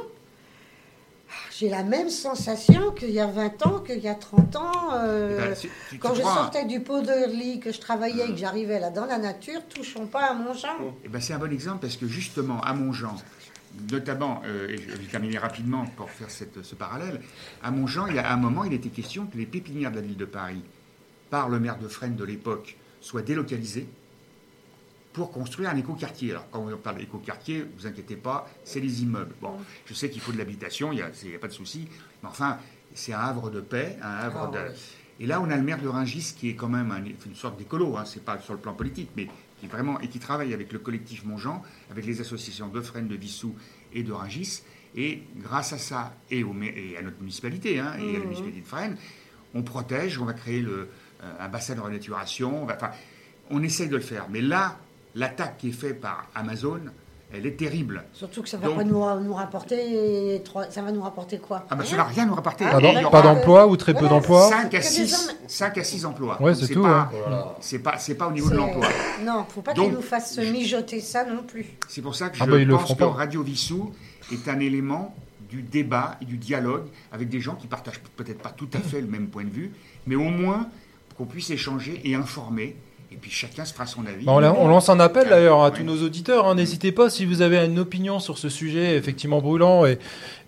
j'ai 1.64 1.70
la 1.70 1.84
même 1.84 2.10
sensation 2.10 2.92
qu'il 2.92 3.12
y 3.12 3.22
a 3.22 3.28
20 3.28 3.66
ans, 3.66 3.80
qu'il 3.80 4.00
y 4.00 4.10
a 4.10 4.16
30 4.16 4.56
ans. 4.58 4.94
euh, 4.96 5.38
Eh 5.40 5.48
ben, 5.48 5.56
si- 5.56 5.70
quand 5.98 6.14
je 6.14 6.20
crois, 6.20 6.34
sortais 6.36 6.66
du 6.66 6.82
pot 6.82 7.00
de 7.02 7.32
lit, 7.32 7.62
que 7.62 7.72
je 7.72 7.80
travaillais 7.80 8.26
et 8.28 8.32
que 8.32 8.36
j'arrivais 8.38 8.82
là 8.82 8.90
dans 8.90 9.06
la 9.06 9.18
nature, 9.18 9.62
touchons 9.74 10.06
pas 10.08 10.26
à 10.26 10.34
Montjean. 10.34 10.94
Eh 11.06 11.08
ben, 11.08 11.22
c'est 11.22 11.32
un 11.34 11.40
bon 11.40 11.52
exemple 11.54 11.80
parce 11.80 11.96
que 11.96 12.06
justement, 12.06 12.60
à 12.62 12.74
Montjean, 12.74 13.16
notamment, 13.92 14.42
euh, 14.46 14.68
et 14.68 14.78
je 14.78 14.92
vais 14.98 15.06
terminer 15.10 15.38
rapidement 15.38 15.86
pour 15.96 16.10
faire 16.10 16.30
cette- 16.30 16.64
ce 16.64 16.76
parallèle, 16.76 17.22
à 17.64 17.72
Montjean, 17.72 18.08
il 18.08 18.16
y 18.16 18.20
a 18.20 18.30
un 18.30 18.38
moment, 18.38 18.66
il 18.66 18.74
était 18.74 18.90
question 18.90 19.26
que 19.26 19.38
les 19.38 19.46
pépinières 19.46 19.92
de 19.92 19.96
la 19.96 20.02
ville 20.02 20.18
de 20.18 20.26
Paris, 20.26 20.62
par 21.30 21.48
le 21.48 21.60
maire 21.62 21.78
de 21.80 21.88
Fresnes 21.88 22.16
de 22.18 22.26
l'époque, 22.26 22.76
soient 23.00 23.22
délocalisées 23.22 23.88
pour 25.14 25.32
construire 25.32 25.70
un 25.70 25.78
écoquartier. 25.78 26.32
Alors, 26.32 26.50
quand 26.50 26.60
on 26.68 26.78
parle 26.78 26.98
d'écoquartier, 26.98 27.66
vous 27.78 27.86
inquiétez 27.88 28.16
pas, 28.16 28.50
c'est 28.64 28.80
les 28.80 29.04
immeubles. 29.04 29.34
Bon, 29.42 29.52
je 29.86 29.94
sais 29.94 30.10
qu'il 30.10 30.22
faut 30.22 30.32
de 30.32 30.38
l'habitation, 30.38 30.92
il 30.92 30.96
n'y 30.96 31.02
a, 31.36 31.40
pas 31.40 31.48
de 31.48 31.54
souci, 31.54 31.88
mais 32.24 32.30
enfin, 32.30 32.58
c'est 32.96 33.14
un 33.14 33.20
havre 33.20 33.50
de 33.52 33.62
paix, 33.62 33.98
un 34.02 34.10
havre 34.16 34.52
Ah, 34.54 34.58
de... 34.70 34.74
Et 35.20 35.28
là, 35.28 35.40
on 35.40 35.50
a 35.52 35.56
le 35.56 35.62
maire 35.62 35.80
de 35.80 35.88
Rungis 35.88 36.34
qui 36.38 36.50
est 36.50 36.56
quand 36.56 36.68
même 36.70 36.92
un- 36.92 37.06
une 37.06 37.36
sorte 37.36 37.58
d'écolo, 37.60 37.96
hein, 37.98 38.04
c'est 38.06 38.26
pas 38.26 38.40
sur 38.40 38.54
le 38.54 38.60
plan 38.60 38.74
politique, 38.74 39.12
mais 39.16 39.28
qui 39.60 39.68
vraiment 39.68 40.00
et 40.02 40.08
qui 40.08 40.18
travaille 40.20 40.54
avec 40.54 40.74
le 40.74 40.80
collectif 40.80 41.24
Montjean, 41.24 41.62
avec 41.92 42.06
les 42.06 42.20
associations 42.20 42.68
de 42.68 42.82
Fresnes, 42.82 43.08
de 43.08 43.16
Vissou 43.16 43.56
et 43.94 44.02
de 44.04 44.12
Rungis. 44.12 44.64
Et 44.96 45.22
grâce 45.38 45.72
à 45.74 45.78
ça 45.78 46.14
et, 46.32 46.44
au, 46.44 46.54
mé- 46.54 46.74
et 46.76 46.98
à 46.98 47.02
notre 47.04 47.20
municipalité 47.20 47.80
hein, 47.80 47.94
et 48.00 48.10
à 48.10 48.14
la 48.14 48.18
Mhm. 48.20 48.24
municipalité 48.26 48.62
de 48.62 48.66
Fresnes, 48.68 48.98
on 49.54 49.62
protège, 49.64 50.18
on 50.20 50.26
va 50.26 50.34
créer 50.34 50.62
le, 50.62 50.90
euh, 51.24 51.32
un 51.40 51.48
bassin 51.48 51.76
de 51.76 51.80
renaturation. 51.80 52.64
On, 52.64 52.66
va- 52.66 52.76
enfin, 52.76 52.92
on 53.52 53.62
essaye 53.64 53.88
de 53.90 53.96
le 53.96 54.02
faire. 54.02 54.28
Mais 54.30 54.42
là, 54.42 54.80
l'attaque 55.16 55.58
qui 55.58 55.70
est 55.70 55.74
faite 55.74 56.00
par 56.02 56.28
Amazon, 56.36 56.80
elle 57.36 57.48
est 57.48 57.58
terrible. 57.58 58.04
Surtout 58.14 58.44
que 58.44 58.50
ça 58.50 58.58
va 58.58 58.68
Donc- 58.68 58.78
pas 58.78 58.84
nous, 58.84 59.22
nous 59.22 59.34
rapporter 59.34 60.40
trois- 60.46 60.70
ça 60.70 60.84
va 60.84 60.92
nous 60.92 61.02
rapporter 61.02 61.40
quoi? 61.40 61.66
Ah 61.70 61.76
bah, 61.76 61.84
ça 61.84 61.96
va 61.96 62.04
rien 62.04 62.26
nous 62.28 62.36
rapporter. 62.36 62.64
Ah, 62.68 62.80
Pas 63.10 63.22
d'emploi 63.24 63.66
ou 63.68 63.76
très 63.76 63.94
peu 63.96 64.08
d'emplois. 64.08 64.50
5 64.50 64.66
à 64.66 64.78
Que 64.78 64.84
des 64.84 64.90
6, 64.90 65.14
hommes- 65.30 65.36
5 65.48 65.78
à 65.80 65.84
6 65.84 66.06
emplois. 66.06 66.40
Ouais, 66.42 66.54
c'est 66.54 66.68
tout, 66.68 66.84
Pas. 66.84 67.10
Voilà. 67.12 67.56
C'est 67.60 67.80
pas, 67.80 67.98
c'est 67.98 68.16
pas 68.16 68.28
au 68.28 68.32
niveau 68.32 68.50
de 68.52 68.56
l'emploi. 68.56 68.88
Non, 69.24 69.46
faut 69.50 69.62
pas 69.62 69.74
qu'ils 69.74 69.92
nous 69.92 70.02
fassent 70.02 70.38
mijoter 70.38 71.00
ça 71.00 71.26
non 71.26 71.42
plus. 71.44 71.66
C'est 71.88 72.02
pour 72.04 72.16
ça 72.16 72.30
que 72.30 72.38
Ah 72.40 72.46
je 72.46 72.52
bah, 72.52 72.60
ils 72.60 72.68
pense 72.68 72.94
que. 72.94 73.04
Radio 73.04 73.42
Vissou 73.42 73.92
est 74.32 74.48
un 74.48 74.60
élément 74.60 75.16
du 75.50 75.62
débat 75.64 76.18
et 76.22 76.26
du 76.26 76.38
dialogue 76.38 76.86
avec 77.12 77.30
des 77.30 77.40
gens 77.40 77.56
qui 77.56 77.66
partagent 77.68 78.00
peut-être 78.16 78.42
pas 78.42 78.50
tout 78.50 78.70
à 78.74 78.80
fait 78.80 79.02
le 79.02 79.08
même 79.08 79.28
point 79.28 79.44
de 79.44 79.50
vue, 79.52 79.72
mais 80.08 80.16
au 80.16 80.30
moins 80.30 80.68
qu'on 81.18 81.26
puisse 81.26 81.50
échanger 81.52 82.00
et 82.04 82.14
informer, 82.16 82.76
et 83.14 83.18
puis 83.22 83.30
chacun 83.30 83.64
se 83.64 83.74
fera 83.74 83.86
son 83.86 84.02
avis. 84.08 84.26
On, 84.28 84.40
la- 84.40 84.54
on 84.58 84.68
lance 84.68 84.90
un 84.90 85.00
appel 85.00 85.30
d'ailleurs 85.30 85.62
à 85.62 85.70
Ouais. 85.70 85.78
tous 85.78 85.84
nos 85.84 86.02
auditeurs. 86.04 86.48
hein. 86.48 86.56
N'hésitez 86.56 86.92
pas 86.92 87.10
si 87.12 87.26
vous 87.26 87.42
avez 87.44 87.58
une 87.64 87.78
opinion 87.80 88.20
sur 88.20 88.38
ce 88.40 88.50
sujet 88.50 88.96
effectivement 88.98 89.40
brûlant 89.40 89.86
et, 89.86 90.00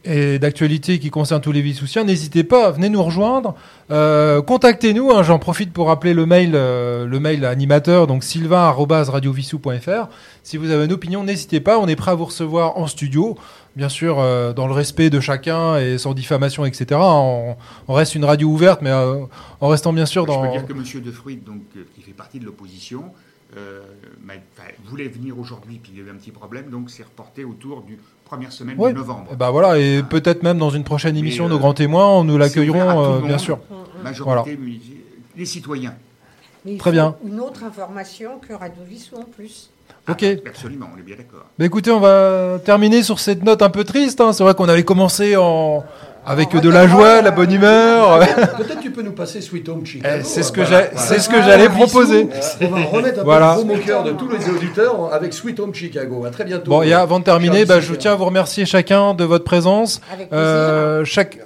et 0.03 0.39
d'actualité 0.39 0.97
qui 0.99 1.09
concerne 1.11 1.41
tous 1.41 1.51
les 1.51 1.61
Vissoussiens. 1.61 2.03
N'hésitez 2.03 2.43
pas, 2.43 2.72
venez 2.72 2.89
nous 2.89 3.03
rejoindre. 3.03 3.53
Euh, 3.91 4.41
Contactez-nous. 4.41 5.11
hein. 5.11 5.22
J'en 5.24 5.38
profite 5.39 5.72
pour 5.74 5.88
rappeler 5.88 6.13
le 6.16 6.26
mail, 6.26 6.51
euh, 6.55 7.05
le 7.05 7.20
mail 7.20 7.45
animateur, 7.45 8.07
donc 8.07 8.24
sylvain@radiovissou.fr. 8.24 10.07
Si 10.43 10.57
vous 10.57 10.72
avez 10.72 10.86
une 10.86 10.93
opinion, 10.93 11.24
n'hésitez 11.24 11.59
pas. 11.59 11.78
On 11.80 11.88
est 11.88 11.95
prêt 11.95 12.11
à 12.11 12.16
vous 12.16 12.26
recevoir 12.26 12.78
en 12.78 12.88
studio. 12.88 13.38
Bien 13.76 13.90
sûr, 13.90 14.20
euh, 14.20 14.54
dans 14.54 14.68
le 14.68 14.74
respect 14.74 15.10
de 15.10 15.20
chacun 15.20 15.78
et 15.78 15.98
sans 15.98 16.14
diffamation, 16.14 16.66
etc. 16.66 16.86
On, 17.04 17.56
on 17.90 17.94
reste 17.94 18.16
une 18.16 18.24
radio 18.24 18.48
ouverte, 18.48 18.82
mais 18.82 18.92
euh, 18.92 19.26
en 19.60 19.68
restant 19.68 19.92
bien 19.92 20.06
sûr 20.06 20.22
Je 20.24 20.28
peux 20.28 20.34
dans. 20.34 20.52
dire 20.52 20.66
que 20.66 20.72
M. 20.74 21.04
De 21.04 21.12
Fruit, 21.12 21.36
donc, 21.38 21.62
euh, 21.76 21.84
qui 21.94 22.02
fait 22.02 22.14
partie 22.14 22.40
de 22.40 22.46
l'opposition, 22.46 23.12
euh, 23.58 23.82
voulait 24.86 25.08
venir 25.10 25.38
aujourd'hui, 25.38 25.80
puis 25.82 25.92
il 25.94 26.00
y 26.00 26.04
a 26.04 26.08
eu 26.08 26.12
un 26.12 26.16
petit 26.16 26.32
problème, 26.32 26.70
donc 26.70 26.90
c'est 26.90 27.04
reporté 27.04 27.44
autour 27.44 27.82
du 27.82 27.98
première 28.24 28.52
semaine 28.52 28.78
Ouais. 28.80 28.92
de 28.94 28.98
novembre. 28.98 29.28
Eh 29.34 29.36
ben 29.36 29.52
voilà, 29.52 29.78
et 29.78 30.04
peut-être 30.04 30.42
même 30.44 30.58
dans 30.58 30.70
une 30.70 30.84
prochaine 30.84 31.16
émission, 31.18 31.48
nos 31.50 31.60
grands 31.60 31.74
témoins, 31.74 32.24
nous 32.24 32.38
l'accueillerons, 32.38 33.04
euh, 33.04 33.20
bien 33.20 33.38
sûr. 33.38 33.60
Majorité, 34.04 34.56
muni- 34.58 34.82
les 35.36 35.46
citoyens. 35.46 35.96
Mais 36.64 36.74
il 36.74 36.78
Très 36.78 36.92
faut 36.92 36.94
bien. 36.94 37.16
Une 37.26 37.40
autre 37.40 37.64
information 37.64 38.40
que 38.40 38.54
Radio 38.54 38.84
Vissou 38.88 39.16
en 39.18 39.26
plus. 39.26 39.70
Ok. 40.10 40.24
Ah, 40.24 40.49
absolument, 40.49 40.88
on 40.95 40.99
est 40.99 41.03
bien 41.03 41.16
d'accord. 41.16 41.45
Bah 41.58 41.66
écoutez, 41.66 41.91
on 41.91 41.99
va 41.99 42.60
terminer 42.64 43.01
sur 43.03 43.20
cette 43.20 43.43
note 43.43 43.62
un 43.62 43.70
peu 43.70 43.84
triste. 43.84 44.22
hein. 44.22 44.34
C'est 44.34 44.43
vrai 44.43 44.53
qu'on 44.53 44.70
avait 44.70 44.84
commencé 44.84 45.36
en 45.36 45.84
avec 46.28 46.56
En 46.56 46.60
de 46.60 46.70
la 46.70 46.88
joie, 46.88 47.22
la 47.22 47.30
euh, 47.30 47.32
bonne 47.32 47.51
humeur. 47.51 48.20
Peut-être 48.58 48.80
tu 48.82 48.89
peux 48.91 49.03
nous 49.03 49.12
passer 49.12 49.41
Sweet 49.41 49.70
Home 49.70 49.86
Chicago. 49.86 50.16
Eh, 50.20 50.24
c'est 50.24 50.41
ce 50.41 50.51
que 50.51 50.62
Voilà, 50.62 50.88
c'est 50.95 51.20
ce 51.20 51.30
que 51.30 51.39
j'allais 51.41 51.70
proposer. 51.70 52.28
On 52.62 52.68
va 52.68 52.84
remettre 52.84 53.20
un 53.20 53.24
Voilà. 53.24 53.58
peu 53.64 53.74
au 53.74 53.78
cœur 53.78 54.03
de 54.03 54.12
tous 54.12 54.28
les 54.30 54.49
auditeurs 54.49 55.14
avec 55.14 55.34
Sweet 55.34 55.60
Home 55.60 55.74
Chicago. 55.74 56.26
À 56.26 56.32
très 56.32 56.43
bientôt. 56.43 56.72
Bon, 56.72 56.82
et 56.82 56.93
avant 56.93 57.20
de 57.20 57.24
terminer, 57.26 57.66
bah, 57.66 57.80
je 57.80 57.93
tiens 57.93 58.14
à 58.14 58.16
vous 58.16 58.26
remercier 58.26 58.66
chacun 58.66 59.14
de 59.14 59.24
votre 59.24 59.43
présence. 59.43 60.01
Avec 60.12 60.30
plaisir. 60.30 60.45
Euh, 60.45 61.06
chaque, 61.06 61.38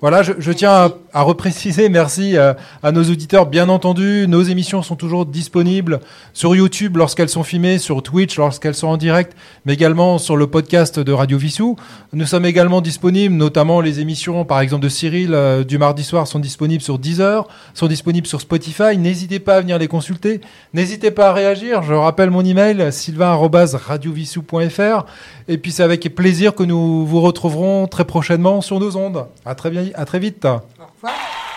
voilà, 0.00 0.22
je, 0.22 0.32
je 0.38 0.52
tiens 0.52 0.70
à, 0.72 0.88
à 1.18 1.22
repréciser, 1.22 1.88
merci 1.88 2.36
euh, 2.36 2.54
à 2.84 2.92
nos 2.92 3.02
auditeurs. 3.02 3.46
Bien 3.46 3.68
entendu, 3.68 4.26
nos 4.28 4.42
émissions 4.42 4.82
sont 4.82 4.94
toujours 4.94 5.26
disponibles 5.26 5.98
sur 6.32 6.54
YouTube 6.54 6.96
lorsqu'elles 6.96 7.28
sont 7.28 7.42
filmées, 7.42 7.78
sur 7.78 8.04
Twitch 8.04 8.38
lorsqu'elles 8.38 8.76
sont 8.76 8.86
en 8.86 8.96
direct, 8.96 9.36
mais 9.66 9.72
également 9.72 10.18
sur 10.18 10.36
le 10.36 10.46
podcast 10.46 11.00
de 11.00 11.12
Radio 11.12 11.36
Vissou. 11.36 11.74
Nous 12.12 12.24
sommes 12.24 12.46
également 12.46 12.80
disponibles, 12.80 13.34
notamment 13.34 13.80
les 13.80 13.98
émissions, 13.98 14.44
par 14.44 14.60
exemple 14.60 14.84
de 14.84 14.88
Cyril 14.88 15.34
euh, 15.34 15.64
du 15.64 15.76
mardi 15.76 16.04
soir, 16.04 16.28
sont 16.28 16.38
disponibles 16.38 16.84
sur 16.84 17.00
Deezer, 17.00 17.48
sont 17.74 17.88
disponibles 17.88 18.28
sur 18.28 18.40
Spotify. 18.40 18.96
N'hésitez 18.96 19.40
pas 19.40 19.56
à 19.56 19.60
venir 19.60 19.76
les 19.76 19.88
consulter. 19.88 20.40
N'hésitez 20.72 21.10
pas 21.10 21.30
à 21.30 21.32
réagir. 21.32 21.82
Je 21.82 21.94
rappelle 21.94 22.30
mon 22.30 22.44
email 22.44 22.92
sylvain@radiovissou.fr. 22.92 25.04
Et 25.48 25.58
puis 25.58 25.72
c'est 25.72 25.82
avec 25.82 26.14
plaisir 26.14 26.54
que 26.54 26.62
nous 26.62 27.04
vous 27.04 27.20
retrouverons 27.20 27.88
très 27.88 28.04
prochainement 28.04 28.60
sur 28.60 28.78
nos 28.78 28.96
ondes. 28.96 29.26
À 29.44 29.56
très 29.56 29.70
bien, 29.70 29.86
à 29.96 30.04
très 30.04 30.20
vite. 30.20 30.46
Right? 31.00 31.47